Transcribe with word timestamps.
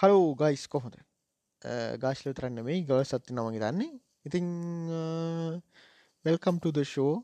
Hello 0.00 0.24
guys 0.36 0.64
කොහොද 0.68 0.96
ගාශ්ල 2.02 2.32
තරන්න 2.32 2.64
මේ 2.64 2.80
ගව 2.82 3.00
සත්ති 3.04 3.36
නමගේ 3.36 3.62
දන්නේ 3.64 3.92
ඉතිං 4.26 4.48
වෙල්කම්ට 6.24 6.66
ද 6.70 6.84
ෂෝ 6.84 7.14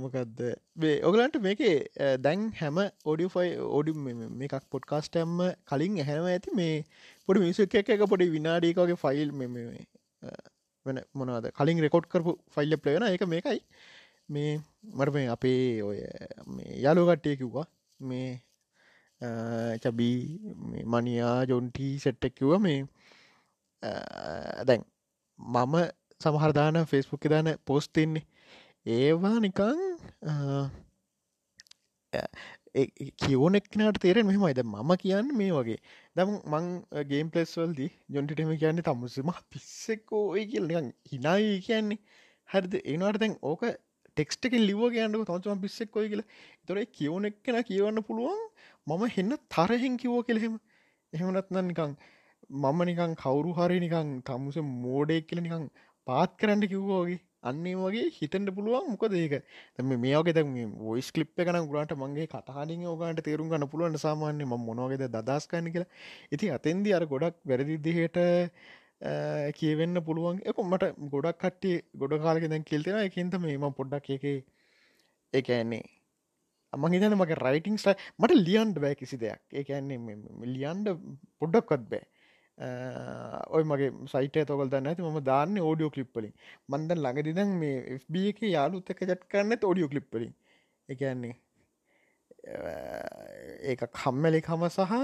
මොකක්ද 0.00 0.40
මේ 0.76 0.94
ඔගලන්ට 1.02 1.36
මේකේ 1.40 1.76
දැන් 2.18 2.48
හැම 2.54 2.80
ඔඩිෆයි 3.04 3.50
ඔඩි 3.70 3.94
මේකක් 4.40 4.56
පොඩ්කාස්ටම්ම 4.70 5.44
කලින් 5.66 5.98
ඇහැම 5.98 6.26
ඇති 6.26 6.56
මේ 6.56 6.74
පොඩි 7.28 7.44
මිසක් 7.44 7.78
එක 7.82 7.94
එක 7.96 8.06
පොඩි 8.12 8.32
විනාඩීකගේ 8.36 9.00
ෆයිල් 9.04 9.30
මෙ 9.32 9.46
වෙන 10.86 11.00
මොනවද? 11.14 11.50
කලින් 11.52 11.82
රෙකෝඩ් 11.84 12.06
කරපු 12.12 12.32
ෆයිල්ල 12.54 12.76
ප්ලේන 12.78 13.06
එක 13.06 13.24
මේකයි. 13.28 13.60
මේ 14.28 14.52
මට 14.94 15.14
මේ 15.14 15.26
අපේ 15.28 15.82
ඔය 15.82 15.98
මේ 16.56 16.78
යාලෝකට්ටය 16.84 17.36
කිව්වා. 17.36 17.66
මේ 18.00 18.28
චබී 19.82 20.18
මනියා 20.86 21.38
ජොන්ටී 21.44 21.92
සෙට්ටක් 21.98 22.36
කිව්ව 22.38 22.54
මේ 22.66 22.80
දැන් 24.66 24.84
මම 25.38 25.74
සමහරදාන 26.20 26.78
ෆෙස්බුක් 26.86 27.24
දාන 27.32 27.48
පෝස්තින්නේ 27.66 28.24
ඒවා 28.88 29.36
නිකං 29.40 29.78
කියවනෙක්නට 33.20 34.00
තේරෙන් 34.00 34.26
මෙහමයිද 34.26 34.60
මම 34.64 34.92
කියන්න 35.02 35.30
මේ 35.36 35.50
වගේ. 35.50 35.78
දම් 36.16 36.32
මං 36.52 36.66
ගේම් 37.10 37.30
පලෙස්වල්දි 37.30 37.86
ජොන්ටිටම 38.08 38.52
කියන්නේ 38.62 38.86
තමුසම 38.88 39.30
පිස්සෙක්කෝ 39.50 40.24
ඔය 40.34 40.44
කියල් 40.46 40.66
නිකං 40.70 40.88
හිනායි 41.12 41.60
කියන්නේ. 41.68 41.98
හරිද? 42.48 42.74
ඒනවට 42.84 43.20
දැන් 43.22 43.36
ඕක 43.42 43.62
ටෙක්ස්ටකින් 44.16 44.66
ලිව 44.68 44.82
කියන්නක 44.94 45.26
තොන්චම 45.26 45.60
පිස්සෙක් 45.64 45.90
කොයි 45.90 46.08
කියල. 46.12 46.22
තොර 46.66 46.78
කියවනෙක් 46.98 47.36
කෙන 47.44 47.60
කියවන්න 47.64 48.06
පුළුවන් 48.08 48.40
මම 48.86 49.02
හෙන්න 49.16 49.36
තරහෙන් 49.50 49.96
කිවෝ 49.96 50.22
කෙලෙහෙම 50.22 50.54
එහෙමනත්න 51.12 51.60
නිකං 51.66 51.92
මම 52.50 52.78
නිකං 52.84 53.12
කවුරු 53.16 53.50
හරි 53.52 53.80
නිකං 53.80 54.08
තමුස 54.22 54.56
මෝඩෙක් 54.76 55.26
කියල 55.28 55.42
නිකං 55.42 55.66
පාත් 56.06 56.30
කරන්න 56.38 56.64
කිව්වෝගේ 56.66 57.20
අන්නේ 57.42 57.74
වගේ 57.76 58.06
හිතන්ට 58.10 58.50
පුළුවන් 58.56 58.88
මොකද 58.92 59.14
ඒක. 59.14 59.34
තම 59.76 59.92
මේෝක 59.96 60.28
ද 60.30 60.42
ොයිස් 60.86 61.08
කලිප් 61.12 61.30
එකන 61.36 61.58
ගුලන්ට 61.68 61.94
මගේ 62.02 62.26
කටහනින් 62.26 62.82
ඕගන්ට 62.86 63.22
තේරුම් 63.28 63.48
ගන්න 63.48 63.70
පුළුවන් 63.72 63.96
සාමාන්‍ය 63.98 64.44
ම 64.44 64.54
මොනොගෙද 64.68 65.04
දස්කන්න 65.10 65.70
කියලා. 65.74 65.90
ඉති 66.32 66.50
අතෙන්දි 66.50 66.96
අර 66.98 67.04
ගොඩක් 67.06 67.38
වැරදිදිහයට 67.44 68.18
කියවෙන්න 69.58 70.02
පුළුවන්. 70.08 70.42
එක 70.44 70.58
මට 70.64 70.92
ගොඩක් 71.14 71.40
කට්ටිය 71.44 71.78
ගොඩ 71.96 72.18
කාලක 72.26 72.44
දැන් 72.46 72.64
කෙල්තෙන 72.64 73.00
එකන්ත 73.06 73.40
මේම 73.40 73.70
පොඩ්ඩක් 73.72 74.10
එක 74.16 74.28
ඒඇන්නේ 75.32 75.82
අම 76.72 76.86
හිතන 76.94 77.18
මගේ 77.18 77.42
රයිටිංස් 77.46 77.86
මට 78.20 78.40
ලියන්ඩ 78.46 78.80
බෑ 78.84 78.94
කිසි 79.02 79.20
දෙයක්. 79.24 79.42
ඒඇන්නේ 79.52 80.16
ලියන්ඩ 80.54 80.96
පොඩ්ඩක්වත් 81.40 81.84
බෑ. 81.92 82.06
ඔය 83.56 83.62
මගේ 83.64 83.90
සයිට 84.12 84.36
තොකල් 84.48 84.70
දන්න 84.72 84.88
ඇති 84.90 85.04
ම 85.04 85.20
දාන්න 85.28 85.54
ෝඩියෝ 85.68 85.92
කලිප්පලින් 85.94 86.32
මන්ද 86.68 86.96
ළඟදිදන් 86.96 87.52
මේ 87.62 87.78
FB 88.00 88.24
එක 88.32 88.42
යාලුත් 88.54 88.92
එක 88.94 89.00
ජත් 89.06 89.22
කරන්න 89.32 89.64
ෝඩියෝ 89.68 89.92
කලිප්පලින් 89.92 90.34
එකන්නේ 90.88 91.34
ඒක 93.70 93.84
කම්මලි 94.00 94.40
කම 94.48 94.66
සහ 94.68 94.94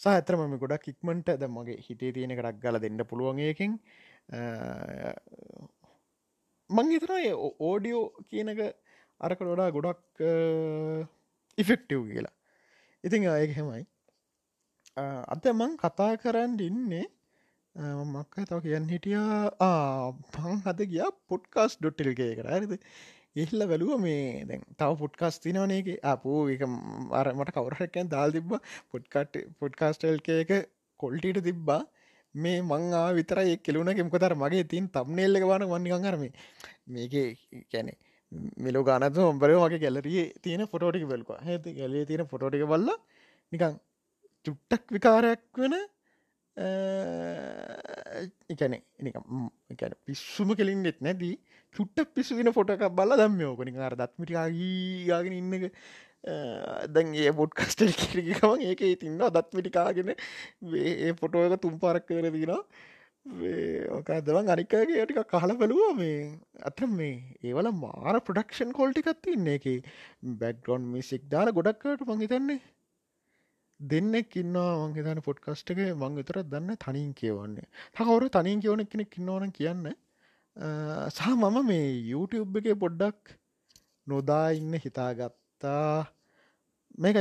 සහ 0.00 0.08
ඇතරම 0.14 0.56
ගොඩක් 0.62 0.88
ඉක්මට 0.92 1.34
ද 1.42 1.50
මගේ 1.56 1.78
හිතේ 1.88 2.14
තියෙන 2.16 2.36
කරක් 2.40 2.62
ගල 2.64 2.80
දෙන්න 2.84 3.04
පුළුවන්ඒකින් 3.12 3.76
මං 6.70 6.94
හිතන 6.94 7.14
ඕඩියෝ 7.70 8.04
කියනක 8.30 8.62
අරක 9.20 9.40
ොඩා 9.54 9.74
ගොඩක් 9.76 10.22
ඉෆෙක්ටව් 11.58 12.02
කියලා. 12.12 12.34
ඉතිං 13.04 13.28
ඒක 13.32 13.52
හෙමයි 13.58 13.84
අද 15.34 15.44
මං 15.52 15.72
කතා 15.82 16.12
කරන්න 16.22 16.56
ඉන්නේ 16.68 17.06
මක්ක 18.12 18.34
තව 18.48 18.58
කියන්න 18.66 18.88
හිටියා. 18.92 19.40
පං 20.34 20.62
හද 20.66 20.88
ගිය 20.92 21.04
පොඩ්කාස් 21.30 21.72
ඩොට්ටල්ගේ 21.80 22.32
කර 22.38 22.48
ඇරිද 22.52 22.72
එහිල්ල 23.40 23.62
වැලුව 23.70 23.90
මේ 24.04 24.44
දැන් 24.48 24.62
තව 24.80 24.90
පොඩ්කාස් 25.02 25.36
තිනවනගේ 25.44 25.98
අපෝ 26.12 26.40
එක 26.54 26.62
අර 27.20 27.28
මට 27.38 27.56
කවරහකැන් 27.56 28.08
දල් 28.14 28.30
තිබ්බ. 28.36 28.50
පොඩ්කට 28.92 29.34
පොඩ්කාස්ටල්ක 29.60 30.28
එක 30.42 30.52
කොල්ටීට 31.00 31.40
තිබ්බා. 31.48 31.82
මේ 32.34 32.58
මං 32.62 32.84
විතර 33.16 33.38
කෙලුණ 33.66 33.90
කෙමකතර 33.98 34.32
මගේ 34.42 34.64
තින් 34.72 34.88
තම්නෙල්ල 34.94 35.36
වන 35.50 35.62
වන්නිකං 35.70 36.02
කරම 36.06 36.24
මේක 36.94 37.14
කැනෙ 37.72 37.92
මෙලෝ 38.58 38.84
ගානතු 38.84 39.20
ඔම්බරය 39.24 39.54
මගේ 39.56 39.80
ගැලරිය 39.80 40.22
තියෙන 40.42 40.64
ෆොටෝටික 40.66 41.04
බල්වා. 41.06 41.40
හැති 41.40 41.74
ගැලේ 41.74 42.04
තියෙන 42.04 42.26
ෆොටෝටික 42.26 42.64
බල්ල 42.66 42.88
නිකං 43.52 43.76
චුට්ටක් 44.46 44.84
විකාරයක් 44.90 45.42
වෙන 45.56 45.74
එකන 48.48 48.74
එක 49.70 49.94
පිස්සුම 50.02 50.54
කෙලින්ෙත් 50.54 50.98
නැදී 51.00 51.36
චුට්ටක් 51.74 52.10
පිස්සුදින 52.14 52.52
ෆොටක 52.52 52.84
බල 52.92 53.12
දම්යෝකනි 53.18 53.76
අර 53.80 53.94
දත්මිටිකාගීයාගෙන 53.94 55.34
ඉන්න 55.34 55.56
එක 55.58 55.64
දැන් 56.88 57.14
ඒ 57.14 57.32
බොඩ් 57.32 57.52
කස්ටල් 57.52 57.92
කිරිකමන් 57.94 58.64
ඒක 58.64 58.84
තින්න 58.98 59.20
දත්මිටිකාගෙන 59.30 60.14
ඒ 60.14 61.12
ෆොටෝක 61.14 61.56
තුම් 61.60 61.74
පාරක් 61.78 62.06
කර 62.08 62.30
දිනවා 62.30 62.62
ඕකදවන් 63.26 64.48
අනිකාගේ 64.54 65.04
ටික 65.04 65.20
කහල 65.32 65.52
බැලුව 65.60 65.98
මේ. 66.00 66.38
අත 66.68 66.80
මේ 66.98 67.14
ඒවල 67.48 67.68
මාර 67.82 68.14
ප්‍රඩක්ෂන් 68.26 68.70
කොල්ටිකත් 68.78 69.20
තින්නේ 69.26 69.58
එක 69.58 69.66
බැක්ගොන් 70.40 70.82
මිසික් 70.94 71.22
දාල 71.34 71.50
ගොඩක්කට 71.58 72.06
මංහිතන්නේ 72.10 72.60
දෙන්නෙක් 73.80 74.36
ඉන්නවා 74.42 74.72
මං 74.82 74.94
හිතන 74.98 75.22
පොඩ්කස්ට් 75.28 75.72
එක. 75.74 75.80
මං 76.02 76.18
විතරක් 76.20 76.46
දන්න 76.52 76.78
තනින් 76.84 77.10
කියවන්නේ. 77.20 77.66
තකවරු 77.96 78.28
තනින් 78.36 78.62
කියවන 78.64 78.86
කෙනෙක් 78.92 79.18
ඉන්නවන 79.20 79.52
කියන්න. 79.58 79.86
සහ 81.16 81.26
මම 81.34 81.56
මේ 81.70 81.88
YouTube 82.12 82.62
එක 82.62 82.78
පොඩ්ඩක් 82.84 83.34
නොදා 84.06 84.46
ඉන්න 84.60 84.78
හිතාගත්තා. 84.84 86.06
මේක 87.02 87.16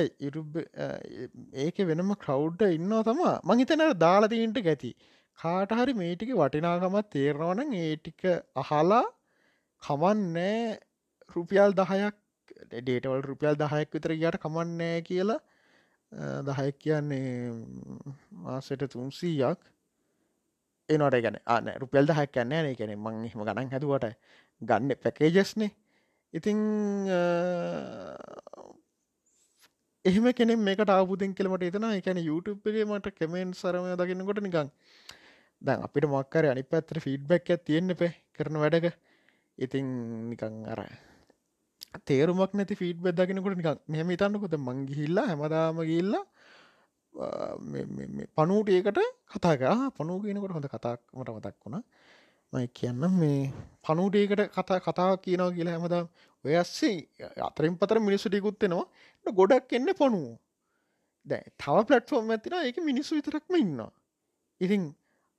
ඒක 1.65 1.77
වෙනම 1.89 2.13
කවුඩ්ඩ 2.25 2.77
ඉන්නවා 2.77 3.03
තමා 3.09 3.35
මං 3.43 3.61
හිතන 3.61 3.83
දාලතිීන්ට 4.05 4.59
ගැති 4.69 4.91
කාට 5.39 5.71
හරි 5.71 5.93
මේටික 5.95 6.31
වටිනාකමත් 6.33 7.09
තේරනවන 7.11 7.73
ඒටික 7.75 8.21
අහලා 8.55 9.03
කමන්නෑ 9.83 10.79
රුපියල් 11.29 11.71
දහයක් 11.73 12.15
ඩේටවල් 12.77 13.21
රුපියල් 13.23 13.55
දහයක් 13.55 13.89
විතර 13.91 14.15
ගට 14.15 14.39
කමන්නෑ 14.39 15.01
කියලා. 15.01 15.39
දහයක් 16.43 16.75
කියන්නේ 16.79 17.51
මාසට 18.39 18.85
තුන්සීයක්. 18.89 19.59
එනොට 20.89 21.17
ගැන 21.19 21.37
අන 21.47 21.71
රුපෙල් 21.77 22.05
දහක් 22.05 22.31
කන්න 22.31 22.53
න. 22.63 22.75
කැනෙ 22.75 22.95
මං 22.97 23.25
එහම 23.25 23.41
ගණන් 23.41 23.71
හැතුවට 23.71 24.05
ගන්න 24.61 24.95
පැකේජස්නේ 24.97 25.71
ඉතිං 26.33 26.59
එහෙම 30.05 30.25
කෙනෙ 30.33 30.55
මේකට 30.57 30.89
ආපුතින් 30.89 31.33
කෙලමට 31.33 31.63
එතන 31.63 31.87
එකැන 31.89 32.19
YouTubeගේ 32.21 32.85
මට 32.85 33.15
කෙමෙන් 33.15 33.53
සරමය 33.53 33.95
දකින්නකොට 33.95 34.41
නිකං 34.41 34.69
දැන් 35.65 35.83
අපිට 35.87 36.07
මක්කර 36.07 36.45
අනි 36.45 36.63
පැත්තර 36.65 36.99
ෆීඩ්බැක් 36.99 37.49
තියෙන්න්න 37.61 37.95
පේ 37.95 38.11
කරන 38.33 38.57
වැඩක. 38.57 38.87
ඉතිං 39.57 39.85
නිකං 40.29 40.55
අර 40.67 40.81
තේරුමක් 42.03 42.53
නැති 42.53 42.75
ෆීඩ් 42.75 42.97
බෙදගෙනකොට 42.99 43.57
නික 43.57 43.69
මෙහම 43.87 44.11
තන්නකොත 44.13 44.55
මංගිහිල්ලා 44.59 45.27
හැමදාම 45.27 45.79
ගිල්ලා 45.83 46.23
පනුට 48.35 48.69
ඒකට 48.69 48.99
කතා 49.31 49.55
කර. 49.55 49.71
පනු 49.97 50.21
කියනකොට 50.21 50.55
හොඳ 50.57 50.67
කතාක් 50.67 50.99
මට 51.13 51.29
මතක් 51.31 51.57
වුණ. 51.63 51.83
මයි 52.53 52.67
කියන්න 52.69 53.03
මේ 53.11 53.51
පනුටේකට 53.83 54.41
කතා 54.55 54.79
කතා 54.79 55.11
කියනව 55.17 55.49
කියලා 55.55 55.75
හැමදා 55.75 56.03
ඔයස්සේ 56.45 56.97
අතරින් 57.39 57.77
පතර 57.77 57.99
මිනිස්සුටිකුත්තෙනවා 57.99 59.33
ගොඩක් 59.35 59.73
එන්න 59.73 59.89
පනුව 59.93 60.27
දැ 61.27 61.41
තව 61.57 61.75
පලට්ෆෝර්ම් 61.87 62.31
ඇතින 62.31 62.55
ඒක 62.59 62.77
මිනිස්සු 62.89 63.17
විතරක්ම 63.17 63.55
ඉන්න 63.55 63.81
ඉතින් 64.61 64.83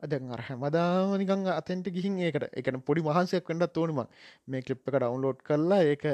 අදන් 0.02 0.32
අර 0.37 0.40
හැමදාම 0.48 1.12
නිකං 1.20 1.46
අතෙන්ට 1.58 1.87
ගිහින් 1.96 2.19
ඒකට 2.28 2.48
එකන 2.60 2.81
පොඩි 2.88 3.04
මහන්සයක් 3.08 3.46
වඩත් 3.50 3.76
ඕනම 3.82 4.00
මේ. 4.48 4.62
කලිප් 4.62 4.88
එක 4.88 4.96
ඩවන්ලෝඩ් 4.96 5.40
කරලා 5.48 5.82
ඒක 5.93 6.04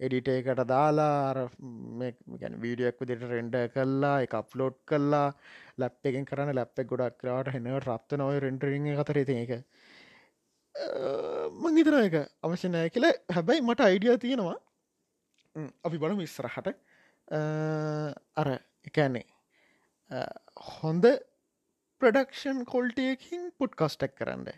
එඩිට 0.00 0.28
එකට 0.34 0.62
දාලා 0.72 1.48
ගැන 2.40 2.54
වීඩියක් 2.64 3.00
විදිට 3.00 3.24
රෙන්ඩ 3.32 3.56
කල්ලා 3.74 4.14
එක 4.26 4.34
අප්ලෝඩ් 4.40 4.78
කල්ලා 4.90 5.26
ලැප් 5.78 6.10
එකෙන් 6.10 6.28
කරන්න 6.30 6.54
ලැප්පෙක් 6.58 6.88
ගොඩක් 6.92 7.18
කරාට 7.20 7.52
හෙන 7.56 7.68
රත්ත 7.80 8.18
නොව 8.22 8.38
රෙන්ටරිං 8.46 8.88
කතර 9.00 9.20
ති 9.30 9.38
එක 9.42 9.52
මං 11.62 11.76
හිතන 11.78 11.98
එක 12.00 12.16
අවශ්‍යනය 12.42 12.88
කියල. 12.94 13.06
හැබැයි 13.34 13.66
මට 13.66 13.80
අයිඩිය 13.88 14.18
තියෙනවා. 14.24 14.56
අපි 15.86 15.98
බලම 15.98 16.20
ඉස්සරහට. 16.20 16.74
අර 18.40 18.48
එකන්නේ 18.88 19.26
හොඳ 20.72 21.06
ප්‍රඩක්ෂන් 22.04 22.64
කොල්ටයකින් 22.72 23.50
පුට් 23.58 23.76
කස්ටක් 23.80 24.16
කරන්න. 24.20 24.48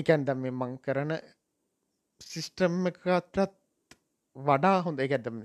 එකන් 0.00 0.26
දම් 0.28 0.50
මං 0.50 0.76
කරන 0.86 1.16
සිිස්ටම් 2.20 2.86
එකත්ත් 2.90 3.40
වඩා 4.36 4.76
හොඳ. 4.86 5.00
එකඇදම 5.06 5.40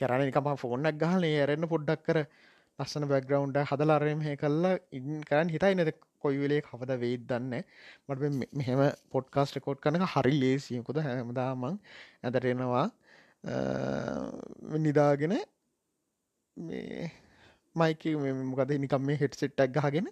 කරන 0.00 0.28
එකම 0.28 0.52
ෆෝනක් 0.62 1.00
ගහල 1.02 1.24
ඇරෙන්න්න 1.30 1.70
පොඩ්ඩක් 1.72 2.04
කර 2.08 2.18
ලස්සන 2.78 3.08
බැග්‍රවන්්ඩ 3.12 3.64
හදලාරම 3.70 4.20
හ 4.26 4.36
කල්ලා 4.42 4.76
ඉන් 4.98 5.24
කරන්න 5.28 5.52
හිතයි 5.54 5.74
නැද? 5.78 5.90
කොයි 6.22 6.38
වෙලේ 6.42 6.62
කවද 6.68 6.98
වෙයිත් 7.02 7.24
දන්න? 7.30 7.54
මට 8.08 8.20
මෙහෙම 8.60 8.80
පොඩ්කාස්ට 9.14 9.58
කොට් 9.66 9.82
කනක 9.84 10.10
හරි 10.14 10.34
ලේසියකුද 10.42 11.00
හැමදාමං 11.06 11.78
ඇදරෙනවා. 12.26 12.86
නිදාගෙන 14.84 15.34
මේ 16.56 17.10
මයික 17.80 18.02
මොකද 18.50 18.70
නිකම් 18.84 19.02
මේ 19.02 19.20
හෙට 19.22 19.34
සෙට්ටක් 19.34 19.76
ගහගෙන 19.76 20.08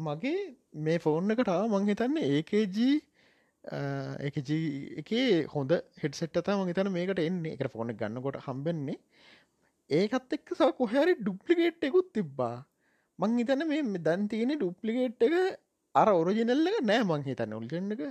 මගේ 0.00 0.38
මේ 0.80 0.98
ෆෝන් 0.98 1.30
එකට 1.30 1.50
මං 1.72 1.90
හිතන්න 1.90 2.16
ඒකජී 2.22 2.94
එකේ 3.64 5.46
හොඳ 5.46 5.72
හෙටසෙට්ත 6.02 6.48
ම 6.48 6.72
තන 6.72 6.92
මේකට 6.92 7.18
එන්නේ. 7.20 7.52
එක 7.54 7.72
ෆෝන 7.72 7.88
ගන්නකොට 7.92 8.36
හම්බෙන්නේ. 8.46 8.98
ඒකත් 9.90 10.32
එක්ක 10.32 10.54
සව 10.58 10.70
කොහැරි 10.80 11.14
ඩුප්ලිකේට් 11.16 11.84
එකකුත් 11.84 12.12
තිබ්බා. 12.12 12.64
මං 13.18 13.38
හිතන 13.38 13.66
මේ 13.68 13.82
දැන් 14.00 14.28
තියෙන 14.28 14.56
ඩුප්ලිකේට් 14.56 15.22
එක 15.22 15.34
අර 15.94 16.08
ඔරජිනල්ල 16.10 16.66
එක 16.68 16.78
නෑ 16.82 17.02
මං 17.02 17.22
හිතන්න. 17.22 17.52
උල්ගන්නක 17.52 18.02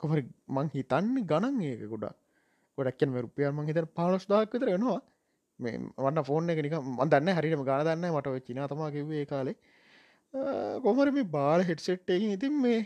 කොහරි 0.00 0.22
මං 0.48 0.68
හිතන්න 0.74 1.14
ගණන් 1.26 1.62
ඒක 1.62 1.84
ගොඩක්. 1.92 2.16
ගොඩක්ෙන් 2.78 3.10
රුපියල් 3.16 3.52
මං 3.52 3.68
හිතන 3.68 3.88
පාලස් 3.98 4.26
දාක් 4.26 4.52
විතර 4.54 4.70
එනවා 4.70 4.98
මේ 4.98 5.17
වන්න 5.60 6.22
ෆෝන් 6.24 6.50
එක 6.50 6.60
නික 6.62 6.74
මදන්න 6.92 7.34
හරිම 7.34 7.64
ගාන 7.64 7.84
දන්න 7.84 8.12
මට 8.12 8.46
චින 8.46 8.60
තමා 8.66 8.90
කිවේ 8.90 9.24
කාලේ. 9.26 9.56
කොමර 10.82 11.10
මේ 11.10 11.30
බාල 11.30 11.60
හෙට්සෙට් 11.62 12.10
එකින් 12.10 12.30
ඉතින් 12.30 12.54
මේ 12.60 12.80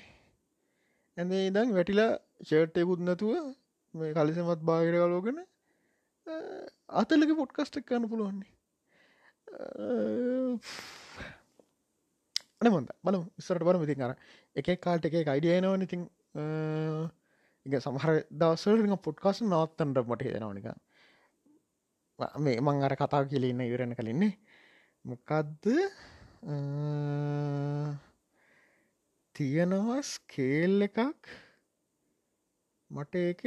ඇඳේ 1.17 1.43
ඉදං 1.47 1.75
වැටිලා 1.75 2.11
ෂර්ට්යකුත් 2.43 3.01
නැතුව 3.01 3.33
මේ 3.95 4.15
කලිසමත් 4.15 4.63
බාහිර 4.63 4.95
කලෝගෙන 4.97 5.39
අතලක 6.95 7.33
පොට්කස්ටක් 7.37 7.87
කන්න 7.87 8.09
පුළුවන්නේ 8.09 8.51
අනමොද 12.61 12.93
බල 13.03 13.19
ඉස්සරට 13.37 13.65
බරම 13.65 13.85
ඉතින් 13.87 14.03
අර 14.03 14.13
එක 14.57 14.69
කාල්ට 14.81 15.09
එක 15.09 15.19
අයිඩියනවන 15.27 15.83
ඉතින්. 15.83 16.03
ඉග 17.67 17.75
සමහර 17.79 18.13
දවසර 18.33 18.97
පොට්කාස 19.01 19.39
නවත්තන්ට 19.43 19.99
මට 20.05 20.23
හිදෙනවනික 20.23 20.67
මේ 22.45 22.61
මං 22.65 22.85
අර 22.87 22.95
කතාව 23.01 23.25
කියලන්න 23.31 23.63
ඉවරණ 23.67 23.99
කලින්නේ 23.99 24.33
මොකක්ද 25.05 25.65
තියෙනවා 29.37 30.01
ස්කේල් 30.05 30.77
එකක් 30.89 31.31
මට 32.91 33.15
ඒක 33.23 33.43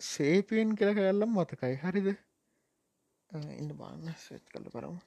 සේපියෙන් 0.00 0.70
කියල 0.78 0.90
කැල්ලම් 0.96 1.30
මතකයි. 1.36 1.76
හරිද? 1.82 2.08
ඉන්න 3.60 3.70
බාන්න 3.78 4.06
සෙත් 4.18 4.44
කල 4.52 4.66
කරමු 4.74 4.98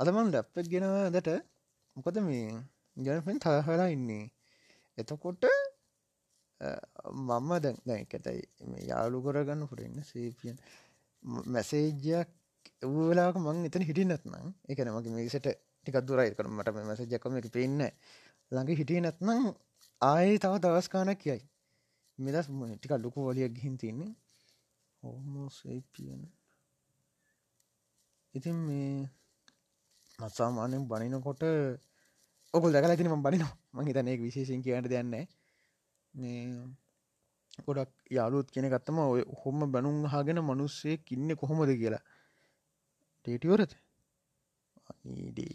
අදමන් 0.00 0.32
ලැප්පක් 0.34 0.66
ගෙනවා 0.72 1.12
දට 1.14 1.38
මොකද 1.96 2.16
මේ 2.26 2.48
ජනපෙන් 2.96 3.38
තහලා 3.38 3.88
ඉන්නේ. 3.96 4.24
එතකොට 4.98 5.44
මම්ම 7.18 7.50
දැන් 7.64 7.76
දැකතයි 7.88 8.40
යාලු 8.90 9.22
කරගන්න 9.24 9.62
පුරන්න 9.70 9.98
සේපියන්. 10.10 10.56
මැසේජයක් 11.22 12.28
එවලාක 12.82 13.36
මං 13.36 13.64
එතන 13.64 13.82
හිටි 13.82 14.04
නැත්නම් 14.04 14.46
එකන 14.68 14.90
මගේ 14.90 15.14
මේසට 15.14 15.48
ටිකක් 15.78 15.98
දුරයි. 16.02 16.30
කර 16.30 16.46
මට 16.48 16.68
මැසජක්කම 16.80 17.38
එක 17.38 17.48
පෙන්න්න 17.50 17.82
ළඟ 18.52 18.70
හිටිය 18.72 19.00
නැත්නම් 19.00 19.42
ආයේ 20.00 20.38
තව 20.38 20.54
දවස්කානක් 20.58 21.18
කියයි 21.18 21.42
මෙදස් 22.18 22.48
ටික 22.48 22.92
ලොකු 22.96 23.18
වලියක් 23.26 23.52
ගිහින් 23.52 23.76
තින්නේ 23.76 24.12
හෝමෝසේපියන් 25.02 26.22
ඉතින් 28.34 28.56
මේ 28.58 29.10
මත්සාමානයෙන් 30.18 30.84
බනිනකොට 30.84 31.42
ඔකුල් 32.54 32.72
දැකලා 32.72 32.96
තිනම 32.96 33.22
බනිනවා. 33.22 33.54
මං 33.72 33.86
හිතන 33.86 34.08
ඒක 34.08 34.20
විශේෂෙන් 34.20 34.62
කියන්න 34.62 34.86
දෙන්න 34.86 35.08
මේ 35.10 35.26
ගොඩක් 37.66 37.92
යාලුත් 38.10 38.48
කියෙන 38.52 38.70
ගත්තම 38.72 38.98
ඔය 39.04 39.22
හොම 39.40 39.58
බැනුම් 39.72 39.98
හාගෙන 40.12 40.40
මනුස්සේ 40.42 40.96
කින්න 41.00 41.28
කොහොමද 41.36 41.70
කියලා. 41.80 42.04
ටේටිවරත 43.26 43.72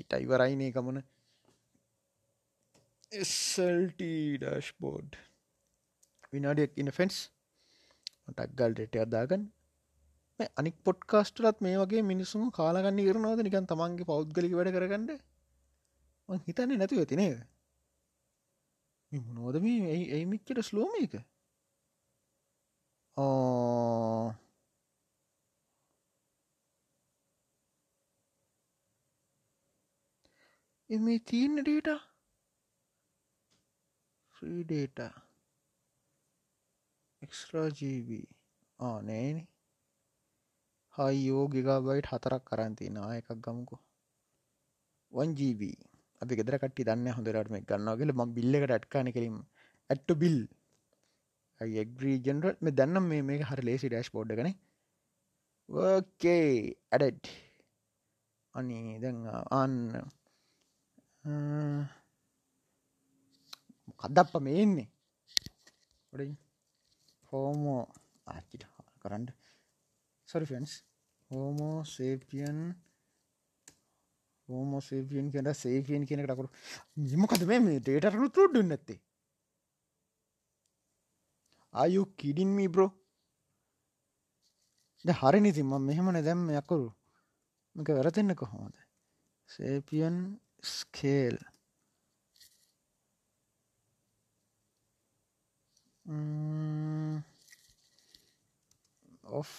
ටයිවරයිනේ 0.03 0.71
කමන 0.75 0.99
ස්ල්ටඩස්බෝඩ් 3.31 5.11
විනාඩියක් 6.33 6.79
ඉන්න 6.81 6.91
ෆෙන්ස් 6.91 7.17
ටක් 8.27 8.51
ගල් 8.59 8.73
ටෙට 8.75 9.03
අදාගන්න 9.03 9.43
අනික් 10.59 10.75
පොට්කාස්ටලත් 10.83 11.57
මේ 11.61 11.77
වගේ 11.77 12.03
මිනිස්සුම 12.03 12.43
කාලගන්න 12.51 13.03
කරනවද 13.07 13.39
නිකන් 13.47 13.69
තමන්ගේ 13.71 14.09
පෞද්ගලික 14.11 14.53
වැඩ 14.57 14.75
කරගන්න. 14.75 15.09
හිතන්නේ 16.47 16.77
නැතු 16.77 16.99
ඇති 16.99 17.15
නේද? 17.15 17.37
මොනෝද 19.11 19.55
මේ? 19.61 19.79
ඇයි 19.93 20.25
මිච්චට 20.25 20.59
ස්ලෝම 20.69 20.93
එක 21.03 21.13
එමේ 30.89 31.19
තියන්න 31.21 31.55
ඩේට 31.59 31.89
්‍රීඩේට 34.35 34.99
එක්ස්රාජීවී 37.21 38.25
ආනෑනේ 38.79 39.45
හයියෝ 40.95 41.45
ගිගාබයිට් 41.47 42.09
හතරක් 42.11 42.43
කරන්තිනවා 42.49 43.13
එකක් 43.15 43.29
ගමුකු 43.41 43.77
1GB 45.11 45.61
අපි 46.21 46.39
ගෙදර 46.39 46.57
කට්ටි 46.57 46.87
දන්න 46.87 47.15
හොඳරට 47.17 47.49
මේ 47.49 47.63
ගන්නවාගල 47.63 48.11
ම 48.15 48.35
බිල්ල 48.35 48.53
එකට 48.55 48.75
ඇට්කාන 48.77 49.13
කිරීම 49.15 49.37
ඇට්ට 49.89 50.19
බිල් 50.21 50.37
ඇග්‍රී 51.63 52.17
ජෙනරට 52.27 52.61
මේ 52.65 52.77
දන්නම් 52.79 53.09
මේ 53.13 53.23
මේ 53.29 53.47
හරි 53.49 53.67
ලේසි 53.69 53.89
ඩෑශ් 53.89 54.11
පෝඩ් 54.15 54.35
කන 54.39 54.53
ඕකේ 55.69 56.47
ඇඩඩ් 56.95 57.33
අනි 58.55 58.99
දැන් 59.03 59.19
අන්න. 59.59 59.77
කදප්ප 64.01 64.33
මේන්නේ 64.47 64.87
හෝමෝ. 67.29 67.83
ආචිට 68.27 68.63
කරන්න. 69.01 69.27
Sorry 70.29 70.45
friends. 70.45 70.73
homo 71.31 71.83
sapien 71.85 72.59
homo 74.49 74.79
sapien 74.81 75.31
කියන 75.33 75.49
sapien 75.53 76.05
කියන 76.07 76.21
එකට 76.21 76.33
අකුරු. 76.35 76.49
මොකද 77.23 77.43
මේ? 77.51 77.59
මේ 77.59 77.79
data 77.79 78.13
රණු 78.13 78.29
තුඩ්ඩුන්නේ 78.29 78.71
නැත්තේ. 78.71 78.99
Are 81.73 81.89
you 81.89 82.05
kidding 82.17 82.51
me 82.57 82.67
bro? 82.67 82.87
දැන් 85.05 85.17
හරිනේ 85.21 85.49
ඉතින් 85.49 85.65
මම 85.65 85.81
මෙහෙමනේ 85.81 86.21
දැම්ම 86.21 86.49
අකුරු. 86.61 86.89
මේක 87.75 87.89
වැරදෙන්න 87.89 88.35
කොහොමද 88.35 88.75
sapien 89.49 90.39
scale. 90.63 91.39
Mm, 96.05 97.23
of 99.23 99.49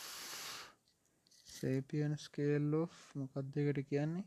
sapien 1.47 2.16
scale 2.16 2.71
මොකක්දකට 3.16 3.78
කියන්නේ? 3.88 4.25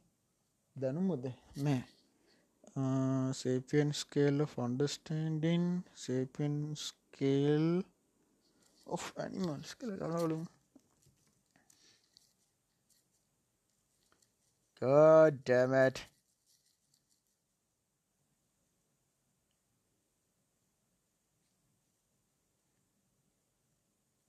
දැනුමොද? 0.76 1.26
නෑ. 1.58 1.84
Sapien 3.34 3.92
scale 3.94 4.46
ෆොන්ඩස්ටන්ඩින් 4.46 5.66
sapien 5.96 6.56
scale 6.76 7.07
scale 7.18 7.84
of 8.86 9.14
animals 9.18 9.76
god 14.80 15.44
damn 15.44 15.74
it. 15.74 16.06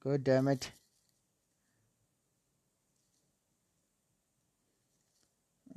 God 0.02 0.24
damn 0.24 0.48
it. 0.48 0.70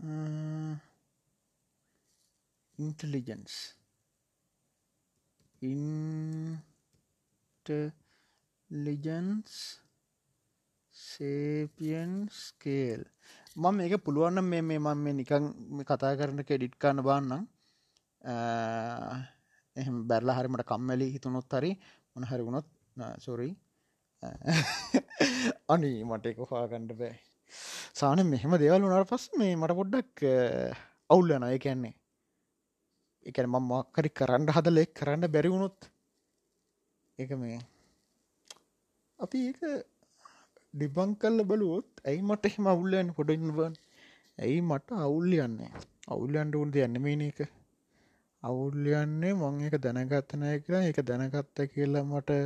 Uh, 0.02 0.76
intelligence. 2.80 3.74
In 5.62 6.62
Intelligence. 7.62 9.54
Sapien 10.96 12.12
scale 12.30 13.02
මම 13.56 13.76
මේක 13.78 13.94
පුළුවන්න 14.06 14.44
මේ 14.44 14.62
මේ 14.62 14.80
මම 14.80 14.98
මේ 14.98 15.14
නිකං 15.14 15.46
කතා 15.84 16.18
කරන 16.20 16.44
කෙඩිට් 16.44 16.76
කන්න 16.76 17.04
බාන්නම්. 17.04 17.44
එහම 19.76 19.96
බැරලා 20.10 20.38
හරිමට 20.38 20.66
කම්මැලි 20.72 21.08
හිතුනොත් 21.14 21.54
හරි 21.54 21.72
මොන 22.14 22.24
හරිගුණොත් 22.24 22.68
සොරී 23.20 23.54
අනී 25.70 25.98
මට 26.04 26.26
එක 26.34 26.42
හාගණ්ඩ 26.52 26.92
බෑ. 27.00 27.16
සාන 27.94 28.20
මෙහෙම 28.26 28.58
දෙවල් 28.58 28.84
වනට 28.84 29.10
පස් 29.12 29.26
මේ 29.40 29.56
මට 29.56 29.80
පොඩ්ඩක් 29.80 30.26
අවුල්ල 31.10 31.32
නය 31.40 31.56
කියන්නේ 31.66 31.96
එකන 33.26 33.48
මම 33.48 33.72
මක්කරි 33.72 34.10
කරන්න 34.20 34.54
හදලෙක් 34.58 34.94
කරන්න 35.00 35.34
බැරිවුණොත් 35.36 35.92
එක 37.22 37.32
මේ 37.38 37.60
අපි 39.20 39.40
ඒ 39.50 39.78
ඩිබං 40.74 41.10
කල්ල 41.16 41.40
බලුවොත් 41.44 41.90
ඇයි 42.04 42.22
මට 42.22 42.44
එහෙම 42.46 42.68
අවුල්ලයන් 42.68 43.10
පොඩින්වන් 43.14 43.74
ඇයි 44.38 44.60
මට 44.64 45.00
අවුල්ලියන්නේ 45.00 45.72
අවුල්ලන්ට 46.08 46.56
උන්ද 46.56 46.76
යන්න 46.80 46.98
මේන 47.00 47.24
එක 47.24 47.40
අවුල්ලියන්නේ 48.44 49.34
මං 49.34 49.62
එක 49.62 49.76
දැනගත්තනය 49.80 50.52
කියලා 50.60 50.84
එක 50.86 51.00
දැනගත්ත 51.04 51.58
කියලා 51.74 52.06
මට 52.06 52.42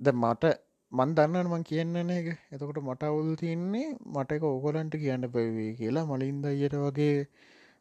ද 0.00 0.12
මට 0.14 0.44
මන් 0.92 1.10
දන්නන 1.16 1.48
මං 1.48 1.62
කියන්න 1.64 2.10
එක 2.12 2.26
එතකොට 2.52 2.78
මට 2.80 3.02
අවුල් 3.04 3.30
තියන්නේ 3.36 3.88
මට 4.06 4.30
එක 4.32 4.44
ඕගොලන්ට 4.44 4.94
කියන්න 4.96 5.24
පැවේ 5.30 5.70
කියලා 5.78 6.04
මලින්ද 6.06 6.44
අයට 6.46 6.76
වගේ 6.78 7.16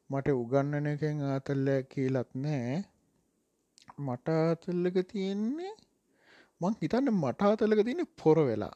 මට 0.10 0.28
උගන්නන 0.34 0.88
එකෙන් 0.88 1.22
ආතල්ල 1.26 1.68
කියලත් 1.86 2.30
නෑ. 2.38 2.76
මට 3.98 4.28
ආතල්ලක 4.30 4.98
තියෙන්නේ 5.12 5.74
මං 6.62 6.74
හිතන්න 6.82 7.12
මට 7.14 7.42
ආතලක 7.42 7.82
තියෙන 7.88 8.08
පොර 8.22 8.38
වෙලා. 8.50 8.76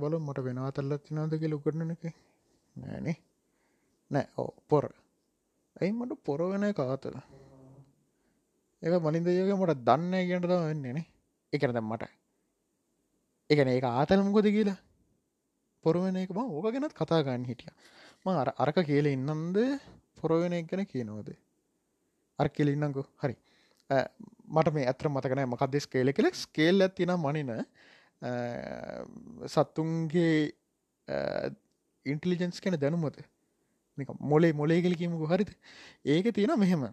බලු 0.00 0.18
මට 0.18 0.44
වෙන 0.46 0.58
අතල්ලත් 0.58 1.02
තිනාද 1.06 1.34
කියල 1.40 1.56
උකරන 1.58 1.90
එක. 1.94 2.04
නෑනේ 2.76 3.16
නෑ. 4.10 4.26
ඕ 4.38 4.50
පොර. 4.68 4.86
ඇයි 5.80 5.92
මට 5.92 6.22
පොර 6.26 6.40
වෙන 6.52 6.66
කාතල 6.74 7.16
ඒක 8.82 8.94
මලින්දයක 9.04 9.52
මට 9.58 9.78
දන්න 9.88 10.14
කියන්නට 10.28 10.48
තම 10.50 10.66
වෙන්නේනේ 10.70 11.06
එකන 11.52 11.74
දැම් 11.76 11.88
මට. 11.92 12.04
එකන 13.50 13.68
ඒ 13.68 13.80
ආතලමකොද 13.92 14.48
කියලා? 14.56 14.78
පොරුවෙන 15.84 16.16
එක 16.16 16.30
බ 16.36 16.38
ඕක 16.38 16.66
ගැනත් 16.74 16.94
කතා 16.94 17.24
ගන්න 17.26 17.48
හිටිය. 17.50 17.72
ම 18.24 18.26
අර 18.42 18.48
අරක 18.62 18.78
කියල 18.88 19.06
ඉන්නන්ද? 19.06 19.56
පොරවෙන 20.18 20.52
එක 20.52 20.66
ගැන 20.70 20.86
කියනවද? 20.92 21.28
අර 22.38 22.48
කෙල 22.56 22.68
ඉන්නංකු 22.74 23.04
හරි. 23.22 23.36
මට 24.56 24.74
මේ 24.76 24.86
ඇත්‍ර 24.90 25.08
මතකන 25.10 25.42
මකදෙස් 25.52 25.86
කේල 25.92 26.12
කෙලෙක් 26.18 26.34
ස්කේල් 26.34 26.86
ඇතින 26.86 27.14
මනින. 27.24 27.52
සත්තුන්ගේ 29.54 30.34
ඉන්ටලිජන්ස් 32.06 32.60
කෙන 32.64 32.78
දැනුමත 32.82 33.18
මොලේ 34.32 34.52
මොලේ 34.52 34.82
කලි 34.82 34.96
කියමුකු. 35.02 35.30
හරිද? 35.32 35.50
ඒක 36.04 36.34
තියෙන 36.34 36.58
මෙහෙම. 36.58 36.84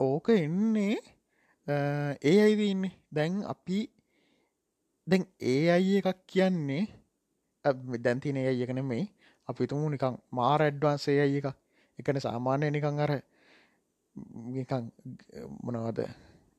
ඕක 0.00 0.28
එන්නේ 0.36 0.98
ඒ 1.68 2.36
අයිද 2.46 2.60
ඉන්නේ. 2.60 2.94
දැන් 3.16 3.42
අපි 3.54 3.78
දැන් 5.06 5.24
ඒ 5.52 5.70
අයි 5.74 5.98
එකක් 6.00 6.20
කියන්නේ 6.32 6.82
දැන්තින 8.04 8.36
අය 8.40 8.62
එකනෙමයි 8.64 9.04
අපි 9.48 9.66
තුමු 9.70 9.88
නිකං 9.90 10.16
මාර 10.38 10.60
ඇඩ්වාන්සේ 10.66 11.18
අය 11.24 11.32
එක 11.40 11.48
එකන 11.98 12.20
සාමාන්‍ය 12.26 12.70
නිකං 12.76 13.00
අර 13.04 13.12
නිකං 14.50 14.90
මොනවද 15.62 16.00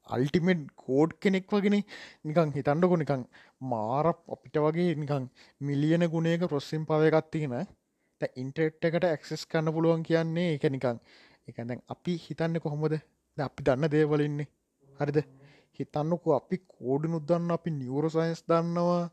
අල්ටිමෙට් 0.08 0.64
කෝඩ් 0.76 1.12
කෙනෙක් 1.20 1.48
වගෙන. 1.50 1.78
නිකං 2.24 2.52
හිතන්ඩකො 2.52 2.96
නිකං 2.98 3.26
මාර 3.64 4.08
අපිට 4.08 4.58
වගේ 4.58 4.96
නිකං 4.96 5.30
මිලියන 5.62 6.08
ගුණේක 6.10 6.48
ප්‍රොස්සිම් 6.48 6.86
පවයගත්තිගෙන 6.86 7.56
ඉන්ටෙට් 8.36 8.84
එකට 8.84 9.06
ඇක්සෙස් 9.06 9.46
කන්න 9.46 9.74
පුළුවන් 9.74 10.04
කියන්නේ 10.04 10.56
එක 10.56 10.66
නිකං 10.70 10.98
එකැැන් 11.48 11.82
අපි 11.88 12.18
හිතන්න 12.18 12.60
කොහොමද? 12.60 12.96
අපි 13.38 13.64
දන්න 13.64 13.92
දේවලඉන්නේ 13.92 14.48
හරිද? 15.00 15.20
හිතන්නකෝ 15.80 16.34
අපි 16.36 16.58
කෝඩ 16.70 17.06
නුදන්න 17.06 17.52
අපි 17.52 17.70
නිවරසයින්ස් 17.72 18.42
දන්නවා 18.44 19.04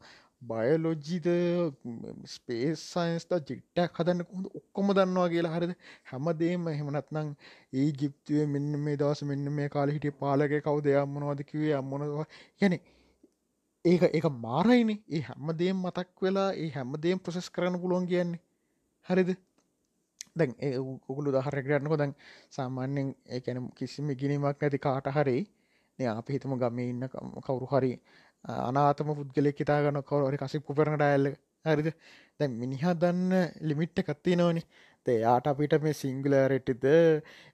බයලොජ්ජිද 0.42 1.26
ස්පේස් 2.26 2.82
සයින්ස්ත 2.88 3.32
ජිට්ටක් 3.40 3.96
හදන්න 3.96 4.24
කොහොඳ 4.24 4.46
ඔක්කොම 4.52 4.92
දන්නවා 4.92 5.28
කියලා 5.28 5.54
හරිද? 5.54 5.72
හැමදේම 6.04 6.68
එහෙමනත්නං 6.68 7.32
ඒ 7.74 7.88
ජිප්තුවේ 7.92 8.46
මෙන්න 8.46 8.78
මේ 8.80 8.96
දවස 8.96 9.22
මෙන්න 9.24 9.52
මේ 9.52 9.68
කාල 9.68 9.90
හිටිය 9.90 10.14
පාලක 10.14 10.54
කවු 10.60 10.78
දෙයක් 10.80 11.08
මොනවද 11.08 11.42
කිවේ 11.44 11.74
අම්මොනවා 11.74 12.26
ගැන 12.60 12.78
ඒක 13.84 14.02
ඒක 14.10 14.30
මාරයින. 14.38 14.90
ඒ 15.08 15.22
හැමදේම් 15.22 15.82
මතක් 15.82 16.22
වෙලා 16.22 16.48
ඒ 16.54 16.70
හැමදේම් 16.70 17.18
ප්‍රසෙස් 17.20 17.50
කරන්න 17.50 17.80
පුළුවන් 17.80 18.06
කියන්නේ. 18.06 18.40
හරිද? 19.08 19.30
දැන් 20.36 20.54
ඒ 20.60 20.74
උකුළු 20.78 21.30
දහර 21.32 21.62
කරන්නකො 21.62 21.98
දැන් 21.98 22.14
සාමාන්‍යෙන් 22.50 23.14
ඒකැන 23.28 23.70
කිසිම 23.72 24.10
ඉගිනීමක් 24.10 24.62
ඇති 24.62 24.78
කාට 24.80 25.08
හරි 25.12 25.38
අපි 25.98 26.32
හිතම 26.32 26.54
ගම 26.54 26.78
ඉන්න 26.80 27.08
කවුරු 27.42 27.66
හරි 27.66 27.92
අනාතම 28.48 29.14
පුද්ගලෙක් 29.14 29.56
හිතාගන්න 29.56 30.02
කවරි 30.02 30.36
කසිප් 30.36 30.64
කුපරනට 30.64 31.02
ඇල්ල 31.02 31.26
හරිද? 31.64 31.88
දැ 32.38 32.48
මිනිහා 32.54 32.94
දන්න 32.94 33.32
ලිමිට්ට 33.62 34.04
කත්ති 34.04 34.36
නෝනි 34.36 34.62
යාට 35.06 35.46
අපිට 35.46 35.74
මේ 35.82 35.94
සිංගලරෙට්ටිද 35.94 36.84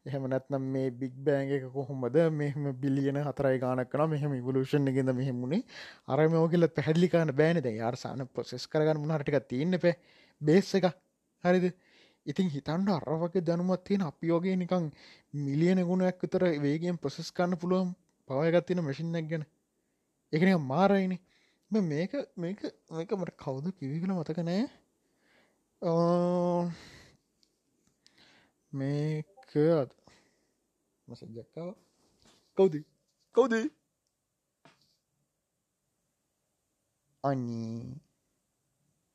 එහෙමනත්නම් 0.06 0.64
මේ 0.68 0.90
බික් 0.92 1.14
බෑන්ග 1.18 1.50
එක 1.50 1.66
කොහොමද 1.72 2.16
මෙහම 2.32 2.64
බිලියන 2.74 3.18
හතරයි 3.20 3.58
ගානක්න 3.58 4.04
මෙහම 4.08 4.34
ඉවලූෂන් 4.34 4.86
ගෙද 4.88 5.10
මෙහෙමුණේ 5.12 5.62
අරම 6.08 6.34
ෝකෙල 6.34 6.68
පැහදිලිකාන 6.70 7.32
බෑනද 7.32 7.66
යාර්සාන 7.72 8.26
පොසෙස් 8.28 8.66
කරගන්න 8.66 9.02
මුණහටක 9.02 9.38
තියන්න 9.48 9.78
පේ 9.78 9.94
බේස් 10.40 10.74
එක 10.74 10.86
හරිද? 11.44 11.66
ඉතින් 12.26 12.48
හිතන්ඩ 12.48 12.88
අරවගේ 12.90 13.42
දැනුමත් 13.42 13.84
තියෙන 13.84 14.02
අපි 14.02 14.26
යෝගේ 14.26 14.56
නිකං 14.56 14.90
මිලියන 15.40 15.80
ගුණයක් 15.82 16.22
විතර 16.22 16.44
වේගෙන් 16.58 16.98
ප්‍රසෙස් 16.98 17.30
කන්න 17.32 17.58
පුළුවන් 17.58 17.94
පවයගත්තින 18.30 18.80
මැසිින්නක් 18.80 19.30
ගැන. 19.30 19.44
එකන 20.34 20.50
මාරයිනි 20.62 21.18
මේක 21.70 22.12
මේක 22.36 22.60
මේක 22.88 23.10
මට 23.12 23.36
කවුද 23.36 23.66
කිවි 23.72 24.00
කළ 24.00 24.14
මතක 24.14 24.38
නෑ 24.42 24.64
මේක 28.72 29.52
අද 29.74 29.90
මසජක්කාව 31.08 31.70
කවුද 32.58 32.74
කවුද 33.34 33.54
අනී 37.24 38.00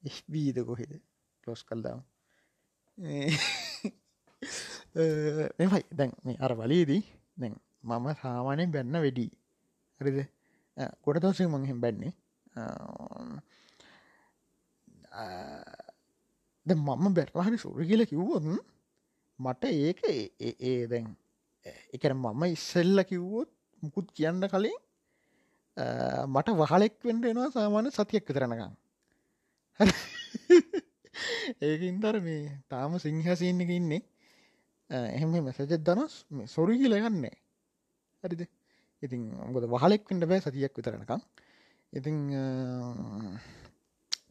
එබීද 0.03 0.57
කොහෙද 0.65 0.91
ලොස් 1.43 1.61
කල්දාව 1.63 1.99
එමයි 5.57 5.83
දැන් 5.93 6.11
අර 6.39 6.53
වලේදී 6.55 7.03
දැන් 7.37 7.55
මම 7.83 8.07
සාමානයෙන් 8.15 8.71
බැන්න 8.71 8.95
වැඩී 8.97 9.31
හරිද 10.01 10.19
ගොඩ 11.03 11.21
දවසේ 11.21 11.47
මංහෙම 11.47 11.79
බැන්නේ. 11.81 12.13
ද 16.65 16.75
මම 16.75 17.07
බැරලාහරි 17.13 17.57
සුර 17.57 17.79
කියල 17.83 18.05
කිව්වොත් 18.05 18.43
මට 19.39 19.63
ඒක 19.79 20.01
ඒ 20.09 20.75
දැන් 20.87 21.07
එකන 21.93 22.13
මම 22.15 22.43
ඉස්සෙල්ල 22.47 23.03
කිව්වොත් 23.03 23.49
මුකුත් 23.83 24.07
කියන්න 24.11 24.43
කලින් 24.47 24.77
මට 26.27 26.57
වහලෙක් 26.61 26.95
වෙන්ඩ 27.03 27.25
එනවා 27.25 27.49
සාමාන්‍ය 27.51 27.91
සතියක් 27.91 28.29
විතරනකම් 28.29 28.73
ඒකින්දර 31.61 32.15
මේ 32.21 32.43
තාම 32.69 32.95
සිංහසින්න 32.99 33.61
එක 33.61 33.71
ඉන්නේ. 33.71 34.01
එහෙම 34.89 35.29
මෙසජත් 35.43 35.73
දනස් 35.79 36.13
සොරි 36.47 36.75
කියලගන්නේ 36.81 37.35
හරිද? 38.23 38.41
ඉතින් 39.01 39.21
ගොද 39.53 39.67
වහලෙක් 39.67 40.03
වෙන්ඩ 40.05 40.27
බෑ 40.27 40.41
සතියක් 40.41 40.75
විතරනකම් 40.75 41.21
ඉතිං 41.93 42.17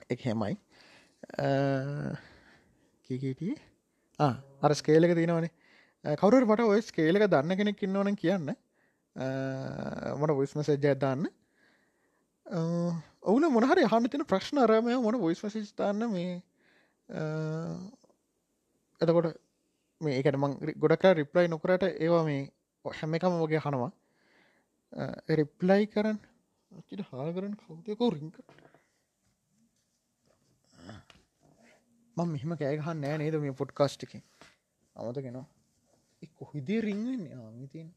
එක 0.08 0.20
හෙමයි. 0.20 0.54
කීකීටිය 3.04 3.56
අර 4.18 4.74
ස්කේලක 4.74 5.14
තියෙනවනේ. 5.14 5.50
කවුර 6.16 6.44
මට 6.44 6.66
ඔය 6.66 6.82
ස්කේලක 6.82 7.26
දන්න 7.26 7.56
කෙනෙක් 7.56 7.82
ඉන්නවන 7.82 8.16
කියන්න. 8.16 8.54
මට 10.14 10.32
වොයිස් 10.32 10.54
මසේජ්ජ 10.54 10.94
දාන්න. 10.96 11.26
ඔවුන 13.22 13.44
මොනහරි 13.50 13.84
හන්න 13.84 14.08
තින 14.08 14.24
ප්‍රශ්න 14.24 14.58
අරමය 14.58 14.96
මොන 14.98 15.20
වොයිස් 15.20 15.42
මසිස්ථාන්න 15.44 16.04
මේ 16.08 16.42
එතකොට 19.00 19.34
මේ 20.00 20.14
ඒකට 20.14 20.36
මං 20.36 20.54
ගොඩක් 20.76 21.04
රිප්ලයි 21.14 21.48
නොකරට 21.48 21.88
ඒවා 21.88 22.22
මේ 22.24 22.42
හැම 22.84 23.14
එකම 23.14 23.40
වගේ 23.42 23.60
හනවා 23.60 23.90
රිප්ලයි 25.32 25.86
කරන්න. 25.88 26.18
චිට 26.88 27.00
හා 27.08 27.28
කරන්න 27.32 27.54
කවුදකෝ 27.58 28.10
රිංක 28.10 28.36
මං 32.16 32.28
මෙහම 32.28 32.52
කෑගහන්න 32.54 33.00
නෑ 33.02 33.18
නේද 33.18 33.36
මේ 33.38 33.54
පොඩ්කාස්ටික 33.54 34.12
අමතගෙනවා 34.96 35.46
කොහිදේ 36.38 36.80
රිංවෙන්නේ 36.80 37.36
ආමිතින් 37.38 37.88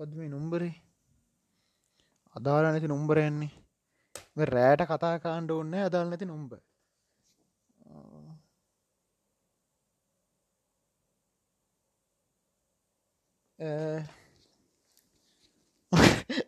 කොද 0.00 0.10
මේ 0.14 0.28
නුම්බරේ 0.28 0.74
අදාල 2.36 2.64
නැති 2.64 2.88
නුම්බරයන්නේ 2.88 3.52
රෑට 4.48 4.82
කතා 4.88 5.14
කාණ්ඩ 5.18 5.50
ඔන්න 5.52 5.74
අදාල් 5.80 6.08
නැති 6.08 6.26
නුම්බ 6.26 6.52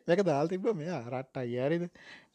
මේක 0.06 0.20
දාල් 0.24 0.48
තිබ 0.48 0.66
මේ 0.74 0.98
රට්ට 1.04 1.36
අයියාරිද 1.36 1.84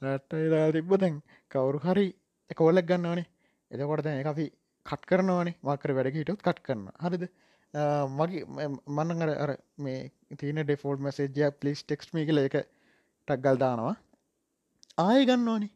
රට්ට 0.06 0.50
දාල් 0.52 0.72
තිබ්බ. 0.72 0.92
දැන් 0.96 1.22
කවුරු 1.52 1.80
හරි 1.86 2.08
එකෝලක් 2.50 2.86
ගන්නවනේ. 2.86 3.28
එතකොට 3.72 4.04
දැන් 4.04 4.28
අපි 4.28 4.46
කට් 4.86 5.06
කරනවානේ. 5.06 5.56
මාකර 5.64 5.94
වැඩ 5.94 6.14
හිටුත් 6.14 6.42
කට් 6.42 6.62
කරන 6.64 6.86
හරිද? 7.00 7.24
මගේ 8.12 8.44
මන්න 8.90 9.24
අර 9.24 9.32
අර 9.38 9.52
මේ 9.78 10.12
තින 10.38 10.62
ඩෙෆෝල් 10.62 10.98
මසේජය 11.00 11.52
පලිස් 11.54 11.84
ටෙක්ස් 11.84 12.14
මේ 12.14 12.26
කියල 12.26 12.40
එක 12.40 12.56
ටක්ගල් 13.28 13.58
දානවා. 13.58 13.96
ආය 14.98 15.26
ගන්නවානේ. 15.26 15.76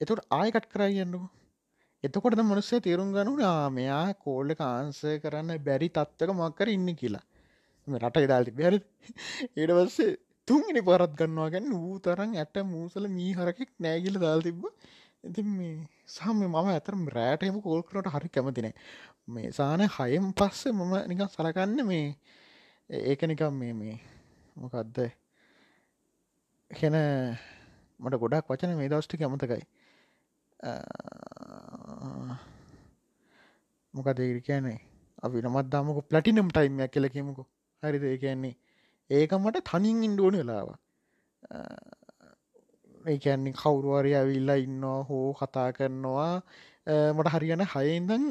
එතුට 0.00 0.26
ආයකට් 0.30 0.68
කරයි 0.68 1.04
යන්නකු. 1.04 1.28
එතකොට 2.04 2.38
මනුස්සේ 2.42 2.80
තේරුම් 2.80 3.10
ගනු 3.12 3.32
මෙයා 3.70 4.06
කෝල්ල 4.16 4.50
කාන්සය 4.54 5.18
කරන්න 5.20 5.50
බැරි 5.60 5.88
තත්වක 5.90 6.30
මක්කර 6.32 6.68
ඉන්න 6.68 6.88
කියලා. 6.96 7.24
රට 7.86 8.24
ඉදාල්ති 8.26 8.52
බැර 8.52 8.74
ඒඩවස්සේ 9.56 10.10
තුන්ගනි 10.48 10.80
පරත් 10.88 11.12
ගන්නවා. 11.18 11.48
ගැන්න 11.54 11.70
වූ 11.74 11.98
තරන් 11.98 12.34
ඇට 12.36 12.56
මූසල 12.66 13.04
මී 13.08 13.32
හරකෙක් 13.34 13.70
නෑගිල 13.80 14.16
දාල් 14.24 14.40
තිබ්බ. 14.42 14.62
ඉති 15.24 15.42
මේ 15.48 15.74
සහම 16.08 16.38
මම 16.42 16.56
ඇතරම් 16.68 17.02
රෑටයම 17.16 17.56
කෝල් 17.62 17.82
කරට 17.82 18.08
හරි 18.14 18.28
කැමතිනේ 18.28 18.74
මේ 19.28 19.50
සාන 19.52 19.82
හයම් 19.88 20.26
පස්සේ 20.38 20.72
මම 20.72 20.94
නිකම් 21.10 21.28
සලකන්න 21.28 21.78
මේ 21.90 22.06
ඒක 22.90 23.22
නිකම් 23.30 23.54
මේ 23.54 23.72
මේ 23.72 23.96
මොකක්ද 24.56 24.98
හෙන 26.70 26.96
මට 28.00 28.20
ගොඩක් 28.22 28.50
වචන 28.50 28.74
මේ 28.80 28.90
දවස්ටි 28.92 29.20
කැමතකයි 29.20 29.62
මොකද 33.94 34.18
ඒරි 34.18 34.40
කියන්නේ? 34.40 34.78
අපි 35.22 35.42
නමත් 35.42 35.66
දාමක. 35.72 35.98
ප්ලටිනම් 36.10 36.48
ටයිම්යක් 36.50 36.90
කියලකෙමුකු 36.94 37.42
හරිද? 37.82 38.04
ඒ 38.04 38.18
කියන්නේ 38.18 38.54
ඒක 39.10 39.32
මට 39.34 39.64
තනින් 39.64 40.04
ඉන්ඩුවන 40.04 40.36
වෙලාව 40.36 40.68
ඒකන්නේ 43.04 43.54
කවුරුවරය 43.54 44.12
ඇවිල්ලා 44.14 44.58
ඉන්නවා 44.58 45.00
හෝ 45.04 45.28
කතා 45.34 45.68
කරනවා 45.72 46.32
මට 47.12 47.32
හරියන 47.34 47.64
හයඉදන් 47.66 48.24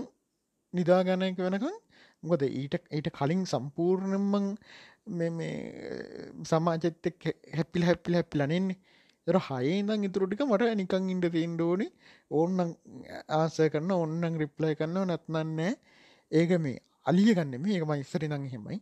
නිදාගණයක 0.73 1.39
වෙනකම් 1.39 1.75
මොකද 2.23 2.45
ඊට 2.51 2.75
ඊට 2.91 3.09
කලින් 3.11 3.43
සම්පූර්ණමං 3.45 4.47
මේ 5.19 5.51
සමාජත්තෙක් 6.45 7.27
හැපිල් 7.53 7.83
හැපිල් 7.83 8.17
හැපිලනෙන්නේ 8.19 8.77
දර 9.27 9.39
හයඉදන් 9.41 10.07
ඉතුරටික 10.07 10.43
මට 10.45 10.75
නිකං 10.75 11.09
ඉන්ඩ 11.09 11.27
තින්ඩෝනි 11.31 11.87
ඕන්න 12.31 12.75
ආසය 13.31 13.69
කරන්න 13.69 13.97
ඔන්නන් 13.97 14.39
රිප්ලයි 14.43 14.79
කරන්න 14.79 15.07
නැත්නන්නේ 15.07 15.73
ඒක 16.31 16.53
මේ 16.59 16.79
අලිය 17.05 17.33
ගන්න 17.33 17.61
මේ 17.63 17.75
ඒක 17.75 17.87
මයිස්සරි 17.87 18.27
දං 18.27 18.47
හෙමයි 18.53 18.79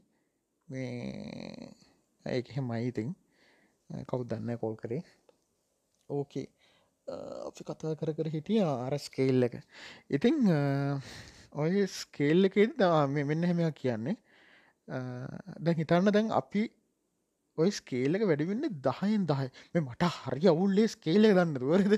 මේ 0.70 1.74
ඒක 2.26 2.48
හෙමයි 2.56 2.88
ඉතින්. 2.92 3.10
කවු 4.10 4.24
දන්න 4.32 4.58
කොල් 4.64 4.76
කරේ? 4.82 5.04
ඕකේ 6.10 6.48
අපි 7.48 7.62
කතා 7.68 7.96
කර 8.00 8.14
කර 8.18 8.28
හිටිය 8.36 8.62
අර 8.64 8.94
ස්කේල් 9.06 9.48
එක. 9.48 9.56
ඉතිං 10.10 10.36
ඔය 11.62 11.86
ස්කේල් 12.00 12.50
එකෙද 12.50 12.84
මෙන්න 13.16 13.48
හෙමයක් 13.52 13.80
කියන්නේ. 13.82 14.18
දැන් 15.64 15.82
හිතන්න 15.82 16.14
දැන් 16.18 16.32
අපි 16.42 16.64
ඔය 17.58 17.72
ස්කේලක 17.80 18.24
වැඩිවෙන්න 18.30 18.70
දහයෙන් 18.88 19.26
දහය. 19.32 19.50
මේ 19.74 19.84
මට 19.84 20.14
හරි 20.20 20.48
අවුල්ලේ 20.54 20.88
ස්කේලක 20.96 21.36
දන්න 21.38 21.58
දුවරද 21.58 21.94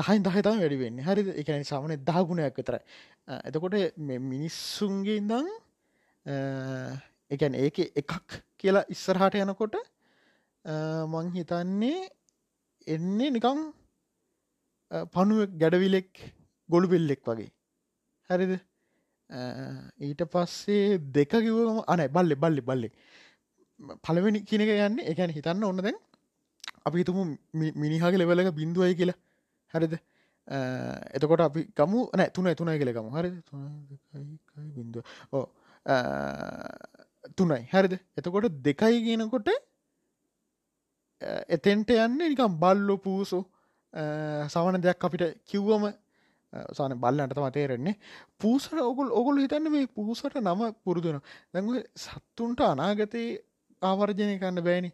දහයින් 0.00 0.22
දහතම 0.26 0.60
වැඩිවෙන්න 0.62 1.02
හරි 1.08 1.22
එකන 1.42 1.64
සාමන 1.70 1.96
දහගුණයක් 2.10 2.60
විතරයි. 2.60 2.82
එතකොට 3.48 3.74
මිනිස්සුන්ගේ 4.30 5.20
දං 5.32 5.48
Eh, 6.28 6.92
එකැන් 7.30 7.54
ඒක 7.56 7.78
එකක් 8.00 8.34
කියලා 8.60 8.88
ඉස්සරහට 8.94 9.36
යනකොට 9.40 9.76
eh, 9.78 11.02
මං 11.12 11.28
හිතන්නේ 11.36 12.00
එන්නේ 12.86 13.30
නිකං 13.36 13.60
eh, 14.90 15.04
පණුව 15.14 15.54
ගැඩවිලෙක් 15.62 16.10
ගොළු 16.68 16.90
පෙල්ලෙක් 16.92 17.22
වගේ. 17.24 17.52
හැරිද? 18.30 18.52
ඊට 20.00 20.22
පස්සේ 20.34 20.98
දෙක 21.16 21.32
කිවම 21.36 21.80
අන 21.86 22.02
බල්ලෙ 22.16 22.36
බල්ලි 22.42 22.62
බල්ලෙ 22.62 22.90
පළවෙනි 24.04 24.42
කියනක 24.42 24.72
යන්න 24.74 25.00
එකැන 25.12 25.34
හිතන්න 25.36 25.64
ඔන්න 25.64 25.80
දැන් 25.80 25.98
අපි 26.84 27.04
තුමු 27.04 27.24
මිනිහාගේ 27.82 28.20
ලෙවලක 28.20 28.52
බින්දුවයි 28.60 28.98
කියලා. 29.00 29.18
හරිද? 29.74 29.96
එතකොට 31.14 31.44
අපි 31.46 31.64
ගමු 31.76 32.04
නෑ 32.16 32.34
තුන 32.34 32.52
තුනයි 32.54 32.76
කියලකම 32.80 33.08
හරි 33.16 33.32
බින්දුව 34.76 35.04
ඕ 35.32 35.46
තුනයි. 35.84 37.60
හැරිද? 37.66 37.94
එතකොට 38.16 38.48
දෙකයි 38.60 38.98
කියනකොට 39.02 39.48
එතෙන්ට 41.48 41.90
යන්න 41.90 42.18
නිකම් 42.20 42.58
බල්ලො 42.58 42.98
පූසු 42.98 43.44
සවන 44.48 44.80
දෙයක් 44.80 45.04
අපිට 45.04 45.24
කිව්වම 45.44 45.88
සාන 46.72 46.94
බල්ලන්ට 46.96 47.38
මතේරෙන්නේ 47.38 47.96
පූසට 48.38 48.72
ඔගුල් 48.82 49.10
ඔගුල් 49.12 49.36
හිතන්න 49.38 49.70
මේ 49.70 49.86
පූසට 49.88 50.36
නම 50.36 50.62
පුරුදුන 50.84 51.20
දැඟ 51.52 51.82
සත්තුන්ට 51.96 52.60
අනාගතයේ 52.62 53.42
ආවර්ජනය 53.82 54.38
කන්න 54.38 54.62
බෑනි. 54.62 54.90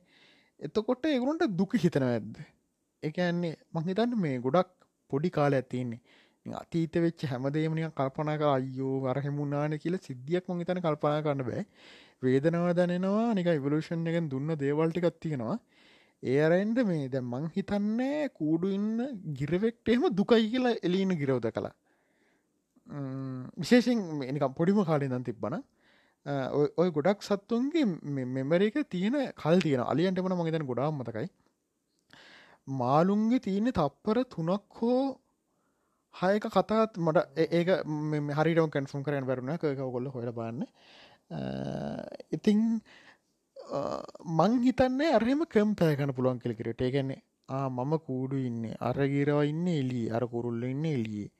එතකොට 0.60 1.06
ඒගුරුන්ට 1.06 1.46
දුක 1.52 1.74
හිතන 1.76 2.04
ඇද්ද 2.04 2.34
එකන්නේ 3.02 3.54
මංහිතන්න 3.72 4.16
මේ 4.16 4.38
ගොඩක් 4.38 4.70
පොඩි 5.10 5.30
කාල 5.30 5.52
ඇතින්නේ 5.52 6.00
අතීත 6.46 6.94
වෙච්ච 6.96 7.24
හැමදේමනික 7.24 7.94
කල්පනා 7.94 8.36
කර 8.36 8.48
අයෝ 8.48 8.96
අරහෙමුණනාන 9.06 9.78
කියල 9.78 9.96
සිද්ධියක් 9.98 10.48
මංහිතන 10.48 10.80
කල්පනා 10.80 11.22
කරන්න 11.22 11.46
බෑ. 11.48 11.64
වේදනව 12.22 12.66
දැනෙනවා 12.76 13.34
නික 13.34 13.48
ඉවලූෂන් 13.50 14.06
එකෙන් 14.06 14.28
දුන්න 14.28 14.56
දේවල්ටි 14.56 15.00
කත්තියෙනවා 15.00 15.56
ඒ 16.22 16.36
අරෙන්ට 16.40 16.78
මේ 16.90 17.08
දැ 17.08 17.22
මං 17.22 17.46
හිතන්නේ 17.56 18.28
කූඩු 18.30 18.68
ඉන්න 18.70 18.90
ගිරවෙක්ට 19.34 19.88
එහෙම 19.88 20.04
දුකයි 20.14 20.50
කියලා 20.50 20.74
එලීන 20.82 21.16
ගිරවද 21.20 21.48
කලා 21.50 21.74
විශේෂෙන් 23.58 24.04
නිකම් 24.28 24.54
පොඩිම 24.54 24.84
කාලෙ 24.84 25.08
දන් 25.08 25.24
තිබ්බන 25.24 25.56
ඔය 26.76 26.90
ගොඩක් 26.90 27.20
සත්තුන්ගේ 27.22 27.84
මෙමරක 28.28 28.76
තියෙන 28.88 29.16
කල් 29.34 29.58
තියෙන 29.60 29.82
අලියන්ට 29.82 30.20
වන 30.20 30.36
මගේතන 30.38 30.66
ගොඩාම් 30.66 31.00
මතකයි. 31.00 31.28
මාලුන්ගේ 32.68 33.40
තියෙන 33.40 33.72
තප්පර 33.72 34.24
තුනක් 34.26 34.80
හෝ 34.80 35.18
හයක 36.14 36.46
කතාත් 36.56 36.98
මට 36.98 37.46
ඒක 37.58 37.68
හරිටම 38.38 38.68
කැන්ෆම් 38.74 39.02
කරන 39.06 39.26
බැරුණ 39.30 39.54
එක 39.56 39.64
ගොල්ල 39.94 40.10
හොල 40.14 40.32
බන්න 40.32 40.66
ඉතිං 42.30 42.60
මං 44.38 44.58
හිතන්නේ 44.66 45.14
අරහෙම 45.18 45.46
කම්පෑකන 45.54 46.16
පුළුවන් 46.16 46.42
කෙලිකරට 46.42 46.84
ඒගැන්නේ 46.88 47.22
මම 47.48 47.92
කූඩු 48.06 48.36
ඉන්න. 48.48 48.62
අරගිරව 48.80 49.40
ඉන්න 49.44 49.66
එලී 49.68 50.10
අර 50.10 50.24
කුරුල්ල 50.26 50.62
ඉන්න 50.64 50.84
එලියේ 50.86 51.30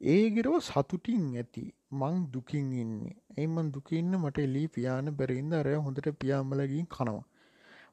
ඒගිරව 0.00 0.54
සතුටින් 0.60 1.26
ඇති. 1.36 1.64
මං 1.92 2.16
දුකින් 2.32 2.72
ඉන්න. 2.72 2.94
ඒමන් 3.38 3.70
දුකඉන්න 3.72 4.12
මට 4.18 4.38
එලී 4.38 4.68
පියාන 4.68 5.12
බැරඉන්න 5.18 5.52
අරය 5.52 5.74
හොඳට 5.76 6.08
පියාමලගින් 6.22 6.86
කනවා. 6.86 7.22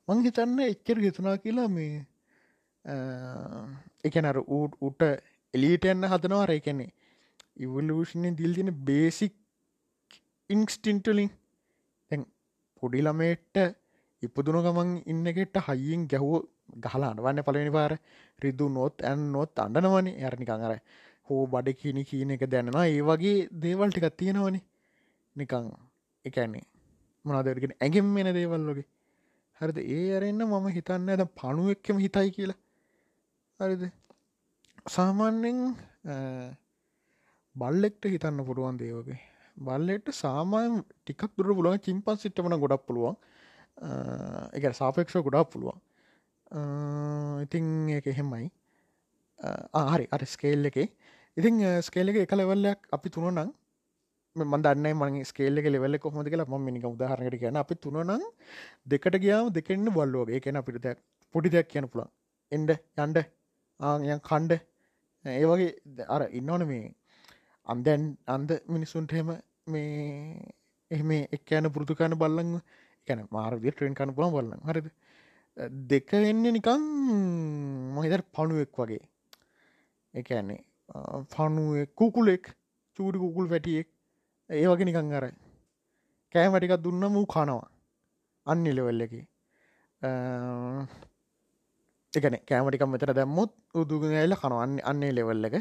මං 0.07 0.23
හිතන්න 0.25 0.59
එක්කර 0.65 0.97
ගෙතුනා 1.05 1.38
කියලා 1.38 1.67
මේ 1.67 2.05
එකනර 4.03 4.38
ඌට 4.47 4.73
උට 4.81 5.01
එලියට 5.53 5.85
යන්න 5.85 6.09
හදනවා 6.11 6.45
රැකැනෙ 6.45 6.87
ඉවලූෂණය 7.57 8.31
දිල් 8.37 8.53
තින 8.55 8.71
බේසික් 8.85 9.35
ඉන්ක්ස්ටින්ටලින් 10.49 11.29
තැන් 12.11 12.25
පොඩි 12.81 13.01
ළමේට 13.01 13.61
ඉපදුන 14.23 14.59
ගමන් 14.65 14.91
ඉන්නගෙට 15.05 15.61
හයියෙන් 15.67 16.03
ගැහෝ 16.07 16.39
ගහලා 16.83 17.11
අඩවන්න 17.11 17.43
පලවෙනි 17.43 17.71
පාර 17.71 17.93
රිදු 18.39 18.69
නොත් 18.69 19.03
ඇන් 19.03 19.31
නොත් 19.31 19.59
අඩනවන 19.59 20.09
ඇරනිකං 20.15 20.65
අර 20.67 20.75
හෝ 21.27 21.41
බඩ 21.47 21.75
කිනි 21.75 22.03
කියන 22.03 22.31
එක 22.31 22.45
දැනවා 22.47 22.85
ඒ 22.87 23.01
වගේ 23.01 23.37
දේවල් 23.61 23.89
ටිකක් 23.89 24.17
තියෙනවනි. 24.17 24.59
නිකං 25.35 25.69
එකන්නේ 26.25 26.65
මොනාදරගෙන 27.25 27.73
ඇගෙම් 27.77 28.07
මෙන 28.07 28.29
දේවල්ලොගේ 28.33 28.87
හරිද? 29.61 29.77
ඒ 29.89 30.05
අරෙන්න්න 30.17 30.45
මම 30.45 30.67
හිතන්න 30.69 31.09
ඇද 31.09 31.23
පණුවෙක්කම 31.35 31.97
හිතයි 31.97 32.29
කියලා. 32.31 32.59
හරිද? 33.59 33.83
සාමාන්‍යෙන් 34.86 35.60
බල්ලෙක්ට 37.56 38.06
හිතන්න 38.13 38.43
පුළුවන් 38.48 38.78
දේවගේ 38.78 39.19
බල්ලෙට 39.58 40.10
සාමායන් 40.12 40.84
ටිකක් 41.06 41.32
දුර 41.38 41.56
පුළුවන් 41.56 41.80
චිම්පන් 41.80 42.17
සිට්ටමන 42.17 42.60
ගොඩක් 42.60 42.86
පුළුවන්. 42.88 43.15
එක 44.54 44.63
සාපෙක්ෂ 44.74 45.15
ගොඩක් 45.28 45.52
පුළුවන්. 45.54 45.80
ඉතිං 47.46 47.89
එක 47.98 48.08
එහෙමයි. 48.08 48.52
ආහරි 49.74 50.08
අර 50.12 50.22
ස්කේල් 50.26 50.65
එක. 50.65 50.78
ඉතිං 51.38 51.63
ස්කේල 51.82 52.10
එක 52.10 52.17
එක 52.26 52.36
ලෙවල්ලයක් 52.36 52.80
අපි 52.91 53.10
තුනනම් 53.10 53.54
මදන්න 54.36 54.88
මං 54.91 55.24
ස්කේල්ල 55.24 55.56
ලෙවල්ල 55.56 55.98
කොහොමද 56.00 56.28
කියලා. 56.28 56.50
ම 56.52 56.60
මිනික 56.67 56.84
උදාහරණයට 56.91 57.39
කියන 57.39 57.56
අපි 57.63 57.76
තුනනම් 57.76 58.19
දෙකට 58.86 59.15
ගියාම 59.24 59.54
දෙකෙන්න්න 59.54 59.96
බල්ලෝගේ 59.96 60.41
එකන 60.41 60.60
අපිට 60.60 60.84
දෙයක් 60.84 61.00
පොඩි 61.36 61.56
දෙයක් 61.56 61.72
කියන 61.72 61.88
පුළන් 61.88 62.12
එන්ඩ 62.52 62.76
යන්ඩ 62.98 63.17
ආයන් 63.80 64.19
කණ්ඩ. 64.30 64.62
ඒ 65.25 65.45
වගේ 65.45 66.05
අර 66.07 66.21
ඉන්නවන 66.31 66.63
මේ 66.67 66.88
අන්දැන් 67.67 68.03
අන්ද 68.27 68.49
මිනිස්සුන්ටහෙම 68.67 69.29
මේ 69.67 69.93
එහෙම 70.91 71.12
එක් 71.36 71.51
යන 71.51 71.69
පුෘතුකාන 71.75 72.15
බල්ලං 72.15 72.49
එකැන 73.01 73.21
මාරදිය 73.31 73.71
ට්‍රෙන් 73.71 73.95
කන 73.99 74.15
පුළන් 74.17 74.33
බල්ලන්න 74.36 74.67
හරිද? 74.69 74.88
දෙක 75.91 76.12
වෙන්න 76.23 76.43
නිකං 76.57 76.83
මහිදර 77.95 78.21
පණුවෙක් 78.36 78.79
වගේ. 78.79 79.03
එකන්නේ 80.13 80.62
පණුව 81.33 81.88
කුකුලෙක් 81.99 82.45
චූඩි 82.99 83.23
කුකුල් 83.23 83.47
වැටියෙක්. 83.53 83.88
ඒ 84.49 84.67
වගේ 84.67 84.89
නිකං 84.89 85.15
අර 85.19 85.25
කෑමටිකක් 86.36 86.83
දුන්න 86.83 87.03
මූ 87.15 87.25
කනවා. 87.25 87.71
අන්න 88.47 88.65
ලෙවල්ල 88.77 89.05
එක. 89.05 89.13
එකන 92.13 92.36
කෑමටිකම් 92.43 92.89
මෙතර 92.89 93.12
දැම්මුත් 93.12 93.52
උදුගල 93.76 94.36
කනවන්න 94.36 94.80
අන්නේ 94.84 95.12
ලෙවල්ල 95.12 95.45
එක. 95.45 95.56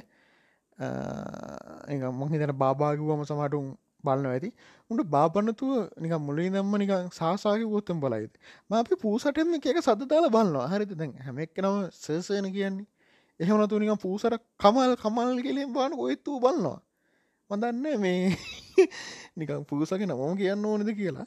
මහිතන 2.23 2.53
බාභාගවම 2.55 3.25
සමටුම් 3.25 3.67
බලන්න 4.05 4.27
ඇති. 4.27 4.51
උට 4.91 5.03
බාපන්නතුව 5.07 5.73
නික 5.99 6.13
මුලේ 6.21 6.51
දම්ම 6.51 6.75
නික 6.77 6.93
සාසාගේ 7.13 7.67
ගොත්තම් 7.67 8.01
බලයිද 8.01 8.33
ම 8.69 8.73
අපි 8.75 8.95
පූසටම 8.97 9.55
එක 9.57 9.81
සදදාල 9.81 10.29
බලන්නවා 10.29 10.69
හරිත 10.69 10.95
දැන් 10.95 11.13
හැමෙක්නම 11.19 11.77
සසයන 11.93 12.47
කියන්නේ. 12.51 12.87
එහෙමනතු 13.41 13.79
නික 13.79 14.01
පූසර 14.01 14.39
කමල් 14.59 14.97
කමල් 14.97 15.37
කෙලෙන් 15.43 15.73
බාන 15.73 15.93
ඔයත්තු 15.97 16.41
බලන්නවා 16.41 16.81
මදන්න 17.51 18.01
මේ 18.01 18.37
නිකං 19.37 19.65
පූසක 19.65 20.01
නමම 20.01 20.35
කියන්න 20.37 20.65
ඕනද 20.65 20.91
කියලා. 20.93 21.27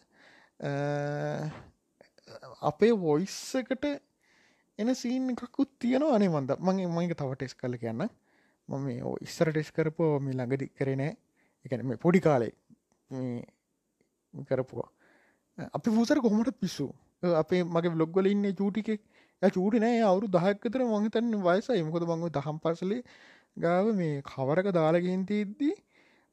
අපේ 2.61 2.93
වොයිස් 2.97 3.37
එකට 3.55 3.85
එන 4.79 4.95
සීන් 4.95 5.29
එකකුත් 5.31 5.71
තියෙනවා 5.79 6.15
අනේ 6.15 6.29
මන්ද. 6.29 6.51
මගේ 6.59 6.87
මගේ 6.89 7.15
තව 7.15 7.31
ටෙස් 7.33 7.55
කල 7.55 7.75
කියන්න. 7.75 8.07
මම 8.69 8.87
ඉස්සර 9.21 9.49
ටෙස් 9.49 9.71
කරපෝ 9.71 10.11
මේ 10.19 10.33
ළඟදි 10.33 10.67
කරනෑ 10.71 11.11
එකන 11.65 11.85
මේ 11.85 11.97
පොඩි 11.97 12.19
කාලේ 12.19 12.53
කරපුවා 14.33 14.89
අපි 15.69 15.89
පූසර 15.91 16.19
කොහොමට 16.19 16.51
පිස්සු? 16.57 16.87
අපේ 17.35 17.61
මගේ 17.65 17.91
බ්ලොග්වල 17.91 18.27
ඉන්න 18.27 18.45
චූටිකෙක් 18.53 19.01
චූටි 19.41 19.79
නෑ. 19.79 20.01
අවුරු 20.01 20.27
දහක්කතර 20.29 20.81
මංහිතන්න 20.85 21.33
වයසයි. 21.43 21.81
මොකද 21.83 22.03
මංව 22.05 22.31
දහම් 22.31 22.57
පසලේ 22.59 23.01
ගාව 23.57 23.85
මේ 23.93 24.21
කවරක 24.23 24.67
දාලගෙන්ති 24.71 25.41
ඉද්දී 25.41 25.75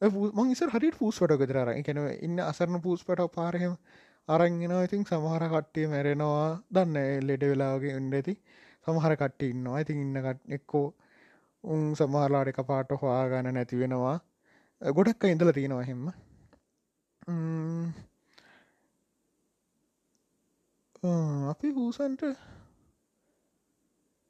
මං 0.03 0.51
ඉසර 0.51 0.71
හරි 0.71 0.91
පූස්වට 0.93 1.39
ගෙදර 1.39 1.59
එකැන 1.73 2.01
ඉන්න 2.21 2.41
අසරන 2.43 2.81
පූස්පට 2.81 3.23
පාරහෙම 3.31 3.77
අරංගෙන 4.29 4.73
ඉතින් 4.87 5.05
සමහර 5.05 5.45
කට්ටිය 5.53 5.87
මැරෙනවා. 5.93 6.63
දන්න 6.75 7.27
ලෙඩ 7.29 7.43
වෙලාගේ 7.51 7.97
උන්ඩ 7.99 8.15
ඇති. 8.15 8.35
සමහර 8.87 9.15
කට්ටි 9.17 9.51
ඉන්නවා. 9.55 9.81
ඉතින් 9.83 9.99
ඉන්නකට 10.05 10.41
එක්කෝ 10.57 10.87
උන් 11.65 11.83
සමහරලාට 11.95 12.49
එක 12.53 12.61
පාට 12.71 12.91
හොයාගන්න 13.03 13.55
නැති 13.55 13.81
වෙනවා. 13.83 14.17
ගොඩක් 14.83 15.25
ඉඳල 15.25 15.53
තියෙනවා 15.59 15.85
හෙම්ම 15.91 16.07
අපි 21.53 21.69
හූසන්ට 21.77 22.23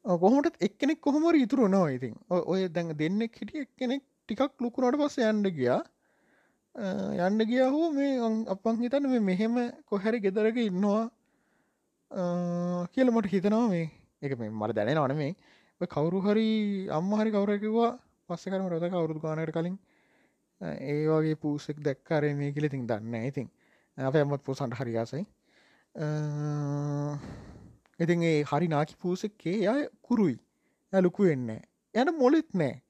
කොහොමට 0.05 0.57
එක්කෙනෙක් 0.67 1.01
කොහොමර 1.01 1.35
ඉතුරු 1.37 1.69
නවා 1.69 1.89
ඉතින්. 1.97 2.15
ඔය 2.31 2.69
දැන් 2.69 2.97
දෙන්නෙක් 3.01 3.37
හිටිය 3.41 3.65
එක්කෙනෙක් 3.67 4.03
ටිකක් 4.03 4.61
ලුකුණට 4.65 5.01
පස්ස 5.01 5.19
යන්ඩ 5.31 5.53
ගියා. 5.59 5.81
යන්න 6.75 7.45
ගිය 7.45 7.61
හෝ 7.67 7.93
මේ 7.93 8.17
අපන් 8.49 8.79
හිතන්න 8.79 9.07
මේ 9.07 9.21
මෙහෙම 9.21 9.57
කොහැරි 9.85 10.21
ගෙදරක 10.21 10.57
ඉන්නවා. 10.59 11.11
කියල 12.89 13.11
මට 13.11 13.29
හිතනවා 13.29 13.69
මේ. 13.69 13.91
එක 14.23 14.39
මේ 14.39 14.49
මට 14.51 14.75
දැන 14.75 14.95
නවන 14.95 15.17
මේ 15.17 15.35
කවුරු 15.89 16.21
හරි 16.21 16.89
අම්මහරි 16.91 17.31
කවරකිවා 17.31 17.99
පස්සකරම 18.29 18.69
රොද 18.69 18.85
කවුරුදු 18.85 19.21
ගානයට 19.21 19.53
කලින්. 19.53 19.77
ඒ 20.61 21.07
වගේ 21.07 21.37
පූසෙක් 21.37 21.77
දැක්කාරය 21.81 22.35
මේ 22.35 22.53
කියල 22.53 22.65
ඉතින් 22.65 22.87
දන්න 22.87 23.25
ඉතින් 23.25 23.49
අප 23.99 24.15
ඇමත් 24.15 24.43
පූසන්ට 24.43 24.75
හරියාසයි 24.75 25.25
ඉතින් 27.99 28.23
ඒ 28.23 28.39
හරි 28.45 28.69
නාකි 28.69 28.97
පූසෙක්කේ 28.97 29.59
ය 29.67 29.89
කුරුයි. 30.01 30.39
ඇලුකු 30.93 31.29
වෙන්න 31.29 31.51
යන 31.95 32.09
මොලෙත් 32.17 32.49
නෑ 32.55 32.81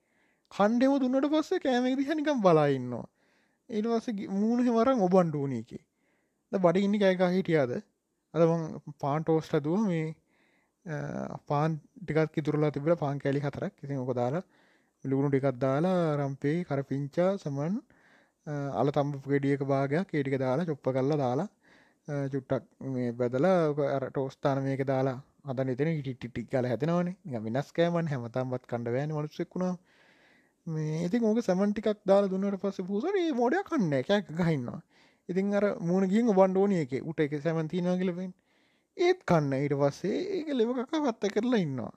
කණ්ඩෙම 0.53 0.95
දුන්නට 1.01 1.33
පස්සේ 1.33 1.59
කෑමේදි 1.59 2.07
හැනිකම් 2.07 2.39
බලාඉන්නවා 2.41 3.07
ඒටවස 3.73 4.07
මූුණ 4.33 4.67
හෙමරං 4.67 5.05
ඔබන්ඩූනීකි 5.07 5.79
බඩ 6.53 6.85
ඉන්නි 6.87 6.99
කෑකා 6.99 7.31
හිටියාද? 7.31 7.73
අද 8.35 8.43
පාන්ටෝස්ට 9.01 9.55
දුව 9.65 9.81
මේ 9.85 10.07
පාන් 11.49 11.81
ටිකත් 12.01 12.33
කිතුරලා 12.35 12.71
තිබල 12.71 12.95
පාන් 12.97 13.19
කෑලි 13.19 13.41
හතරක්. 13.41 13.75
ඉතින් 13.85 13.99
ඕක 13.99 14.13
දාලා 14.15 14.45
ලුණු 15.05 15.29
ටිකත් 15.31 15.59
දාලා 15.61 15.99
රම්පේ 16.19 16.59
කරපිංචා 16.65 17.31
සමන් 17.39 17.75
අල 18.75 18.89
තම්ප 18.91 19.25
ගෙඩියක 19.27 19.63
භාගයක් 19.65 20.09
ඒටික 20.11 20.39
දාලා 20.39 20.67
චොප්ප 20.67 20.87
කල්ලා 20.89 21.19
දාලා 21.19 21.49
චුට්ටක් 22.29 22.65
මේ 22.89 23.13
බැදලා 23.13 23.57
ටෝස්ථාන 24.05 24.63
මේක 24.63 24.83
දාලා 24.87 25.19
අද 25.45 25.59
නිතන 25.63 25.89
ඉටිටික් 25.93 26.47
කල 26.49 26.67
හැතනවනේ 26.67 27.41
විනස්කෑමන් 27.41 28.11
හැමතම්වත් 28.13 28.65
කණ්ඩවෑන 28.67 29.13
මනුස්සෙක්ුණා 29.13 29.75
මේ 30.67 31.05
ඉතින් 31.05 31.25
ඕක 31.25 31.43
සැමන්ටිකක් 31.43 32.07
දාලා 32.07 32.31
දුන්නට 32.31 32.61
පස්ස 32.61 32.87
පූසන 32.87 33.21
මෝඩය 33.35 33.63
කන්න 33.65 33.93
එකක් 33.95 34.33
ගහින්නවා 34.37 34.81
ඉතින් 35.29 35.55
අර 35.55 35.65
මුණ 35.81 36.09
ගින් 36.09 36.31
බන්්ඩෝනිය 36.31 36.85
එක. 36.85 36.93
උට 37.03 37.21
එක 37.21 37.35
සැමන්තිනා 37.41 37.97
කියලවෙන් 37.97 38.33
ඒත් 38.97 39.21
කන්න. 39.25 39.53
ඊට 39.55 39.75
පස්සේ 39.75 40.19
ඒක 40.37 40.49
ලෙවකක 40.51 40.91
පත්ත 40.91 41.33
කරලා 41.35 41.61
ඉන්නවා. 41.61 41.93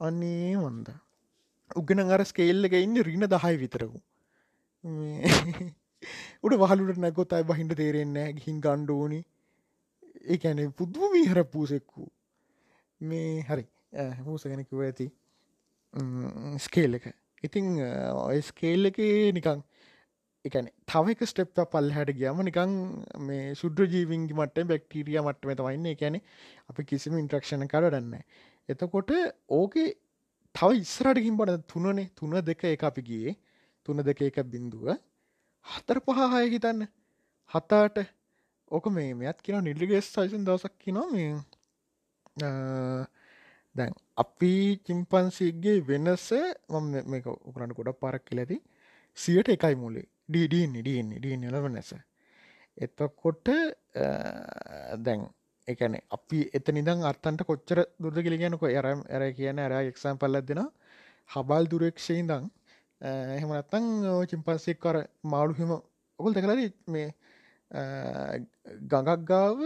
අන්නේ 0.00 0.56
මොන්ද. 0.56 0.88
උගෙන 1.76 2.00
අර 2.08 2.24
ස්කේල්ල 2.24 2.64
එක 2.64 2.76
ඉන්න 2.76 3.02
රින 3.02 3.26
දහයි 3.26 3.56
විතරකු 3.56 3.98
උට 6.42 6.54
වහලුට 6.62 6.98
නැගොත් 6.98 7.32
අයි 7.32 7.44
බහින්ට 7.44 7.72
තේරෙන්නේ 7.74 8.32
ගිහින් 8.34 8.60
ගණ්ඩෝනි 8.60 9.20
ඒඇන 10.26 10.60
පුද්දුම 10.72 11.12
මීහර 11.12 11.44
පූසෙක්කු 11.46 12.08
මේ 13.00 13.42
හරි. 13.42 13.66
හූස 14.24 14.44
ගැනකිව 14.44 14.80
ඇති. 14.80 15.06
ස්කේල් 16.58 16.94
එක. 16.94 17.06
ඉතිං 17.44 17.70
ඔය 18.18 18.42
ස්කේල් 18.42 18.90
එක 18.90 19.00
නිකං 19.34 19.64
එකන 20.44 20.70
තවක 20.86 21.26
ස්ටෙප් 21.26 21.60
පල් 21.68 21.90
හැට 21.90 22.14
ගියම 22.14 22.40
නිකං 22.42 22.72
මේ 23.26 23.52
සුද්‍ර 23.54 23.88
ජීවින්ගි 23.88 24.36
මට 24.36 24.66
බෙක්ටීරිය 24.66 25.20
මට්ම 25.20 25.56
තමයින්න 25.56 25.92
එකැනෙ 25.92 26.24
අපි 26.68 26.88
කිසිම 26.90 27.20
ඉන්ට්‍රක්ෂණ 27.20 27.68
කරන්න 27.68 28.16
එතකොට 28.68 29.14
ඕකේ 29.50 29.92
තව 30.54 30.70
ඉස්සරටකින් 30.76 31.36
බට 31.36 31.66
තුනනේ 31.66 32.10
තුන 32.14 32.34
දෙක 32.42 32.64
එක 32.64 32.82
අපි 32.82 33.02
ගියේ. 33.02 33.36
තුන 33.86 33.98
දෙක 33.98 34.20
එක 34.22 34.36
බින්දුව 34.44 34.86
හතර 35.66 35.98
පහහය 36.00 36.44
හිතන්න. 36.48 36.86
හතාට. 37.50 37.98
ඕක 38.70 38.86
මේ 38.88 39.14
මෙත් 39.14 39.42
කියන 39.42 39.64
නිල්ලිගෙස් 39.64 40.06
සයිසන් 40.08 40.44
දවසක් 40.44 40.74
කිනවා 40.78 41.08
මේ 41.10 41.30
දැන් 43.74 43.92
අපි 44.16 44.52
චිම්පන්සිගේ 44.86 45.78
වෙනස 45.88 46.26
මම 46.70 46.90
මේක 47.06 47.26
උකරන්න 47.48 47.76
ගොඩක් 47.78 48.00
පාරක් 48.00 48.24
කියලති 48.24 48.58
සියට 49.18 49.48
එකයි 49.48 49.76
මුලේ. 49.76 50.06
ඩීඩන්නේ 50.24 50.82
ඩන්නේ 50.82 51.18
ඩීන 51.18 51.46
ලව 51.50 51.66
නැස 51.68 51.90
එතකොට 52.76 53.48
දැන් 54.98 55.24
එකන 55.68 55.96
අපි 56.10 56.40
එත 56.52 56.66
නිදං 56.70 57.04
අර්තන්ට 57.10 57.44
කොච්චර 57.44 57.80
දුරද 57.98 58.18
කියල 58.24 58.36
කියනක 58.38 58.64
ඇරම් 58.64 59.00
ඇර 59.08 59.24
කියන 59.32 59.58
ඇර 59.58 59.74
එක්සම් 59.82 60.20
පල්ලත් 60.22 60.46
දෙෙන 60.48 60.62
හබල් 61.30 61.68
දුරක්ෂයිදං 61.72 62.48
එහෙමනත්තං 63.00 63.86
චිම්පන්සෙක් 64.30 64.80
කර 64.80 64.96
මාළුහෙම 65.24 65.76
ඔකුල් 66.18 66.32
දෙකලද 66.32 66.62
මේ 66.88 67.08
ගඟක් 68.90 69.22
ගාව 69.26 69.60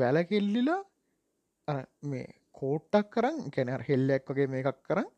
වැලකෙල්ලිලා 0.00 1.78
මේ 2.04 2.26
කෝට්ටක් 2.54 3.10
කරන් 3.10 3.36
කැන 3.50 3.70
හෙල්ලෙක් 3.88 4.24
වගේ 4.28 4.48
මේකක් 4.48 4.78
කරන්න 4.82 5.10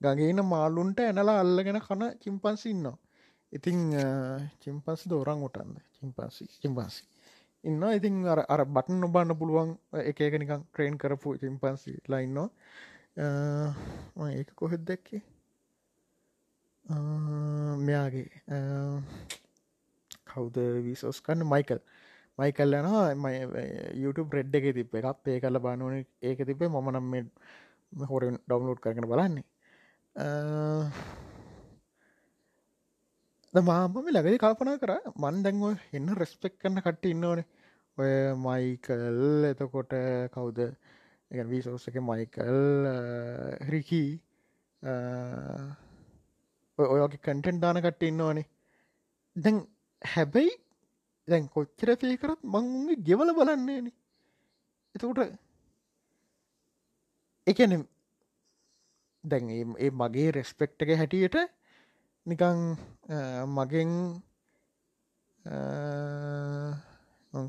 ගගේන 0.00 0.40
මාලුන්ට 0.44 0.98
ඇනලා 1.00 1.38
අල්ලගෙන 1.40 1.80
කන 1.80 2.02
චිම්පන්සි 2.22 2.66
ඉන්නවා. 2.70 2.96
ඉතිං 3.52 3.78
චිම්පන්සි 4.62 5.10
දෝරං 5.10 5.42
උටන්ද 5.42 5.76
චිම්පන්සි 5.96 6.44
චිම්පන්සි. 6.56 7.02
ඉන්න 7.64 7.82
ඉතින් 7.90 8.14
අර 8.26 8.40
අර 8.48 8.62
බටන් 8.66 9.00
නොබන්න 9.00 9.36
පුළුවන් 9.36 9.70
එක 10.02 10.20
එක 10.20 10.34
නිකං 10.38 10.62
ට්‍රේන් 10.64 10.96
කරපු 10.98 11.28
චිම්පන්සි 11.36 11.92
ලයින්නවා 12.08 12.48
ඒක 14.30 14.48
කොහෙත් 14.54 14.82
දැක්කේ? 14.84 15.22
මෙයාගේ 17.78 18.28
කවුද 20.26 20.56
විසෝස් 20.82 21.18
කන්න 21.20 21.44
මයිකල් 21.44 21.80
මයිකල් 22.40 22.76
යනවා. 22.80 23.06
YouTube 24.02 24.36
රෙඩ් 24.38 24.54
එක 24.58 24.66
තිබ 24.78 24.94
එකක්. 25.00 25.18
පේ 25.24 25.38
කල 25.44 25.58
බානුවන 25.66 25.96
ඒක 26.22 26.44
තිබේ 26.50 26.70
මම 26.74 26.90
නම් 26.92 27.06
මේ 27.12 28.10
හොරෙන් 28.12 28.36
ඩවන්ලෝඩ් 28.48 28.82
කරන 28.84 29.10
බලන්නේ. 29.12 29.46
මාමම 33.54 34.12
ලගදි 34.16 34.38
කල්පනා 34.44 34.78
කර. 34.82 34.92
මන් 35.22 35.42
දැන්ව 35.46 35.64
එන්න 35.98 36.14
රෙස්පෙක් 36.20 36.54
කන්න 36.60 36.84
කට 36.86 37.12
ඉන්නවනේ. 37.14 37.46
ඔය 37.98 38.12
මයිකල් 38.44 39.50
එතකොට 39.50 39.92
කවුද? 40.34 40.58
වීසෝස් 41.50 41.84
එක 41.88 41.96
මයිකල් 42.06 42.86
රිකී 43.72 44.10
ඔයගේ 46.78 47.20
කටෙන්් 47.26 47.60
දාන 47.62 47.78
කට 47.84 48.02
ඉන්නවානේ. 48.10 48.46
දැන් 49.36 49.56
හැබැයි 50.02 50.52
දැන් 51.30 51.46
කොච්චර 51.48 51.90
පේ 51.96 52.16
කරත් 52.16 52.40
මංගේ 52.44 53.02
ගෙවල 53.06 53.30
බලන්නේන 53.32 53.86
එතකොට 54.94 55.20
එකන 57.46 57.72
දැන් 59.24 59.50
ඒ 59.78 59.90
මගේ 59.92 60.30
රෙස්පෙක්ට 60.30 60.82
එක 60.82 60.90
හැටියට 60.96 61.36
නිකං 62.26 62.58
මගෙන් 63.48 63.92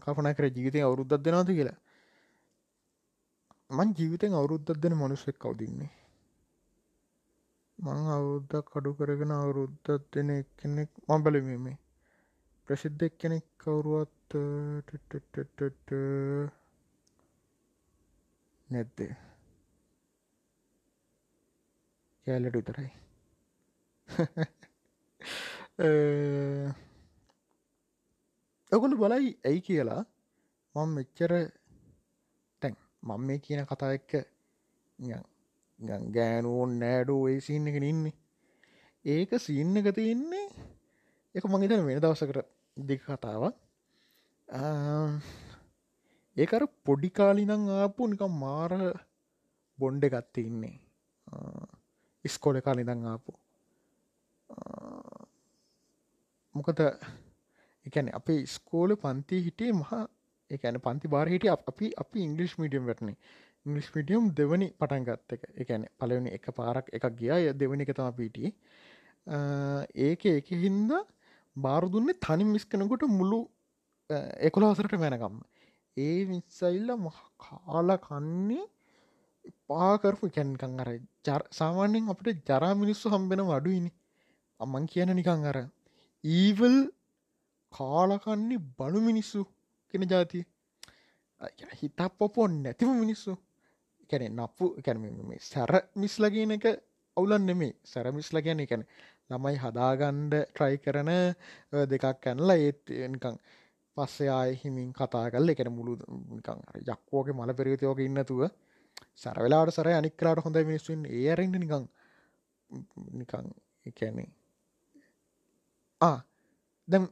කපන 0.01 0.27
කර 0.33 0.45
ජීවිතය 0.47 0.79
අවුරුද්දක් 0.81 1.23
දෙනවාද 1.23 1.49
කියලා. 1.49 1.79
මං 3.69 3.89
ජීවිතෙන් 3.93 4.33
අවුරුද්දක් 4.33 4.77
දෙන 4.77 4.93
මනුස්සෙක් 4.93 5.37
කවදින්නේ 5.37 5.91
මං 7.79 7.99
අවුරුද්දක් 8.09 8.65
කඩු 8.67 8.91
කරගෙන 8.93 9.31
අවුරුද්දත් 9.33 9.87
දෙන 10.13 10.29
එක්කෙනෙක් 10.31 10.89
මං 11.07 11.23
බලමීමේ 11.23 11.77
ප්‍රසිද්ධ 12.71 13.03
එක්කෙනෙක් 13.03 13.45
කවුරුවත් 13.59 14.31
නැද්ද? 18.69 18.99
කෑලට 22.27 22.55
විතරයි. 22.55 22.91
ඔගොලු 28.71 28.95
බලයි 29.01 29.29
ඇයි 29.43 29.61
කියලා. 29.67 30.01
මං 30.75 30.89
මෙච්චර 30.95 31.31
තැන් 32.61 32.75
මං 33.03 33.21
මේ 33.25 33.39
කියන 33.43 33.61
කතා 33.65 33.91
එක්ක 33.97 34.11
ගෑනුවන් 36.15 36.71
නෑඩෝ 36.79 37.21
ඒ 37.27 37.39
සින්න 37.41 37.67
එක 37.67 37.77
ඉන්නේ. 37.83 38.15
ඒක 39.05 39.31
සින්න 39.41 39.73
එක 39.77 39.87
තියන්නේ 39.99 40.47
එක 41.35 41.43
මංහිතන 41.47 41.85
වෙන 41.85 41.99
දවසකට. 41.99 42.60
දෙක 42.77 43.01
කතාවක්. 43.05 43.55
ඒකර 46.37 46.63
පොඩිකාලිනං 46.85 47.69
ආපු 47.77 48.07
නික 48.11 48.23
මාර 48.43 48.71
බොන්්ඩ 49.79 50.03
ගත්ත 50.13 50.35
ඉන්නේ 50.49 50.79
ඉස්කොල 52.25 52.57
කාලිදං 52.61 53.05
ආපු. 53.13 53.31
මොකද 56.55 56.79
එකන 57.87 58.07
අපේ 58.19 58.41
ස්කෝල 58.55 58.91
පන්ති 59.03 59.43
හිටිය 59.45 59.71
මහා 59.81 60.03
එකන 60.51 60.75
පන්ති 60.85 61.07
බාර 61.13 61.27
හිටිය 61.33 61.51
අපි 61.53 61.87
අපි 62.03 62.19
ඉංගලිස් 62.27 62.53
මීඩියම් 62.59 62.83
වැටනේ. 62.89 63.17
ඉංගලිස් 63.65 63.89
මිඩියම් 63.95 64.23
දෙවනි 64.37 64.67
පටන් 64.79 65.03
ගත්ත 65.07 65.29
එක. 65.35 65.43
එකන 65.61 65.81
පලවෙනි 65.99 66.29
එක 66.37 66.45
පාරක් 66.57 66.85
එකක් 66.95 67.05
ගියා. 67.19 67.53
දෙවනි 67.61 67.83
එක 67.85 67.93
තම 67.97 68.11
පිටිය 68.19 68.49
ඒක 70.07 70.21
එක 70.25 70.47
හින්ද 70.63 70.91
බාරදුන්නේ 71.55 72.21
තනි 72.21 72.43
මිස්කනකොට 72.45 73.03
මුළු 73.11 73.39
එකොළ 74.39 74.67
හසරට 74.69 74.95
මැනකම් 74.95 75.35
ඒ 75.97 76.19
විස්සයිල්ල 76.25 76.89
මහ 76.95 77.17
කාල 77.37 77.89
කන්නේ 77.97 78.63
පාකරපු 79.67 80.25
කැන්කං 80.29 80.79
අර 80.79 80.89
සාමාන්‍යෙන් 81.51 82.09
අපට 82.09 82.27
ජරා 82.47 82.73
මිනිස්සු 82.75 83.09
හම්බෙන 83.09 83.41
වඩුයිනි. 83.41 83.91
අම්මන් 84.59 84.85
කියන 84.85 85.11
නිකං 85.15 85.45
අර 85.45 85.57
ඊවල් 86.23 86.77
කාලකන්නේ 87.73 88.63
බලු 88.77 88.99
මිනිස්සු 89.01 89.39
කෙන 89.93 90.03
ජාතිය. 90.09 90.43
හිතක් 91.79 92.11
පොපොන් 92.17 92.53
නැතිම 92.63 92.91
මිනිස්සු. 92.95 93.31
කැනෙ 94.09 94.27
නප්පු 94.29 94.65
කැන 94.85 94.99
සැර 95.41 95.71
මිස්ලගෙන 95.95 96.51
එක 96.51 96.65
අවුලන් 97.17 97.45
නෙමේ 97.45 97.73
සැරමිස්ල 97.83 98.37
ගැන 98.41 98.59
එකැන 98.59 98.83
ළමයි 99.31 99.57
හදාගන්ඩ 99.57 100.33
ට්‍රයි 100.47 100.77
කරන 100.77 101.11
දෙකක් 101.91 102.07
කැනලා 102.19 102.57
ඒත් 102.59 102.93
නිකං 103.09 103.37
පස්සේ 103.97 104.31
ආය 104.31 104.51
හිමින් 104.55 104.89
කතා 104.93 105.25
කල් 105.29 105.53
එකන 105.53 105.71
මුළු 105.71 105.93
නිකං 106.31 106.59
යක්කෝගේ 106.85 107.37
මල 107.37 107.53
පෙරගතයෝක 107.53 108.01
ඉන්නතුව 108.01 108.41
සැරවෙලාට 109.15 109.73
සර 109.73 109.89
අනික්ලාට 109.91 110.43
හොඳ 110.45 110.61
මිනිස්සුන් 110.63 111.01
ඒරෙන්ට 111.19 111.57
නිකං 111.57 111.87
නිකං 113.19 113.47
එකැනේ 113.85 114.29
ආ 116.01 116.17
දැම් 116.87 117.03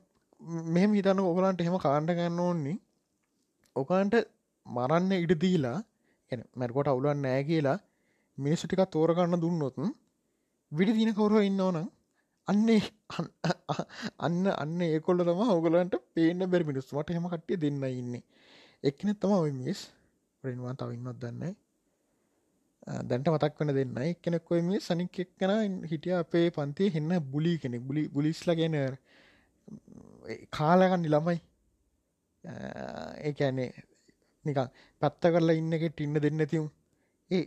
මෙම 0.69 0.91
හිතන්න 0.93 1.21
ඔගලන්ට 1.21 1.62
එහෙම 1.62 1.77
කාණ්ඩ 1.79 2.12
ගන්න 2.12 2.39
ඕන්නේ. 2.39 2.77
ඕකාන්ට 3.75 4.15
මරන්න 4.65 5.12
ඉඩ 5.15 5.34
දීලා 5.41 5.77
එ 6.32 6.38
මැරකොට 6.55 6.88
අවුලන් 6.88 7.21
නෑ 7.21 7.41
කියලා 7.43 7.77
මිනිස්සු 8.38 8.67
ටික 8.67 8.84
තෝරගන්න 8.88 9.41
දුන්නොතුන් 9.41 9.89
විඩි 10.71 10.93
දින 10.93 11.12
කවුරහ 11.13 11.41
ඉන්න 11.41 11.60
ඕනම් 11.60 11.88
අන්නේ 12.51 12.81
අන්න 14.19 14.51
අන්න 14.53 14.81
ඒකොල්ල 14.88 15.23
තම 15.23 15.41
ඔගලන්ට 15.49 15.95
පේන 16.13 16.45
බැරි 16.51 16.69
මිනිස්සුමට 16.69 17.15
හෙම 17.15 17.27
කට්ටිය 17.27 17.57
දෙන්න 17.57 17.81
ඉන්නේ. 17.93 18.23
එක්නෙ 18.83 19.13
තම 19.15 19.33
ඔය 19.38 19.51
මිස් 19.53 19.81
රෙන්වා 20.43 20.75
තවන්නොත් 20.75 21.19
දන්න 21.21 21.55
දැන්ට 23.09 23.29
මතක් 23.29 23.59
වන 23.59 23.73
දෙන්න 23.73 23.97
එක්කෙනෙක් 24.05 24.51
ඔය 24.51 24.62
මේ 24.62 24.79
සනික් 24.79 25.19
එක්කෙන 25.19 25.75
හිටිය 25.85 26.15
අපේ 26.15 26.47
පන්තිය 26.51 26.89
හෙන්න 26.95 27.19
බුලි 27.33 27.53
කෙනෙ 27.57 27.79
බුලි 27.81 28.07
බුලිස්ල 28.09 28.55
ගැන 28.55 28.77
කාලගන්නි 30.51 31.09
ළමයි. 31.09 31.39
ඒඇනේ 33.23 33.69
නිකං 34.45 34.69
පැත්ත 35.01 35.23
කරලා 35.25 35.57
ඉන්නකට 35.62 36.01
ඉන්න 36.01 36.21
දෙන්න 36.25 36.45
තිවුම් 36.47 36.69
ඒ 37.31 37.43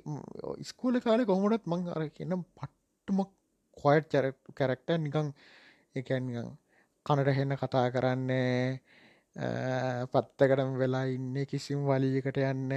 ස්කූල 0.63 1.01
කාලෙ 1.01 1.25
කොහොමටත් 1.25 1.67
මං 1.67 1.89
අර 1.95 2.05
කියන්න 2.11 2.45
පට්ටමක් 2.57 3.31
කොයට් 3.77 4.09
චර 4.13 4.27
කැරක්ට 4.55 4.91
නිකං 4.99 5.29
එකන් 5.95 6.27
කනට 7.07 7.37
හෙන්න 7.37 7.57
කතා 7.57 7.87
කරන්නේ 7.91 8.81
පත්තකටම 10.13 10.73
වෙලා 10.77 11.05
ඉන්න 11.09 11.37
කිසිම් 11.47 11.87
වලීකට 11.89 12.39
යන්න 12.43 12.75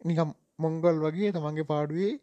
නිකම් 0.00 0.30
මොංගල් 0.58 1.02
වගේ 1.04 1.32
තමන්ගේ 1.32 1.70
පාඩුවේ 1.72 2.14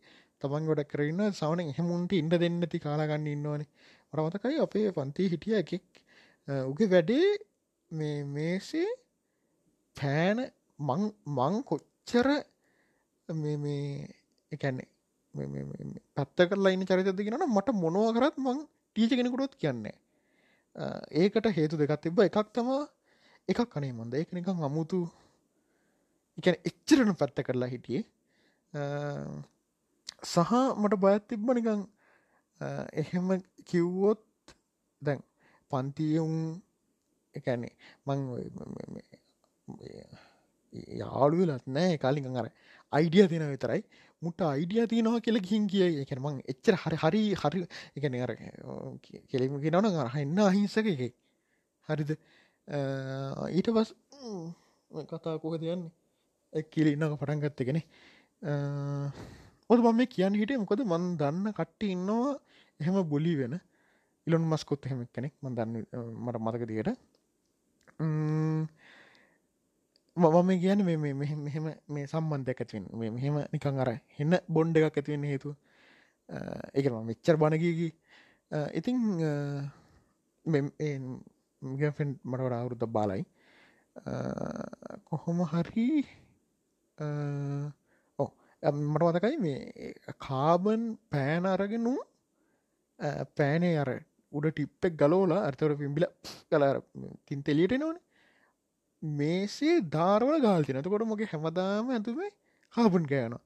තමන් 0.42 0.68
ගොඩ 0.70 0.84
කරන්න 0.92 1.22
සවන 1.32 1.66
එහෙමුන්ට 1.66 2.14
ඉන්න 2.14 2.32
දෙන්නති 2.36 2.80
කාලාගන්න 2.80 3.28
ඉන්නවනේ. 3.28 3.70
මරමතකයි 4.14 4.60
අපේ 4.60 4.88
පන්ති 4.92 5.30
හිටිය 5.32 5.56
එකෙක් 5.60 5.88
උගේ 6.72 6.90
වැඩේ 6.90 7.30
මේ 7.92 8.18
මේසේ 8.36 8.90
පෑන 9.96 10.40
මං 10.80 11.56
කොච්චර 11.64 12.28
මේ 13.30 14.08
එකන්නේ 14.52 14.90
පැත්ත 16.16 16.50
කරලා 16.50 16.74
ඉන්න 16.76 16.88
චරිතද 16.90 17.22
කියෙන 17.22 17.46
මට 17.48 17.78
මොනව 17.84 18.10
කරත් 18.18 18.38
මං 18.46 18.60
ටීච 18.96 19.16
කෙනෙකුටොත් 19.20 19.56
කියන්නේ 19.62 19.96
ඒකට 21.22 21.48
හේතු 21.58 21.78
දෙකත් 21.78 22.02
තිබ 22.02 22.20
එකක් 22.20 22.52
තම 22.54 22.70
එකක් 23.48 23.70
කනේ 23.72 23.94
මන්ද. 23.94 24.14
ඒක 24.14 24.32
නිකං 24.34 24.64
අමුතු. 24.68 25.00
එකන 26.38 26.56
එච්චරන 26.70 27.16
පැත්ත 27.20 27.42
කරලා 27.48 27.70
හිටියේ. 27.74 28.04
සහ 30.24 30.54
මට 30.82 31.00
බයත් 31.04 31.28
තිබ්බ 31.30 31.48
නිකං 31.58 31.86
එහෙම 33.02 33.28
කිව්වොත් 33.70 34.24
දැන් 35.02 35.22
පන්තියුම් 35.72 36.34
එකැනේ 37.36 37.74
මං 38.06 38.20
යාළුවෙලත් 41.02 41.68
නෑ 41.68 41.98
කාලින් 41.98 42.38
අර 42.38 42.50
අයිඩිය 42.94 43.28
තියෙන 43.28 43.54
විතරයි. 43.54 43.82
මුට 44.22 44.42
අයිඩිය 44.44 44.88
තියනවා 44.88 45.22
කියල 45.22 45.40
ගිහින් 45.42 45.68
කිය 45.68 46.02
එකන 46.04 46.22
මං 46.22 46.40
එච්චර 46.52 46.76
හරි 46.78 46.98
හරි 46.98 47.22
හරි 47.36 47.62
එකන 47.98 48.18
අර 48.20 48.32
කෙලෙම 49.32 49.60
කිනවන 49.62 50.00
අරහ 50.04 50.18
එන්න 50.18 50.40
අහිංසක 50.42 50.88
එක 50.88 51.04
හරිද? 51.90 52.12
ඊට 53.52 53.70
පස් 53.70 53.90
කතා 55.06 55.36
කොහ 55.38 55.56
තියන්නේ 55.58 56.64
කිලින්නක 56.72 57.20
පටන්ගත්තගෙන 57.20 57.82
ඔද 59.70 59.80
මම 59.80 59.96
මේ 59.98 60.08
කියන්න 60.08 60.36
හිට 60.36 60.58
මොකද 60.58 60.82
මන් 60.86 61.06
දන්න 61.18 61.54
කට්ටි 61.54 61.92
ඉන්නවා 61.92 62.34
එහෙම 62.80 62.98
බොලි 63.10 63.34
වෙන. 63.36 63.56
ඉලොන් 64.28 64.44
මස්කොත් 64.44 64.86
එහෙම 64.86 65.06
කෙනෙක් 65.08 65.34
ම 65.42 65.54
දන්න 65.54 65.74
මට 66.18 66.38
මතක 66.40 66.64
දියට 66.70 66.90
මම 70.18 70.50
කියන 70.60 70.80
මේ 70.82 71.14
මෙහෙම 71.14 71.66
මේ 71.88 72.06
සම්බන්ධ 72.06 72.52
ඇතිවෙන් 72.54 72.86
මෙහෙම 73.14 73.38
නිකං 73.54 73.80
අර 73.80 73.90
එන්න 74.20 74.36
බොන්්ඩ 74.50 74.78
එකක් 74.80 74.98
ඇතිවෙන්න 74.98 75.26
හේතු 75.26 75.56
එක 76.74 76.86
මෙච්චර 77.04 77.36
බණගීගී 77.36 77.92
ඉතිං 78.74 78.98
ගෆෙන් 81.62 82.10
මටවට 82.24 82.54
අවුරුද්ධ 82.54 82.88
බාලයි. 82.88 83.24
කොහොම 85.06 85.40
හරි 85.46 85.88
ඕ 88.20 88.30
මට 88.64 89.04
වතකයි 89.04 89.38
මේ 89.38 89.94
කාබන් 90.20 90.84
පෑන 91.12 91.46
අරගෙනු 91.46 91.96
පෑනේ 93.38 93.76
අර 93.78 93.92
උඩ 94.34 94.48
ටිප්පෙක් 94.52 94.94
ගලෝලා 94.96 95.46
අර්තවට 95.46 95.78
පිම්බිල 95.78 96.08
කලාර 96.50 96.78
තින් 97.28 97.44
තෙලියට 97.44 97.80
නොන 97.80 97.98
මේසේ 99.14 99.76
ධාරවල 99.90 100.40
ගාල්තින 100.42 100.82
තකොට 100.82 101.06
මොගේ 101.06 101.30
හැමදාම 101.34 101.92
ඇතුමේ 101.92 102.32
කාබන් 102.74 103.06
කෑන 103.06 103.38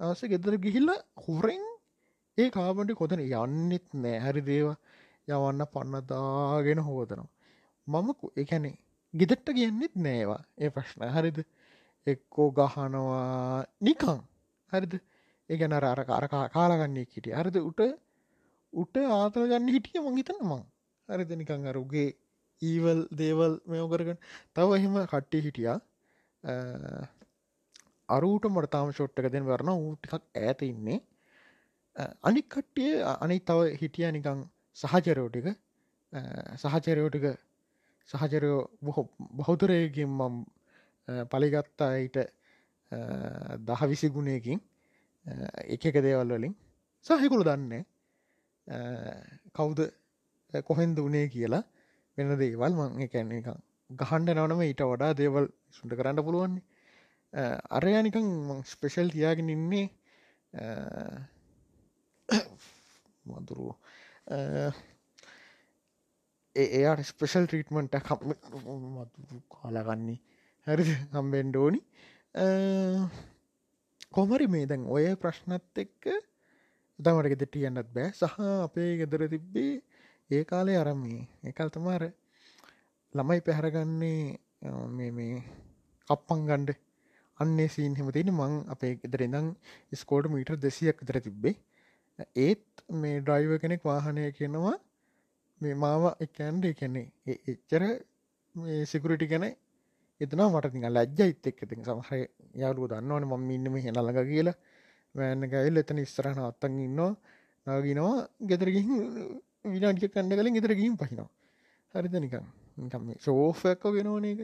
අවස 0.00 0.22
ගෙදර 0.24 0.54
ගිහිල්ල 0.58 0.90
හොරෙන් 1.18 1.64
ඒ 2.38 2.48
කාබන්ට 2.50 2.94
කොතන 2.94 3.22
යන්නෙත් 3.22 3.86
නෑ. 3.94 4.18
හරි 4.20 4.42
දේව 4.42 4.68
යවන්න 5.28 5.62
පන්නදාගෙන 5.72 6.80
හෝදනවා. 6.80 7.28
මම 7.86 8.08
එකැනේ 8.36 8.76
ගෙදෙට්ට 9.14 9.48
කියන්නෙත් 9.50 9.94
නෑවා 9.96 10.42
ඒ 10.58 10.70
ප්‍රශ්න 10.70 11.04
හරිද? 11.08 11.38
එක්කෝ 12.06 12.48
ගහනවා 12.52 13.64
නිකං. 13.80 14.20
හරිද? 14.72 14.94
ඒ 15.50 15.56
ගැන 15.56 15.72
අර 15.72 15.86
අර 15.86 16.28
කාලාගන්නේ 16.54 17.06
කිටිය 17.06 17.34
හරිද? 17.34 17.56
උට 17.60 17.80
උට 18.72 18.96
ආතල 19.10 19.48
ගන්න 19.50 19.68
හිටිය 19.68 20.00
මංහිතන්න 20.00 20.42
මං. 20.42 20.64
හරිද? 21.08 21.30
නිකං 21.32 21.66
අරුගේ 21.66 22.08
ඊවල් 22.62 23.00
දේවල් 23.12 23.54
මෙයෝකරගන්න 23.66 24.18
තව 24.54 24.68
එහෙම 24.74 24.98
කට්ටි 25.06 25.44
හිටියා. 25.44 25.78
අරුට 28.08 28.44
මටතාම 28.46 28.92
ෂොට්ටක 28.92 29.30
දෙන 29.30 29.44
වරන 29.44 29.70
ඌටිකක් 29.70 30.22
ඇත 30.36 30.62
ඉන්නේ. 30.62 31.00
අනික් 32.22 32.48
කට්ටිය 32.48 33.02
අනි 33.16 33.40
තව 33.42 33.74
හිටිය 33.74 34.12
නිකං 34.12 34.46
සහචරයෝටික 34.76 35.46
සහචරයෝටික 36.56 37.26
සහචරයෝ 38.08 38.60
බොහෝ 38.80 39.06
බෞතරයකින් 39.38 40.10
මම් 40.10 40.36
පලිගත්තා 41.26 41.90
අයිට 41.90 42.18
දහ 43.62 43.82
විසි 43.84 44.10
ගුණයකින්. 44.10 44.60
එක 45.66 45.84
එක 45.84 45.96
දේවල් 46.00 46.30
වලින්. 46.30 46.54
සහහිකුළු 47.06 47.44
දන්නේ 47.44 47.82
කවුද 49.52 49.80
කොහෙන්ද 50.62 50.98
වනේ 50.98 51.28
කියලා. 51.28 51.62
වෙන 52.18 52.34
දේවල් 52.40 52.72
මං 52.74 53.02
එකැන 53.06 53.32
එක 53.38 53.48
ගහන්ඩ 53.90 54.34
නවනම 54.34 54.62
ඊට 54.64 54.82
වඩා 54.84 55.16
දේවල් 55.20 55.46
සුන්ට 55.70 55.96
කරන්න 55.98 56.24
පුළුවන්නේ 56.26 57.46
අරයානිකං 57.70 58.28
ස්පෙෂල් 58.66 59.12
තියාගෙන 59.14 59.48
ඉන්නේ 59.48 59.86
මදුරුව 63.24 63.74
එයාට 66.56 67.04
ස්පෙෂල් 67.06 67.46
ට්‍රීටමන්ට 67.46 67.94
කාලගන්නේ 69.54 70.18
හරි 70.66 70.84
හම්බෙන්ඩෝනි 71.12 71.80
කොමරි 74.10 74.46
මේ 74.48 74.66
දැන් 74.66 74.88
ඔය 74.88 75.06
ප්‍රශ්නත් 75.22 75.84
එක්ක 75.84 76.10
තමට 76.98 77.30
ගෙදට 77.32 77.56
යන්නත් 77.60 77.92
බෑ. 77.94 78.10
සහ 78.12 78.36
අපේ 78.64 78.96
ගෙදර 79.00 79.28
තිබ්බේ 79.30 79.74
ඒ 80.30 80.42
කාලේ 80.44 80.76
අරම්මේ 80.80 81.20
එකල් 81.50 81.70
තමාර 81.74 82.02
ළමයි 83.14 83.40
පැහරගන්නේ 83.46 84.18
මේ 84.96 85.10
මේ 85.18 85.36
කප්පන් 86.08 86.42
ගණ්ඩ 86.48 86.70
අන්නේ 87.38 87.68
සීන් 87.68 87.94
හෙම 87.98 88.10
තියෙන 88.16 88.32
මං 88.32 88.56
අපේ 88.74 88.92
ගෙදර 89.02 89.22
ඉඳං 89.26 89.48
ස්කෝඩ 90.00 90.28
මීටර් 90.34 90.56
දෙසියක් 90.64 91.00
විතර 91.02 91.18
තිබ්බේ. 91.26 91.54
ඒත් 92.44 92.66
මේ 93.02 93.22
ඩ්‍රයිව 93.22 93.52
කෙනෙක් 93.62 93.88
වාහනය 93.90 94.26
කියනවා 94.38 94.76
මේ 95.60 95.74
මාව 95.84 96.04
එකන්ඩ 96.26 96.68
එකන්නේ 96.72 97.06
එච්චර 97.52 97.84
සිකුරිටි 98.92 99.30
ගැන 99.32 99.48
එතනා 100.20 100.52
මට 100.52 100.72
තිඟ 100.74 100.88
ලජ්ජ 100.90 101.20
ඉත් 101.32 101.50
එක් 101.52 101.60
ති 101.70 101.82
සමහර 101.88 102.20
යාලුව 102.62 102.90
දන්නවන 102.92 103.28
මම 103.30 103.50
ඉන්නම 103.56 103.82
හෙනලඟ 103.86 104.22
කියලා. 104.30 104.58
වැෑන්න 105.14 105.50
ගයිල් 105.52 105.84
එතන 105.84 106.04
ඉස්තරහන 106.06 106.46
අත්තන් 106.52 106.80
ඉන්නවා. 106.86 107.12
නාගෙනවා 107.66 108.16
ගෙදරගින් 108.48 108.88
විනාටිය 109.68 110.08
කන්න 110.08 110.32
කලින් 110.32 110.56
ගෙතර 110.56 110.74
ගීම් 110.74 110.96
පහිනවා. 110.96 111.28
හරිද 111.94 112.14
නිකම් 112.16 112.46
නිකම් 112.78 113.02
ශෝෆැක්ක 113.18 113.84
ගෙනවන 113.90 114.26
එක 114.26 114.40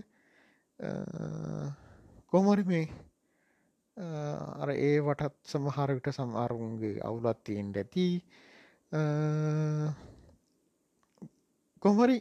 කොමරි 2.29 2.65
මේ 2.65 2.87
අර 4.59 4.71
ඒ 4.71 4.99
වටත් 5.01 5.35
සමහරවිට 5.47 6.09
සමාරුන්ගේ 6.13 7.01
අවුලත් 7.03 7.45
තියෙන්ට 7.45 7.77
ඇති. 7.77 8.07
කොහරි 11.83 12.19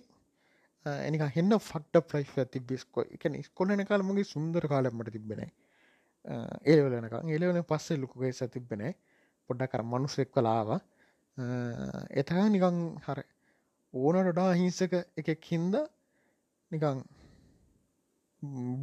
එනික 0.85 1.21
හෙන්න 1.31 1.57
ෆක්ට 1.59 2.05
ප්‍රයි් 2.05 2.27
ඇති 2.37 2.59
බිස්කො 2.61 3.05
එක 3.09 3.27
ස්කොලන 3.43 3.85
කාලමගේ 3.85 4.25
සුන්දර 4.25 4.67
කාලමට 4.67 5.11
තිබෙන 5.11 5.43
ඒලවලනක 6.65 7.15
ඒලවන 7.25 7.61
පස්සේ 7.65 7.97
ලොකුගේ 7.97 8.33
සතිබෙන 8.33 8.83
පොඩ්ඩ 9.49 9.71
කර 9.71 9.83
මනුස්සෙක් 9.83 10.29
කලාව 10.31 10.69
එතහ 11.37 12.33
නිකං 12.49 12.77
හර 12.99 13.19
ඕනටඩා 13.93 14.51
හිංසක 14.53 14.93
එකෙක් 15.17 15.45
හින්ද 15.45 15.75
නිකං 16.71 16.99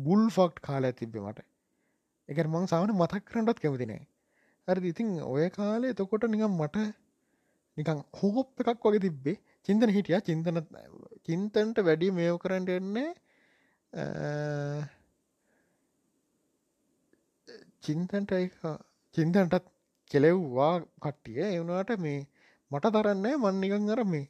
බුල් 0.04 0.22
ෆක්ට් 0.28 0.60
කාල 0.60 0.84
ඇතිබ්බ 0.84 1.14
මට. 1.16 1.40
එක 2.28 2.38
මං 2.46 2.66
සාමන 2.66 2.92
මතක් 2.92 3.22
කරටත් 3.24 3.60
කැමතිනේ 3.60 4.02
හරි 4.68 4.88
ඉතින් 4.88 5.08
ඔය 5.24 5.46
කාලේ 5.50 5.94
තොකොට 5.94 6.26
නිකම් 6.26 6.52
මට 6.56 6.76
නිකං 7.76 8.02
හෝප් 8.12 8.60
එකක් 8.62 8.84
වගේ 8.84 9.00
තිබ්බේ. 9.00 9.38
චින්තන 9.64 9.90
හිටිය. 9.90 10.18
චින්තන 10.20 10.58
චින්තන්ට 11.26 11.78
වැඩි 11.80 12.10
මේව 12.10 12.36
කරන්න 12.38 12.68
එන්නේ 12.70 13.10
චින්තන්ට 17.80 18.32
චින්තන්ටත් 19.14 19.64
කෙලෙව්වා 20.10 20.74
කට්ටිය. 21.00 21.40
එවුණට 21.48 21.98
මේ 21.98 22.20
මට 22.70 22.86
තරන්නේ 22.94 23.34
මන්නිකං 23.44 23.90
අර 23.94 24.02
මේ 24.12 24.26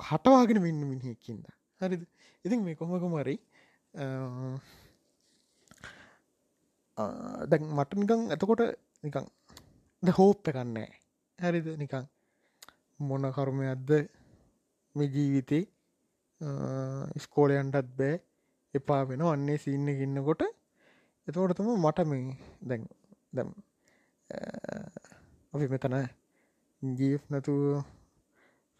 හටවාගෙන 0.00 0.58
මින්න 0.66 0.80
මිනිහෙක්කින්ද 0.90 1.44
හරිද? 1.80 2.02
ඉතින් 2.44 2.60
මේ 2.66 2.78
කොහොමකුමරි 2.80 3.36
දැන් 7.50 7.64
මට 7.76 7.90
නිකං 8.00 8.22
ඇතකොට 8.32 8.62
නිකං 9.04 9.26
ද 10.02 10.08
හෝප්ප 10.18 10.44
කන්නේ 10.56 10.90
හැරිද? 11.38 11.68
නිකං 11.82 12.04
මොන 13.00 13.24
කර්මයක්ද 13.36 13.90
මේ 14.94 15.12
ජීවිතේ? 15.14 15.64
ස්කෝලයන්ටත් 17.24 17.88
බෑ. 17.98 18.14
එපා 18.74 19.02
වෙන 19.08 19.22
අන්නේ 19.28 19.58
සින්න 19.62 19.88
ඉන්නකොට 19.88 20.42
එතකොට 21.28 21.52
තම 21.56 21.68
මට 21.76 21.98
මේ 22.10 22.36
දැන් 22.68 22.82
දැම් 23.36 23.50
අපි 25.54 25.66
මෙතන 25.72 25.96
ජීෆ් 26.82 27.22
නැතු 27.30 27.52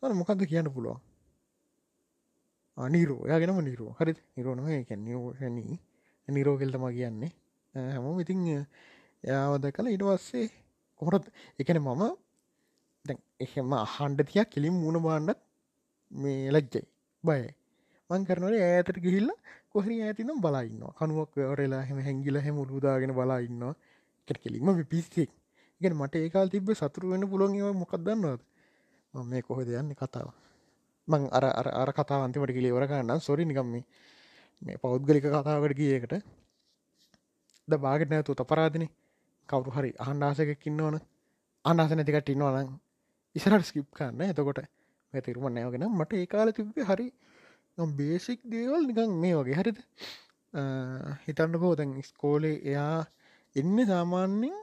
මොකක්ද 0.03 0.41
කියන්න 0.51 0.69
පුළුවන්? 0.75 0.99
අනිරෝ 2.77 3.23
යාගෙනම 3.31 3.61
නිරෝ. 3.63 3.93
හරි 3.99 4.13
නිරෝනම 4.37 4.67
නිරෝෂණී 5.07 5.79
නිරෝගෙල්තම 6.29 6.85
කියන්නේ 6.97 7.31
හැම 7.75 8.07
ඉතිං 8.23 8.41
යාවද 9.25 9.65
කළ 9.77 9.89
ඉට 9.95 10.05
පස්සේ 10.09 10.49
කොහොරත් 11.01 11.27
එකන 11.61 11.79
මම 11.79 12.03
දැ 13.05 13.19
එහෙම 13.45 13.73
අහන්ඩ 13.79 14.21
තියක් 14.31 14.49
කෙලින් 14.55 14.75
මුණ 14.75 14.99
බාණ්ඩත් 15.07 15.41
මේ 16.11 16.51
ලැජ්ජයි. 16.51 16.83
බය 17.25 17.43
මං 18.11 18.27
කරනට 18.29 18.57
ඇතට 18.61 18.99
ගිහිල්ල 19.05 19.31
කොහරි 19.73 20.01
ඇතිනම් 20.03 20.43
බලයින්න 20.45 20.83
කනුවක් 20.99 21.39
වරලා 21.51 21.83
හෙම 21.89 21.99
හැංගිල 22.07 22.37
හැම 22.45 22.59
උදාගෙන 22.79 23.15
බලාඉන්න 23.19 23.63
කට 24.29 24.39
කෙලින්ම 24.43 24.69
පිස්සෙක් 24.91 25.31
ඉගෙන 25.83 25.97
මට 25.97 26.15
ඒකාල් 26.19 26.49
තිබ 26.49 26.71
සතුරු 26.75 27.11
වෙන 27.11 27.29
පුළොන් 27.29 27.59
මොකක්දන්නවද 27.75 28.41
මේ 29.15 29.43
කොහෙද 29.43 29.69
යන්න 29.71 29.93
කතාව. 29.95 30.29
මං 31.09 31.23
අර 31.31 31.45
අර 31.53 31.69
අර 31.75 31.91
කතා 31.93 32.23
අන්තිමට 32.23 32.53
කිලිවර 32.53 32.87
ගන්න 32.87 33.21
සොරි 33.21 33.45
නිකම්ම 33.45 33.75
මේ 34.63 34.77
පෞද්ගලික 34.79 35.25
කතාවට 35.27 35.75
ගියකට 35.75 36.15
ද 37.69 37.73
බාගට 37.79 38.11
නැතු 38.11 38.35
තපරාදින 38.35 38.85
කවරු 39.49 39.71
හරි 39.71 39.91
අහන්ඩාසකක් 39.99 40.67
ඉන්නවන. 40.67 40.97
අන්නස 41.65 41.93
නැතිකට 41.93 42.29
ඉන්නවන 42.29 42.69
ඉසරට 43.37 43.65
ස්කිප් 43.65 43.89
කන්න 43.93 44.23
එතකොට 44.25 44.61
තෙරුම 45.13 45.47
නෑවගෙන 45.49 45.87
මට 45.91 46.13
ඒ 46.15 46.27
කාල 46.27 46.49
තිබේ 46.51 46.85
හරි 46.85 47.07
බේසික් 47.97 48.41
දේවල් 48.45 48.83
නිකං 48.87 49.11
මේ 49.17 49.35
වගේ. 49.35 49.57
හරිද? 49.57 49.79
හිතන්නකෝ 51.25 51.75
දැන් 51.75 51.93
ස්කෝලේ 52.03 52.57
එයා 52.65 52.99
එන්න 53.57 53.77
සාමාන්‍යෙන් 53.87 54.57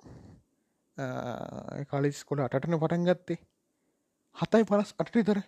කලිස් 1.92 2.20
කොල 2.28 2.40
අටටන 2.46 2.80
පටන් 2.82 3.08
ගත්තේ. 3.10 3.40
හතයි 4.36 4.64
පලස් 4.70 4.92
අට 5.02 5.10
විතර. 5.16 5.40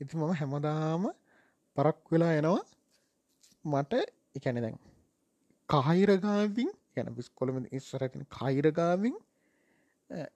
ඉති 0.00 0.14
මම 0.16 0.34
හැමදාම 0.40 1.04
පරක් 1.76 1.98
වෙලා 2.12 2.32
එනවා 2.40 2.62
මට 3.64 3.92
එකැන 4.36 4.60
දැන් 4.64 4.76
කාහිරගාවින් 5.68 6.70
ගැන 6.94 7.08
පිස්කොළම 7.16 7.56
ඉස්සර 7.78 8.02
ඇතින 8.04 8.26
කාහිරගාවින් 8.36 9.16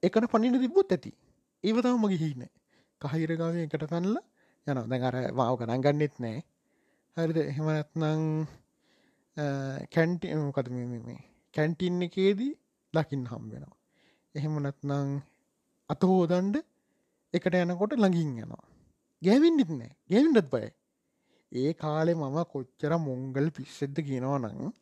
එකට 0.07 0.27
පනින 0.33 0.59
තිබ්බොත් 0.63 0.93
ඇති. 0.95 1.13
ඒවතාව 1.65 1.97
මගේ 2.05 2.21
හින්න. 2.23 2.43
කහිරගාව 3.01 3.55
එකට 3.67 3.85
කන්නල 3.91 4.17
යන 4.67 4.79
දැන් 4.91 5.05
අර 5.09 5.17
වාව 5.39 5.55
ගණන් 5.61 5.85
ගන්නෙත් 5.85 6.17
නෑ. 6.25 6.41
හරිද? 7.17 7.39
එහෙමනත්නං 7.51 8.25
කැන්ටි 9.95 10.35
මොකද 10.41 10.69
මේ 10.73 11.21
කැන්ටින්න 11.55 12.03
එකේදී 12.09 12.53
ලකින් 12.95 13.23
හම් 13.31 13.45
වෙනවා. 13.53 13.77
එහෙම 14.35 14.55
නැත්නං 14.65 15.09
අත 15.91 16.05
හෝදන්ඩ 16.11 16.57
එකට 17.35 17.57
යනකොට 17.59 17.95
ළඟින් 17.97 18.31
යනවා. 18.45 18.65
ගැවින්ඩිත් 19.23 19.71
නෑ. 19.73 19.93
ගැවින්ඩත් 20.11 20.49
බය 20.53 20.67
ඒ 21.53 21.73
කාලෙ 21.83 22.13
මම 22.15 22.39
කොච්චර 22.53 22.93
මොංගල් 23.07 23.49
පිස්සෙද්ද 23.57 23.97
කියනවා 24.09 24.39
නං 24.43 24.73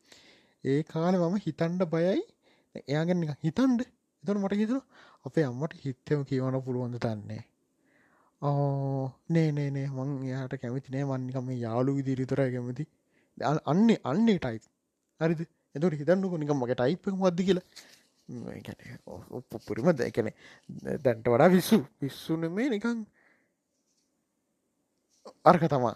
ඒ 0.63 0.81
කාලෙ 0.93 1.17
මම 1.19 1.37
හිතන්ඩ 1.45 1.83
බයයි. 1.93 2.21
එයාගෙන් 2.81 3.23
හිතන්ඩ 3.45 3.81
එතන 4.23 4.41
මට 4.43 4.61
හිතන 4.61 4.81
අපේ 5.27 5.45
අම්මට 5.49 5.73
හිත්තම 5.85 6.21
කියවන 6.29 6.57
පුළුවන්ද 6.65 6.97
තන්නේ 7.05 7.43
ඕ 8.41 9.05
නේ 9.29 9.49
නේ 9.57 9.69
නේ. 9.69 9.87
මං 9.89 10.11
එයාට 10.27 10.55
කැමති 10.61 10.93
නෑ. 10.93 11.05
මන්නිකම 11.11 11.49
යාලු 11.65 11.97
විදිරිතර 11.97 12.41
කැමති. 12.55 12.85
අන්නේ 13.71 13.99
අන්නේ 14.03 14.37
ටයිත් 14.39 14.65
හරිද? 15.19 15.41
එතුට 15.75 15.97
හිතන්නක 15.99 16.33
නිකම් 16.41 16.57
මගේ 16.61 16.77
ටයිප් 16.79 17.03
මද්දි 17.15 17.47
කියලා. 17.49 17.67
පුරිම 19.61 19.89
දැකන 19.93 20.29
දැන්ට 20.99 21.27
වඩා 21.27 21.49
විස්සු 21.49 21.79
විස්සුන 21.99 22.47
මේ 22.49 22.69
නිකං 22.69 23.05
අර්ක 25.45 25.63
තමා. 25.67 25.95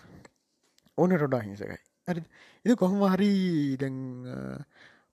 ඕන 0.97 1.11
රොඩා 1.13 1.41
හිසකයි. 1.41 1.77
ඇරි 2.07 2.21
එ 2.65 2.75
කොහොම 2.75 3.01
හරි 3.09 3.31
දැන් 3.77 3.95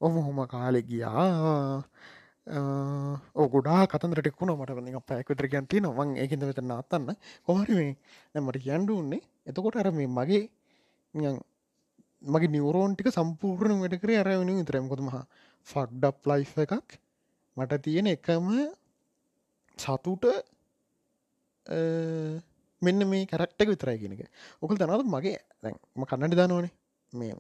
ඔම 0.01 0.15
හොම 0.19 0.39
කාලෙ 0.47 0.81
ගියා. 0.83 1.83
ඕගොඩා 3.37 3.87
කතන්දරටෙක්ුණ 3.87 4.53
මට 4.53 5.07
පැයකුතර 5.07 5.47
ගැන්ති 5.47 5.81
නොවන් 5.81 6.17
ඒකද 6.17 6.43
වෙත 6.43 6.61
නාත්තන්න 6.63 7.15
කොහරි 7.47 7.75
මේ 7.75 7.93
නැමට 8.35 8.59
කියන්ඩුන්නේ 8.59 9.23
එතකොට 9.47 9.77
අර 9.77 9.91
මේ 9.93 10.09
මගේ 10.09 10.43
මගේ 12.25 12.49
නිවරෝන්ටික 12.49 13.09
සම්පූර්ණ 13.11 13.81
වැඩකර 13.81 14.11
අරවෙන 14.15 14.51
විතරයමකොතුම 14.53 15.09
ෆක්ඩප් 15.69 16.27
ලයි් 16.27 16.45
එකක්. 16.65 16.99
මට 17.57 17.83
තියෙන 17.85 18.09
එකම 18.15 18.47
සතුට 19.79 20.25
මෙන්න 22.83 23.09
මේ 23.09 23.27
කැරක්ටක 23.27 23.69
විතරයි 23.73 23.99
කියෙනක 24.03 24.23
ඔකල් 24.63 24.77
තනද 24.77 25.03
මගේ 25.15 25.39
දැන්ම 25.63 26.07
කන්නඩි 26.11 26.39
දනවනේ. 26.41 26.73
මේ 27.13 27.35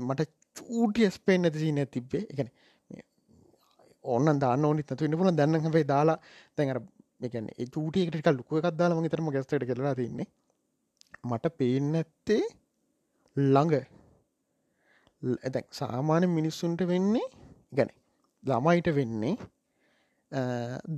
මට 0.00 0.30
චූටිය 0.56 1.10
ස්පේන් 1.10 1.44
ඇතිසි 1.44 1.72
නැ 1.72 1.86
තිබ්බේ. 1.86 2.24
එකන 2.32 2.48
ඔන්න 4.04 4.40
දාන්න 4.40 4.64
ඕනිත් 4.64 4.92
නතු 4.92 5.04
ඉන්න 5.04 5.18
පුල 5.20 5.30
දැන්න 5.32 5.60
හැබයි 5.66 5.86
දාලා 5.92 6.18
තැන්ර 6.56 6.80
එකන 7.20 7.48
චූටියකට 7.74 8.28
ලුක 8.38 8.52
එකක් 8.60 8.76
දාලා 8.80 8.98
මගේ 8.98 9.12
තරම 9.14 9.30
ගැස්ටට 9.36 9.68
කරලා 9.70 9.94
තින්නේ. 10.00 10.28
මට 11.24 11.54
පේන්න 11.58 11.94
ඇත්තේ 12.00 12.42
ළඟ. 13.36 13.74
ඇ 15.46 15.62
සාමාන්‍ය 15.78 16.26
මිනිස්සුන්ට 16.38 16.82
වෙන්නේ 16.90 17.26
ගැන 17.76 17.90
ළමයිට 18.44 18.88
වෙන්නේ 18.98 19.36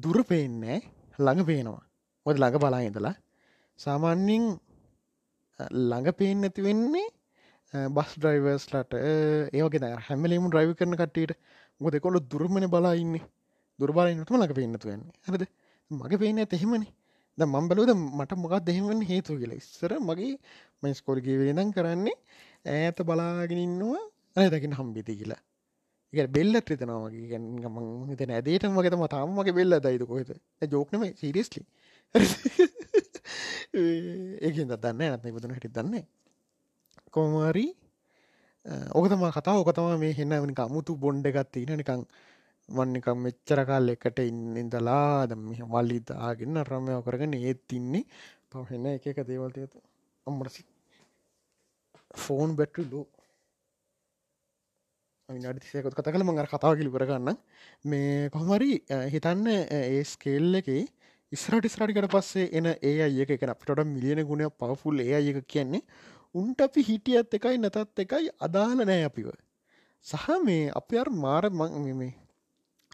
දුර 0.02 0.18
පේන්නේ 0.30 0.80
ළඟ 1.18 1.46
පේනවා. 1.50 1.82
මොද 2.26 2.36
ළඟ 2.36 2.58
බලා 2.62 2.82
ඉඳලා. 2.88 3.14
සාමාන්‍යින් 3.78 4.44
ළඟ 5.90 6.12
පේෙන් 6.18 6.40
නැති 6.42 6.62
වෙන්නේ 6.68 7.08
බස් 7.96 8.12
ඩ්‍රයිවර්ස්ලට 8.18 8.94
ඒවගේ 9.56 9.90
හැමලීම 10.08 10.46
ඩ්‍රයිව 10.50 10.72
කරන 10.78 10.96
කට්ටට 11.00 11.38
මොද 11.80 11.94
කොල 12.04 12.16
දුරමන 12.32 12.66
බලාඉන්නේ 12.74 13.24
දුර්බාලන්නටම 13.78 14.36
ළඟ 14.36 14.56
පේන්නතු 14.58 14.88
වෙන්නේ. 14.90 15.12
හරද? 15.26 15.44
මගේ 15.90 16.20
පේන 16.22 16.38
ඇතෙහෙමනි 16.42 16.88
ද 17.38 17.46
මම් 17.46 17.68
බලෝද 17.70 17.90
මට 17.96 18.36
මොකක් 18.42 18.56
දෙහෙමෙන් 18.66 19.00
හේතු 19.10 19.38
කියලා. 19.40 19.60
ඉස්සර 19.62 19.92
මගේ 20.08 20.34
මයිස්කොල්ගේ 20.82 21.38
වේදන් 21.42 21.70
කරන්නේ 21.76 22.16
ඈත 22.74 22.98
බලාගෙනන්නවා 23.08 24.02
අය 24.36 24.48
දකින 24.52 24.76
හම්බිති 24.78 25.16
කියලා. 25.20 25.40
එක 26.12 26.28
බෙල්ලත් 26.28 26.66
රිතනවාගේ 26.66 27.38
මං 27.38 27.86
හිතන 28.10 28.32
ඇදේට 28.32 28.64
මගේත 28.68 28.96
මතාම 28.96 29.30
මගේ 29.32 29.54
බෙල්ල 29.54 29.78
දයිද 29.80 30.02
කොහෙත 30.04 30.30
ජෝක්නම 30.68 31.04
සිරිස්ලි 31.14 31.62
ඒකින් 34.42 34.72
දන්න 34.72 35.04
ඇත්න 35.06 35.36
පුදන 35.36 35.54
හිටි 35.56 35.70
දන්නේ 35.70 36.04
කොමරි 37.10 37.66
ඕකතම 38.92 39.22
කතා 39.30 39.54
ඕකතම 39.56 39.92
මේ 39.98 40.12
හෙන්නවනි 40.14 40.54
අමුතු 40.60 40.96
බොන්්ඩ 40.96 41.26
ගත්ත 41.28 41.62
ඉන 41.62 41.72
නිකං 41.76 42.02
වන්නකම් 42.68 43.18
මෙච්චර 43.20 43.60
කාල් 43.64 43.88
එකට 43.88 44.18
ඉන්නඉදලා 44.22 45.26
දම 45.26 45.46
වල්ලිදාගෙන 45.68 46.60
රමයෝ 46.64 47.00
කරගෙන 47.02 47.34
ඒත් 47.36 47.72
ඉන්නේ 47.72 48.04
පහෙන්න 48.50 48.86
එක 48.88 49.06
එක 49.06 49.22
දේවල්තයතු 49.24 49.78
අම්මටසි 50.26 50.62
ෆෝන් 52.16 52.50
බැට්ටි 52.56 52.90
ලෝ 52.90 53.06
අඩිසයකොත් 55.30 55.94
කත 55.94 56.10
කළ 56.12 56.24
මඟ 56.24 56.46
කතාව 56.50 56.74
කිලිපර 56.78 57.04
ගන්න. 57.06 57.36
මේ 57.84 58.30
කොහමරි 58.30 58.70
හිතන්න 59.12 59.46
ඒ 59.48 60.02
ස්කේල් 60.04 60.58
එක 60.60 60.70
ඉස්රට 61.32 61.68
ස්රටිකට 61.68 62.08
පස්සේ 62.10 62.48
එන 62.52 62.66
ඒ 62.82 62.96
අයක 63.06 63.30
එක 63.30 63.44
අපිට 63.46 63.82
මිලියන 63.86 64.22
ගුණය 64.26 64.48
පවෆුල් 64.52 64.98
ඒ 65.00 65.14
අයක 65.14 65.38
කියන්නේ 65.46 65.82
උන්ට 66.34 66.60
අපි 66.60 66.82
හිටියත් 66.82 67.36
එකයි 67.38 67.58
නැතත් 67.58 68.02
එකයි 68.04 68.30
අදාල 68.40 68.74
නෑ 68.80 69.04
අපිව. 69.04 69.30
සහ 70.06 70.26
මේ 70.44 70.72
අපි 70.74 70.98
අර 70.98 71.08
මාර 71.16 71.44
මේ 71.50 72.10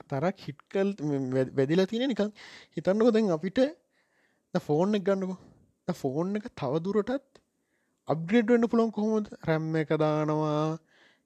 තරක් 0.04 0.36
හිටකල් 0.46 0.92
වැදිලා 1.56 1.86
තියෙන 1.86 2.12
නිකං 2.12 2.32
හිතන්නකො 2.76 3.10
දැන් 3.10 3.32
අපිට 3.32 3.60
ෆෝන් 4.54 4.94
එක 4.94 5.06
ගන්නකෝ. 5.08 5.38
ෆෝන් 5.88 6.36
එක 6.36 6.52
තවදුරටත් 6.52 7.40
අප්ග්‍රේඩ් 8.08 8.52
වෙන්න 8.52 8.68
පුළොන් 8.68 8.92
කොහොමද? 8.92 9.32
රැම්ම 9.48 9.72
එක 9.76 9.96
දානවා 9.96 10.76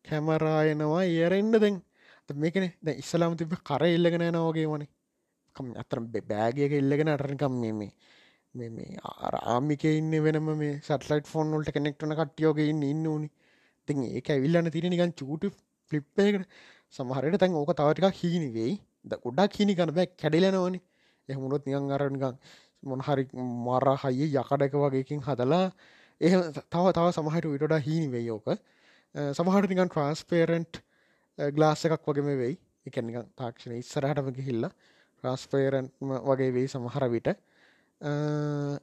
කැමරායනවා 0.05 1.05
ඒරෙන්න්න 1.05 1.61
දැන්. 1.65 1.77
මේකන. 2.43 2.67
දැ 2.83 2.95
ඉස්සලාම 3.03 3.37
තිබ 3.37 3.53
කර 3.69 3.83
එල්ලගෙන 3.87 4.25
නවගේ 4.31 4.67
වනේ. 4.73 4.89
කම් 5.57 5.69
අතර 5.83 6.01
බෑගයක 6.31 6.73
එල්ලගෙන 6.81 7.13
අටරකම් 7.15 7.55
මේ 7.61 7.73
මේ 8.55 8.99
ආමික 9.55 9.85
ඉන්න 9.85 10.13
වෙනම 10.27 10.51
මේ 10.59 10.75
සටලයිට 10.81 11.27
ෆෝන් 11.27 11.55
ොල්ට 11.55 11.73
කෙනෙක්ටන 11.77 12.15
කට්ටියෝක 12.21 12.59
ඉන්න 12.65 12.83
ඉන්න 12.83 13.07
ඕනි. 13.07 13.29
ති 13.87 13.93
ඒක 14.11 14.29
විල්ලන්න 14.45 14.71
තින 14.71 14.91
නිකන් 14.91 15.13
චූට 15.21 15.45
ෆලිප්පයකට 15.91 16.47
සමහරයට 16.95 17.39
තැන් 17.43 17.55
ඕක 17.55 17.73
තවටික 17.81 18.19
හීනිවෙයි 18.23 18.75
ද 19.05 19.21
ගොඩක් 19.25 19.61
හිනි 19.61 19.75
කන 19.79 19.95
බෑ. 19.99 20.09
කැඩිලනවනි. 20.23 20.81
එහමුණොත් 21.29 21.67
නියන් 21.67 21.95
අරනිකං 21.97 22.37
මොනහරි 22.83 23.25
මර 23.67 23.87
හයි 24.03 24.27
යකඩක 24.35 24.75
වගේකින් 24.85 25.21
හදලා 25.27 25.67
එහ 26.21 26.33
තව 26.73 26.85
තව 26.97 27.07
සමහට 27.17 27.47
විටඩා 27.55 27.81
හීනිවෙයි 27.89 28.31
Uh, 29.15 29.31
ඕක 29.31 29.35
සමහට 29.35 29.71
නිකන් 29.71 29.89
ට්‍රන්ස්පේරන්ට් 29.91 30.79
ගලාස් 31.57 31.81
uh, 31.83 31.87
එකක් 31.89 32.05
වගේම 32.07 32.29
වෙයි. 32.41 32.55
එකනික 32.87 33.17
තාක්ෂණ 33.35 33.75
ඉස්සරහටම 33.79 34.29
ගිහිල්ල 34.37 34.69
ට්‍රස්පේරන්ට් 34.69 35.91
වගේ 36.29 36.53
වෙයි 36.55 36.69
සමහර 36.71 37.07
විට. 37.15 37.31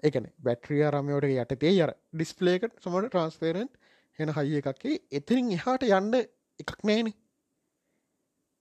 එකන 0.07 0.27
බැට්‍රිය 0.45 0.83
රමයෝට 0.89 1.29
යටතේ 1.29 1.71
යර 1.77 1.93
ඩිස්පලේකට 2.13 2.75
සමට 2.83 3.09
ට්‍රන්ස්පේරන්ට් 3.13 3.79
හෙන 4.19 4.33
හයි 4.35 4.59
එකක්කේ 4.61 4.99
එතිරින් 5.19 5.53
එහාට 5.55 5.87
යන්ඩ 5.87 6.19
එකක් 6.59 6.75
නෑන 6.89 7.13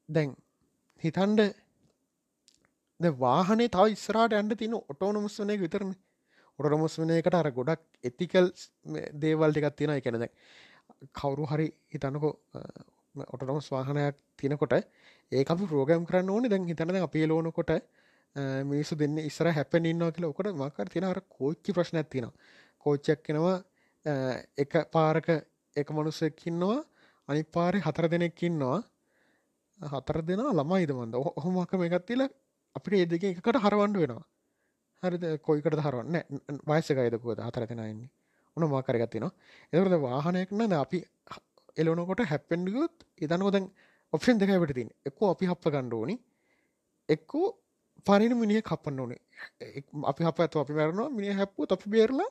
දැන් 0.09 0.37
හිතන්ඩ 1.03 1.43
වාහනේ 3.21 3.73
තව 3.75 3.97
ඉස්සරට 3.97 4.39
ඇන්ඩ 4.39 4.55
තින 4.63 4.79
ඔටෝනොමස් 4.79 5.41
වනය 5.43 5.59
විතරන. 5.65 5.91
ඔටොමස් 6.59 6.95
වනයකට 7.03 7.35
අර 7.37 7.51
ගොඩක් 7.53 7.83
එතිකල් 8.05 8.47
දේවල් 9.25 9.59
එකක් 9.61 9.75
තියෙන 9.77 9.99
එකනද 9.99 10.31
කවුරු 11.15 11.45
හරි 11.47 11.69
හිතන්නකො 11.93 12.31
ඔටනොස් 13.29 13.69
වාහනයක් 13.71 14.17
තියනකොට 14.39 14.75
ඒ 15.33 15.45
අපි 15.45 15.65
ප්‍රෝගම් 15.65 16.05
කරන්න 16.05 16.31
ඕන. 16.31 16.45
දැන් 16.45 16.65
හිතන 16.65 16.97
අපේ 16.99 17.27
ලෝනකොට 17.27 17.73
මිනිසු 18.65 18.95
දෙන්න 18.95 19.19
ඉස්සර 19.21 19.49
හැපැන 19.51 19.87
ඉන්නවා 19.87 20.11
කියලා 20.11 20.31
ඔකට 20.31 20.53
මකර 20.55 20.89
තියෙන 20.89 21.05
අර 21.05 21.21
කෝච්චි 21.29 21.71
ප්‍රශ්න 21.73 21.97
ඇතිනවා 21.97 22.35
කෝච්චක් 22.85 23.23
කෙනවා 23.23 23.57
එක 24.57 24.73
පාරක 24.93 25.29
එක 25.77 25.89
මනුස්සෙක්කින්නවා 25.91 26.79
අනි 27.29 27.43
පාරය 27.47 27.81
හතර 27.81 28.07
දෙනෙක්කින්නවා 28.09 28.79
හතර 29.81 30.19
දෙනා 30.23 30.53
ළමයිද 30.53 30.91
මන්ද? 30.93 31.15
ඔහොමක 31.15 31.73
එකත්තිල 31.89 32.23
අපිට 32.77 32.95
ඒ 32.95 33.07
දෙක 33.07 33.25
එකට 33.25 33.57
හරවන්ඩ 33.57 33.97
වෙනවා. 33.97 34.25
හරිද? 35.03 35.25
කොයිකට 35.41 35.81
හරවන්න? 35.81 36.17
වයසකයිදකුවද 36.67 37.41
හතර 37.41 37.67
දෙෙනන්නේ 37.67 38.11
උන 38.57 38.71
මාකරගත්තිනවා 38.71 39.33
එතකට 39.73 39.99
වාහනයක්න 40.07 40.73
අපි 40.77 40.99
එලවනකොට 41.77 42.25
හැපෙන්ඩියොත් 42.33 43.07
එදනකොදැන් 43.25 43.67
ඔප්ෂන් 44.13 44.41
දෙක 44.41 44.51
වැට 44.55 44.75
තින් 44.75 44.91
එක්කෝ 45.09 45.31
අපි 45.31 45.51
හප්ප 45.51 45.73
ගණ්ඩෝනි 45.75 46.17
එක්කෝ 47.09 47.47
පරින 48.07 48.33
මිනිිය 48.39 48.63
කපන්න 48.63 49.01
ඕනේ. 49.01 49.21
අපි 50.05 50.25
හප 50.25 50.39
ඇතු 50.41 50.61
අපි 50.61 50.73
මැරනවා. 50.73 51.09
මිනි 51.11 51.33
හැප්පු 51.33 51.67
අපි 51.69 51.91
බේරලා 51.91 52.31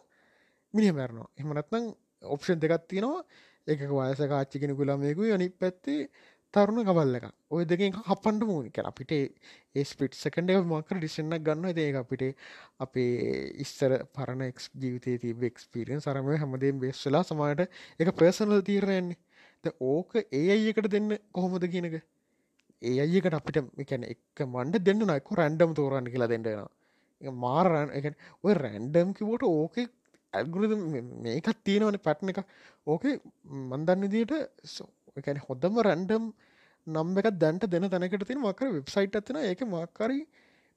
මිනි 0.73 0.91
මැරනවා. 0.91 1.27
එහමනත්නම් 1.39 1.85
ඔප්ෂන් 2.25 2.59
දෙකත් 2.61 2.87
තියෙනවා. 2.89 3.21
එක 3.67 3.79
වයස 3.89 4.21
කාච්චි 4.31 4.61
කෙනෙකු 4.61 4.83
ළමයකු 4.83 5.23
අනි 5.35 5.47
පැත්තේ 5.51 6.01
තරුණ 6.55 6.81
කබල්ල 6.81 7.17
එක 7.19 7.25
ඔය 7.51 7.63
දෙකින් 7.65 7.95
හපන්ඩ 7.99 8.47
මූනි 8.49 8.69
කර 8.71 8.87
අපිට 8.89 9.11
ඒ 9.15 9.83
ස්පිට් 9.83 10.15
සකන්ඩ 10.15 10.53
මකර 10.63 10.99
ඩිසන්න 10.99 11.37
ගන්න 11.41 11.81
ඒක 11.83 11.99
අපිට 12.01 12.23
අපේ 12.79 13.35
ඉස්සර 13.63 13.95
පරණ 14.11 14.45
එක් 14.45 14.61
ජීවිතය 14.75 15.15
තිබ 15.19 15.45
එක්ස්පිරියන් 15.49 16.01
සරම 16.01 16.31
හැමදේ 16.35 16.73
බෙස්සලා 16.79 17.23
සමට 17.23 17.67
එක 17.99 18.13
ප්‍රසනල් 18.15 18.63
තීරණයන්නේ 18.63 19.75
ඕක 19.89 20.17
ඒ 20.21 20.45
අයිකට 20.51 20.89
දෙන්න 20.89 21.17
කොහොමද 21.31 21.67
කියනක 21.67 21.99
ඒ 22.81 22.95
අයිකට 23.01 23.33
අපිට 23.33 23.61
එකැන 23.79 24.03
එක 24.05 24.47
මන්ඩ 24.47 24.83
දෙන්න 24.83 25.05
නයික 25.05 25.31
රැන්ඩම් 25.33 25.75
තෝරන්න 25.75 26.11
කියලා 26.11 26.29
දෙන්නවා 26.29 27.31
මාරන් 27.37 27.93
එක 27.93 28.11
ඔය 28.43 28.53
රැන්ඩම් 28.55 29.13
කිවට 29.13 29.45
ඕක 29.45 29.81
ඇල්ගුරුද 30.33 30.75
මේකත් 31.23 31.57
තියෙනවන 31.63 31.97
පැට්න 32.01 32.31
එක 32.31 32.45
ඕක 32.87 33.09
මන්දන්න 33.69 34.07
දිට 34.09 34.33
එකැන 35.17 35.39
හොදම 35.39 35.81
රැන්ඩම් 35.81 36.25
නම් 36.87 37.17
එක 37.17 37.27
දැන්ට 37.35 37.67
දෙන 37.67 37.89
තැනකට 37.89 38.25
තින 38.25 38.39
මකර 38.39 38.71
වෙබ්සයිට් 38.71 39.15
ඇතින 39.15 39.41
ඒක 39.41 39.61
මක්කරි 39.65 40.19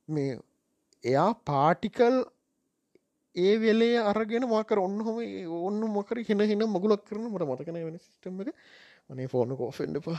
මේ 0.09 0.39
එයා 1.05 1.31
පාටිකල් 1.45 2.17
ඒ 3.37 3.55
වෙලේ 3.59 3.97
අරගෙන 4.03 4.45
මාකර 4.47 4.79
ඔන්න 4.79 4.99
හොම 5.01 5.19
ඔන්න 5.63 5.81
මොකර 5.91 6.17
හින 6.21 6.41
හින 6.43 6.63
මගුලක් 6.67 7.03
කරන 7.05 7.27
මට 7.27 7.45
මතකන 7.45 7.81
වෙන 7.81 7.99
සිිටම් 7.99 8.41
එක. 8.43 8.55
අනේ 9.11 9.27
ෆෝන 9.27 9.51
කෝෆෙන්ඩපා 9.55 10.19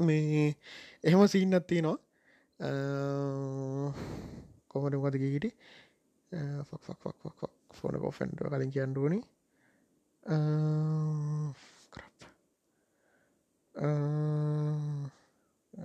මේ 0.00 0.56
එහෙම 1.02 1.22
සීන්නත්ති 1.26 1.80
නවා 1.80 1.98
කොමට 4.68 4.96
මද 4.96 5.16
ගීට 5.16 5.46
ෆෝන 7.72 7.96
කෝෆෙන්ඩ 7.96 8.44
කලින් 8.44 8.70
කියන්ඩුවනි 8.70 9.18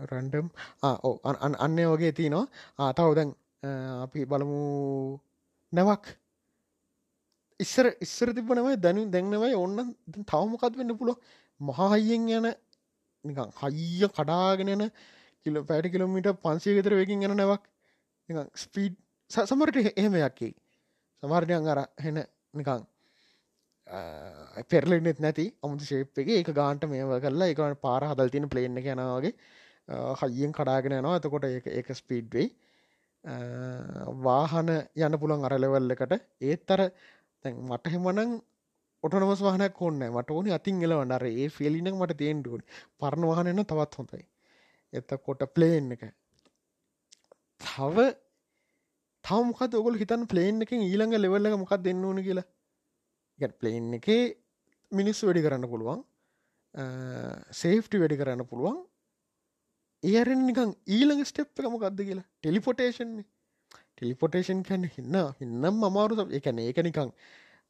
රන්ඩම්. 0.09 0.47
අන්න 1.65 1.79
වගේ 1.93 2.13
තියනවා. 2.19 2.45
ආතාව 2.79 3.11
දැන් 3.19 3.29
අපි 4.05 4.19
බලමු 4.31 4.59
නැවක්. 5.73 6.03
ඉස්සර 7.59 7.85
ඉස්සර 8.05 8.29
තිබනවයි 8.37 8.75
දැනු 8.85 9.01
දැන්නවයි 9.15 9.55
ඔන්න 9.63 9.77
තවමකත් 10.29 10.73
වෙන්න 10.79 10.93
පුලො 10.99 11.13
මහාහියෙන් 11.59 12.23
යන 12.37 12.47
නිකං 13.25 13.49
හයිය 13.59 14.05
කඩාගෙනන 14.17 14.83
කිල 15.45 15.55
පැට 15.69 15.85
කිලමිට 15.93 16.27
පන්සිය 16.43 16.73
ගෙතර 16.77 16.93
වකින් 16.99 17.25
යන 17.27 17.33
නැවක්. 17.41 17.63
ස්පීඩ් 18.63 18.95
සමරට 19.31 19.77
එහෙමයක්කේ 19.91 20.53
සමාර්ණයන් 21.23 21.67
අර 21.73 21.79
හෙන 22.03 22.17
නිකං 22.53 22.81
පෙරලෙනෙත් 24.69 25.19
නැති. 25.19 25.45
අමුතු 25.63 25.85
ශේප්ගේ 25.85 26.39
එක 26.41 26.51
ගාන්ට 26.53 26.85
මේව 26.87 27.15
කරලා 27.19 27.51
එකන 27.53 27.75
පාර 27.77 28.03
හදල් 28.03 28.29
තින 28.29 28.49
ප්ලේන්න 28.49 28.77
යනවාගේ 28.77 29.33
හයියෙන් 30.21 30.53
කඩාගෙන 30.53 30.97
යනවා. 30.99 31.17
එතකොට 31.17 31.45
ඒක 31.47 31.89
ස්පීඩ්වෙයි 31.93 32.47
වාහන 34.19 34.69
යන්න 34.97 35.19
පුළන් 35.19 35.45
අරලෙවල් 35.45 35.91
එකට. 35.91 36.13
ඒත් 36.41 36.71
අර 36.71 36.81
මට 37.45 37.93
හෙමනං 37.93 38.39
ඔටනමස් 39.03 39.41
වාහනයක් 39.41 39.81
ඔන්න 39.81 40.01
මට 40.07 40.31
ඕනි 40.31 40.51
අතින් 40.51 40.81
එල 40.81 40.93
වන්නර 40.93 41.25
ඒ 41.27 41.49
ෆෙලිනක් 41.49 41.95
මට 41.95 42.17
තේන්ටුවනි 42.17 42.63
පරණ 42.99 43.27
වාහනන්න 43.27 43.65
තවත් 43.65 43.99
හොඳයි. 43.99 44.25
එතකොට 44.93 45.45
ප්ලේන් 45.53 45.91
එක. 45.91 46.03
තව 47.61 48.07
තවමකත් 49.25 49.73
ඔගොල 49.75 49.97
හිතන් 49.97 50.25
ප්ලේන් 50.27 50.61
එක 50.61 50.73
ඊළඟ 50.73 51.17
ලෙවල්ල 51.17 51.55
මොකක් 51.57 51.77
දෙන්න 51.83 52.05
ඕන 52.05 52.23
කියලා? 52.23 52.47
ප්ලේන් 53.61 53.93
එක 53.97 54.07
මිනිස්සු 54.91 55.27
වැඩි 55.27 55.43
කරන්න 55.45 55.67
පුළුවන්. 55.73 55.99
සේෆ්ටි 57.61 58.01
වැඩි 58.01 58.19
කරන්න 58.21 58.45
පුළුවන්. 58.51 58.79
ඒරෙන් 60.03 60.41
නිකං 60.47 60.71
ඊළඟ 60.95 61.23
ස්ටෙප් 61.31 61.59
එකම 61.59 61.77
ගත්ද 61.83 62.07
කියලා? 62.07 62.27
ටෙලිපොටේෂන් 62.41 63.11
ටෙලිපොටේෂන් 63.97 64.63
කැන 64.69 64.89
හින්න 64.95 65.17
හින්නම් 65.41 65.85
අමාරු 65.89 66.25
එකන 66.39 66.63
ඒක 66.67 66.79
නිකං 66.87 67.11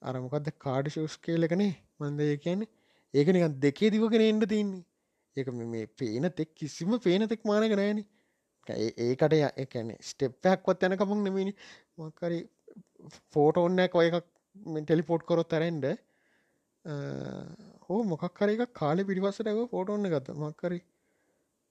අරමකක්ද 0.01 0.47
කාඩ 0.65 0.87
ශෝස් 0.95 1.17
කේලකනේ 1.25 1.73
මන්දය 1.99 2.37
කියන්නේ. 2.45 2.71
ඒක 3.13 3.27
නිකන් 3.35 3.59
දෙකේ 3.65 3.91
දිවගෙන 3.95 4.23
එන්න 4.29 4.47
තින්නේ. 4.53 4.85
ඒක 5.37 5.47
මේ 5.73 5.85
පේන 5.99 6.31
තෙක් 6.39 6.55
කිසිම 6.55 6.99
පේන 7.05 7.27
තෙක් 7.33 7.43
මානක 7.51 7.75
නෑන. 7.81 7.99
ඒකට 8.67 9.33
එකන 9.63 9.91
ස්ටෙප්පයක්වත් 10.09 10.87
යන 10.87 10.97
කමක් 10.99 11.19
නෙමනි 11.27 11.53
මක්කරි 11.97 12.39
ෆෝටෝන්නයක් 13.33 13.95
ඔය 13.99 14.07
එකක් 14.09 14.30
ටෙලිපෝට් 14.55 15.23
කොරොත් 15.23 15.49
තරෙන්ඩ 15.49 15.85
හෝ 17.85 18.03
මොකක්කර 18.05 18.49
එක 18.49 18.73
කාලෙ 18.73 19.03
පිරිවස්සට 19.03 19.47
ඇව 19.47 19.61
ෆෝටෝන්න 19.69 20.09
ගත 20.09 20.35
මක්කරි 20.35 20.79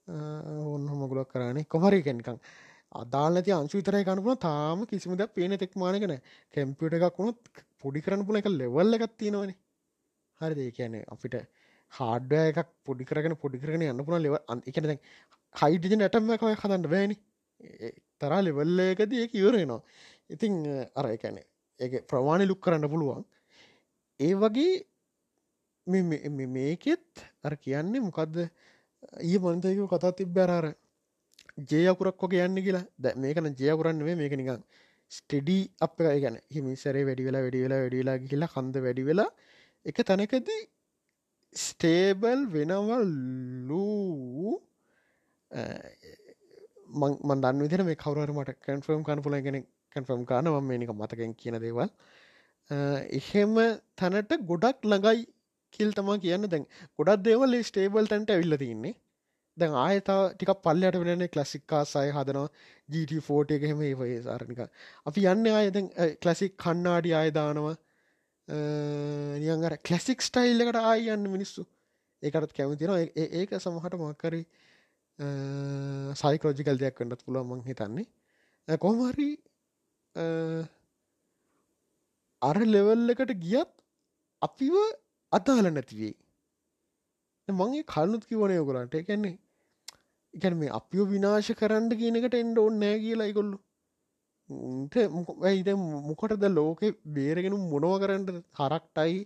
ඔන්න 0.07 0.85
හොමගුලක් 0.87 1.29
කරන්නේ 1.29 1.67
කොමරි 1.67 2.03
කෙන්කං 2.03 2.39
අදාලති 2.93 3.53
අංශු 3.53 3.81
විතරයි 3.81 4.05
කනපුන 4.05 4.39
තාම 4.39 4.87
කිසිමද 4.87 5.23
පේන 5.31 5.57
තෙක් 5.57 5.75
මානකන 5.77 6.15
කැම්පියට 6.55 6.99
එකක් 6.99 7.19
වුණුත් 7.19 7.39
පොඩි 7.79 8.01
කරන 8.01 8.27
පුල 8.27 8.37
එක 8.37 8.49
ලෙවල්ල 8.53 8.99
එකත් 8.99 9.17
තියෙනවනේ. 9.17 9.57
හරි 10.41 10.67
ඒ 10.67 10.71
කියන 10.73 10.97
අපිට 11.07 11.37
හාඩ 11.93 12.33
එකක් 12.41 12.71
පොඩි 12.85 13.05
කරගෙන 13.05 13.37
පොඩි 13.37 13.63
කරගෙන 13.63 13.87
යන්න 13.87 14.05
පුන 14.05 14.23
ලෙව 14.23 14.39
එකන 14.67 14.91
හයිඩජ 15.55 15.95
නැටම 15.97 16.35
එකය 16.37 16.55
හදන්න 16.55 16.89
බෑනි. 16.89 17.17
තරා 18.21 18.41
ලෙවල්ල 18.43 18.81
එකද 18.87 19.13
ඒක 19.15 19.33
ඉවරෙනවා 19.35 19.81
ඉතිං 20.31 20.55
අර 20.95 21.07
එකැනේ 21.09 21.50
ඒ 21.81 22.03
ප්‍රවාණය 22.03 22.47
ලුක් 22.47 22.61
කරන්න 22.61 22.89
පුළුවන්. 22.89 23.25
ඒ 24.21 24.35
වගේ 24.35 24.87
මේකෙත් 26.49 27.05
අර 27.45 27.57
කියන්නේ 27.59 28.01
මොකක්ද 28.01 28.51
ඒ 29.23 29.39
මන්තයක 29.39 29.89
කතා 29.89 30.13
තිබ්බැරාර 30.13 30.75
ජයකුරක් 31.71 32.23
වගේ 32.23 32.47
යන්න 32.47 32.59
කියලා. 32.59 32.87
ද 32.97 33.15
මේකන 33.17 33.55
ජයකුරන්න 33.55 34.03
මේ 34.03 34.15
මේක 34.15 34.33
නිකං 34.33 34.65
ස්ටඩී 35.13 35.71
අප 35.81 35.97
ගැන 35.99 36.41
හිමිසරේ 36.55 37.05
වැඩි 37.05 37.25
වෙලා 37.29 37.43
වැඩි 37.45 37.63
වෙලා 37.65 37.81
වැඩි 37.83 38.03
වෙලා 38.03 38.19
කියලා 38.25 38.49
කන්ද 38.49 38.77
වැඩි 38.85 39.05
වෙලා 39.05 39.31
එක 39.87 40.03
තැනකද 40.03 40.49
ස්ටේබල් 41.55 42.47
වෙනවල්ලූ 42.47 44.61
මන්දන්න 47.25 47.63
විදිර 47.65 47.85
මේ 47.85 47.97
කවරට 47.97 48.35
මට 48.35 48.57
කන්ෆර්ම් 48.67 49.05
කන 49.05 49.23
පුල 49.23 49.35
ගෙන 49.93 50.05
කන්ෆර්ම් 50.05 50.25
කාන 50.31 50.49
ම 50.53 50.71
මේනික 50.71 50.93
මතකෙන් 50.95 51.37
කියන 51.43 51.59
දේවල්. 51.67 51.91
එහෙම 53.19 53.55
තැනට 54.01 54.33
ගොඩක් 54.51 54.89
ළඟයි 54.91 55.27
කිල් 55.77 55.93
තමා 55.99 56.19
කියන්න. 56.25 56.49
දැන් 56.53 56.67
ගොඩක් 56.99 57.23
දේවල් 57.29 57.63
ස්ටේබල් 57.71 58.11
තැන්ට 58.13 58.31
ඇවිල්ල 58.35 58.59
තින්නේ. 58.65 58.95
දැන් 59.57 59.75
ආයතා 59.85 60.21
ටික 60.35 60.53
පල්ලට 60.65 60.97
වෙන 61.03 61.27
කලසික්කා 61.35 61.83
සය 61.93 62.07
හදනවා. 62.17 62.49
ජීට 62.93 63.53
එක 63.57 63.63
හෙම 63.71 63.83
ඒ 63.83 64.21
සාරනික 64.29 64.61
අපි 65.09 65.27
යන්න 65.33 65.47
අයද 65.61 65.77
කලසික් 66.23 66.57
කන්නාඩි 66.65 67.13
අයදානවා 67.21 67.77
නියඟර 69.43 69.77
කලසික් 69.89 70.23
ස්ටයිල් 70.29 70.65
එකට 70.65 70.81
ආයන්න 70.81 71.29
මිනිස්සු. 71.35 71.63
ඒකටත් 72.23 72.57
කැමතිනවා 72.57 72.99
ඒක 73.43 73.51
සමහට 73.65 73.95
මක්කරි 74.01 74.43
සයිකෝජිකල් 76.23 76.81
දෙයක් 76.83 76.97
කන්නත් 76.99 77.23
පුළුව 77.27 77.47
මං 77.51 77.63
හිතන්නේ. 77.69 78.07
කොහමරි 78.85 79.31
අර 82.43 82.57
ලෙවල් 82.67 83.13
එකට 83.15 83.33
ගියත් 83.39 83.71
අපිව 84.43 84.75
අතාල 85.33 85.67
නැතිවේ 85.69 86.15
මගේ 87.49 87.85
කලනුත් 87.85 88.25
කිවනය 88.25 88.59
කොලන්ට 88.61 88.95
එකන්නේ 88.95 89.39
එකැන 90.35 90.57
මේ 90.57 90.71
අපිෝ 90.71 91.07
විනාශ 91.07 91.51
කරන්න 91.53 91.91
කියනකට 91.93 92.35
එන්ඩ 92.35 92.59
ඔන්නෑ 92.59 92.97
කියලා 92.99 93.31
ඉකොල්ලු 93.33 93.59
උන්ට 94.49 94.97
ඇයිද 95.43 95.71
මොකටද 96.09 96.45
ලෝකෙ 96.51 96.89
බේරගෙන 97.13 97.57
මොනව 97.67 97.95
කරන්න 98.03 98.43
හරක්ටයි 98.53 99.19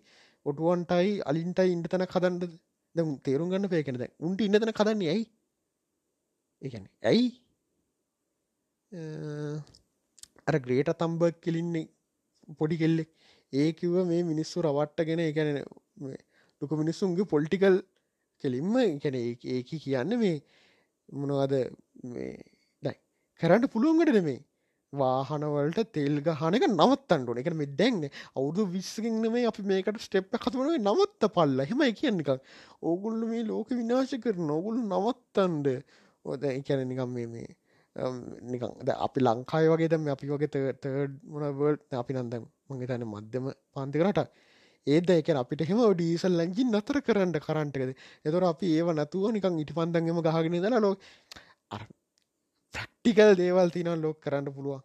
ඔටුවන්ටයි 0.47 1.13
අලින්ටයි 1.23 1.73
ඉන්ට 1.73 1.89
තන 1.89 2.07
කදන්නද 2.07 2.45
ද 2.95 3.07
තේරුම් 3.23 3.51
ගන්න 3.51 3.69
පේකෙනද 3.69 4.05
උන්ට 4.21 4.41
ඉන්න 4.41 4.57
තන 4.57 4.73
කදන්නේ 4.73 5.15
ඇයි? 5.15 5.25
එකන 6.63 6.85
ඇයි? 7.03 7.27
අර 10.47 10.57
ග්‍රේට 10.59 10.93
තම්බක් 11.01 11.41
කෙලින්නේ 11.41 11.89
පොඩි 12.59 12.77
කෙල්ලෙ 12.77 13.05
ඒකිව 13.53 13.95
මේ 14.11 14.23
මිනිස්සු 14.25 14.65
රවට්ටගෙන 14.67 15.23
එකැන 15.25 15.59
ලොක 16.63 16.73
මිනිස්සුන්ගේ 16.75 17.31
පොල්ටිකල් 17.35 17.77
කෙලින්ම 18.45 18.75
කැන 19.03 19.17
ඒක 19.21 19.71
කියන්න 19.85 20.19
මේ 20.23 20.35
මොනවද 21.21 21.55
ඩයි 22.83 22.95
කරන්න 23.41 23.73
පුළුවන්ගට 23.73 24.15
නෙමේ. 24.19 24.41
වාහනවලට 24.93 25.81
තෙල් 25.97 26.17
ගහනක 26.27 26.67
නවත්තන්ඩුවන 26.69 27.41
එක 27.43 27.51
මෙ 27.61 27.67
දැන්න 27.81 28.03
අවුදු 28.39 28.67
විස්සකින්න 28.75 29.27
මේ 29.35 29.47
අපි 29.51 29.67
මේකට 29.71 30.01
ස්ටෙප් 30.01 30.31
කතුවන 30.37 30.71
නවත්ත 30.79 31.31
පල්ල. 31.37 31.59
හෙම 31.71 31.83
කියන්නක 32.01 32.31
ඕගුල්ල 32.83 33.21
මේ 33.33 33.45
ලෝක 33.45 33.69
විනාශ 33.73 34.17
කරන 34.25 34.51
ඔගුල් 34.51 34.79
නවත්තන්ඩ. 34.85 35.69
ඕද 36.25 36.45
එකැන 36.51 36.89
නිකම් 36.89 37.11
මේ 37.11 37.27
මේ 37.27 37.51
Um, 37.97 38.17
නිකන් 38.45 38.73
අපි 38.99 39.21
ලංකාය 39.21 39.67
වගේ 39.71 39.89
දම 39.89 40.07
අපි 40.11 40.27
වගේ 40.29 40.49
තඩ 40.51 41.95
අපි 41.95 42.13
නන්දම් 42.15 42.45
මගේ 42.69 42.89
තැන 42.91 43.05
මධ්‍යම 43.07 43.45
පන්තිකරට 43.73 44.21
ඒද 44.87 45.11
එක 45.11 45.29
අපිට 45.35 45.63
හෙම 45.65 45.83
ඩීසල් 45.93 46.35
ලැංජින් 46.35 46.75
නතර 46.75 46.99
කරන්න 47.01 47.35
කරන්ටකද 47.39 47.93
එතොර 48.25 48.47
අපි 48.49 48.73
ඒව 48.79 48.91
නැතුව 48.93 49.27
නිකං 49.31 49.61
ඉටි 49.63 49.77
පන්දන්ගම 49.77 50.19
ගහගෙන 50.27 50.57
දලා 50.59 50.81
ලෝ 50.81 50.95
ප්‍රක්ටිකල් 52.75 53.31
දේවල් 53.37 53.71
තින 53.71 53.91
ලෝක 54.03 54.19
කරන්න 54.21 54.51
පුළුවන්. 54.51 54.83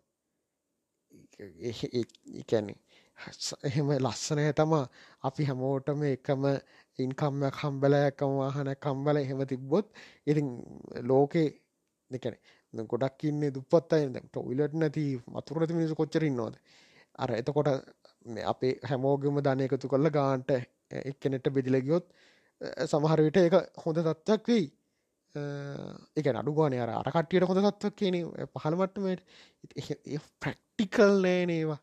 එකැන්නේ 2.41 2.78
එහෙම 3.64 3.89
ලස්සනය 3.97 4.45
තමා 4.53 4.84
අපි 5.24 5.49
හැමෝටම 5.49 6.05
එකම 6.10 6.45
ඉන්කම්මයක් 6.99 7.57
හම්බලයකම 7.62 8.38
වාහන 8.39 8.72
කම්බල 8.78 9.18
එහෙම 9.18 9.41
තිබ්බොත් 9.47 9.88
ඉතින් 10.28 10.47
ලෝකේ 11.05 11.47
දෙකන 12.12 12.36
ගොඩක් 12.74 13.24
ඉන්න 13.24 13.42
දුපත් 13.52 13.94
අය. 13.94 14.04
ටොයිලට 14.28 14.74
නැති 14.76 15.06
මතුරති 15.28 15.74
මිනිසු 15.74 15.96
කොච්චරන්නවාද 15.96 16.56
අර 17.16 17.30
එතකොට 17.32 17.70
අපේ 18.46 18.74
හැමෝගම 18.84 19.40
ධනය 19.42 19.64
එකතු 19.64 19.88
කරල 19.88 20.10
ගාන්ට 20.10 20.52
එක්කනෙට 21.04 21.48
බෙදිලගියොත් 21.50 22.06
සමහරවිට 22.86 23.38
ඒක 23.38 23.56
හොඳ 23.78 23.98
තත්ත්වක් 24.00 24.48
වෙයි. 24.48 24.68
එක 26.16 26.26
අඩුගාන 26.34 26.74
අර 26.76 26.90
අරකට්ටියට 26.92 27.46
හොඳ 27.46 27.62
සත්වක් 27.62 27.96
කියන 27.96 28.16
පහළමට්ටමට 28.54 29.22
ප්‍රක්ටිකල් 30.42 31.14
නෑන 31.22 31.50
ඒවා 31.52 31.80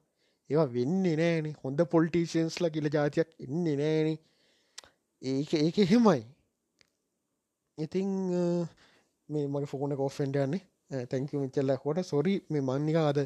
ඒවා 0.51 0.69
වෙන්නේ 0.69 1.17
නෑන 1.17 1.53
හොඳ 1.63 1.83
පොල්ටිසියන්ස්ල 1.87 2.71
කියල 2.71 2.91
ජාතියක් 2.91 3.31
එන්නේ 3.41 3.77
නෑන 3.77 4.09
ඒක 5.23 5.55
ඒක 5.57 5.79
එහෙමයි. 5.79 6.23
ඉතිං 7.79 8.11
මේ 9.29 9.47
මගේ 9.47 9.67
ෆෝන 9.67 9.97
කෝෆෙන්ට 9.97 10.37
යන්නේ. 10.37 10.63
තැංක 10.91 11.33
මිචල්ල 11.35 11.73
හොට 11.79 12.01
සොරි 12.05 12.35
මේ 12.49 12.63
මන්නිකාද 12.63 13.21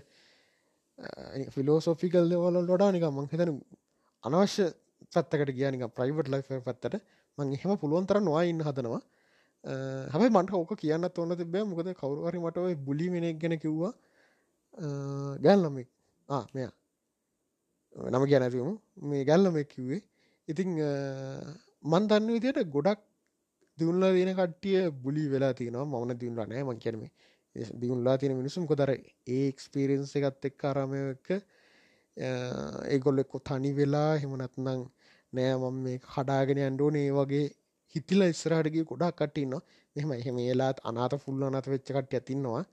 ෆිලෝසෝෆිකල් 1.48 2.28
දෙවල 2.28 2.58
ලොඩා 2.62 2.90
නික 2.90 3.06
මං 3.08 3.28
හිතන 3.28 3.52
අනවශ්‍ය 4.24 4.66
පත්තකට 5.08 5.52
ගියනික 5.52 5.84
ප්‍රයිවට් 5.92 6.28
ලයිෆ 6.28 6.50
පත්තට 6.60 7.00
මං 7.38 7.54
එහෙම 7.56 7.72
පුළුවන් 7.76 8.06
තර 8.06 8.20
නොවා 8.20 8.44
ඉන්න 8.44 8.62
හදනවා 8.62 9.00
හැබයි 10.08 10.30
මට 10.32 10.52
ඕක 10.52 10.72
කියන්න 10.76 11.08
ඔන්න 11.16 11.36
තිබේ 11.36 11.64
මොකද 11.64 11.90
කවරුහරි 11.94 12.38
මට 12.38 12.56
ඔය 12.58 12.74
බුලි 12.78 13.08
මෙනෙක් 13.10 13.38
ගැන 13.38 13.56
කිව්වා 13.58 13.92
ගැල්ලමෙක් 15.38 15.88
මෙයා 16.54 16.72
නම 17.94 18.24
ගැනැතිවම 18.24 18.72
මේ 19.04 19.24
ගැල්ලමෙක් 19.24 19.68
කිව්වේ 19.68 20.02
ඉතිං 20.48 20.70
මන් 21.84 22.08
දන්න 22.08 22.30
විදියට 22.30 22.60
ගොඩක් 22.68 23.00
දියුල්ලා 23.78 24.12
තියෙන 24.12 24.32
කට්ටිය 24.34 24.90
බුලි 25.02 25.24
වෙලා 25.28 25.52
තියෙනවා 25.52 25.86
මවන 25.86 26.20
දියුල්ලා 26.20 26.46
නෑ 26.46 26.64
මං 26.64 26.78
කියනම 26.78 27.04
දියුල්ලා 27.76 28.16
තියෙන 28.16 28.36
මිනිසුම් 28.36 28.66
කොතර 28.66 28.90
ඒ 28.92 29.42
එක්ස්පිරෙන්න්ස 29.44 30.14
එකත් 30.18 30.44
එක් 30.44 30.64
අරමයක 30.64 31.30
ඒගොල්ලෙක්කො 32.16 33.42
තනි 33.42 33.72
වෙලා 33.74 34.10
හෙමනත්නං 34.16 34.68
නෑ 35.32 35.54
මම 35.54 35.78
මේ 35.84 35.98
කඩාගෙන 36.06 36.62
අන්ඩෝ 36.62 36.90
ඒ 36.96 37.10
වගේ 37.12 37.46
හිතිල 37.94 38.20
ඉස්සරහටගේ 38.24 38.84
ගොඩක් 38.84 39.16
කටන්න 39.18 39.56
මෙහම 39.96 40.10
එහෙම 40.14 40.36
ඒලාත් 40.40 40.84
අනාත 40.84 41.16
ෆුල්ල 41.18 41.42
අනත 41.44 41.66
වෙච්ච 41.66 41.88
කට්ටිය 41.88 42.26
තින්නවා 42.26 42.64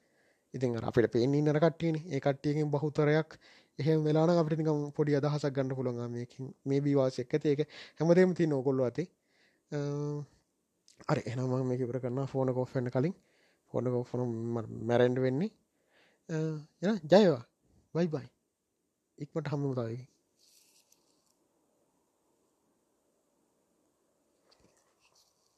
ඉතින් 0.54 0.78
අපිට 0.80 1.12
පේන්නේ 1.12 1.42
නර 1.44 1.60
කට්ටියන. 1.60 1.96
ඒ 2.08 2.20
කට්ටියකින් 2.20 2.72
බහුතරයක් 2.72 3.30
එහෙම 3.80 4.04
වෙලාන 4.04 4.30
අපිට 4.32 4.60
නිකම් 4.60 4.80
පොඩි 4.92 5.16
අදහසක් 5.16 5.52
ගන්න 5.52 5.72
පුළුවන්. 5.72 6.12
මේකින් 6.12 6.54
මේ 6.66 6.82
බිවාස 6.82 7.20
එක්ක 7.20 7.34
ඒක 7.44 7.62
හැමදේම 8.00 8.34
තිය 8.34 8.48
නොකොල්ල 8.48 8.80
ඇති 8.82 9.04
අර 11.08 11.18
එනම 11.24 11.52
මේක 11.64 11.82
ඉවර 11.82 12.00
කරන්න 12.00 12.28
ෆෝන 12.28 12.54
කෝෆෙන්න්න 12.54 12.90
කලින්. 12.90 13.14
ෆෝන 13.70 13.86
කෝෆන 13.94 14.22
මැරෙන්ඩ 14.88 15.20
වෙන්නේ. 15.20 15.52
ජයවා. 17.12 17.44
බයි 17.96 18.08
බයි. 18.08 18.28
ඉක්මට 19.18 19.48
හම්මුතාවගේ 19.48 20.06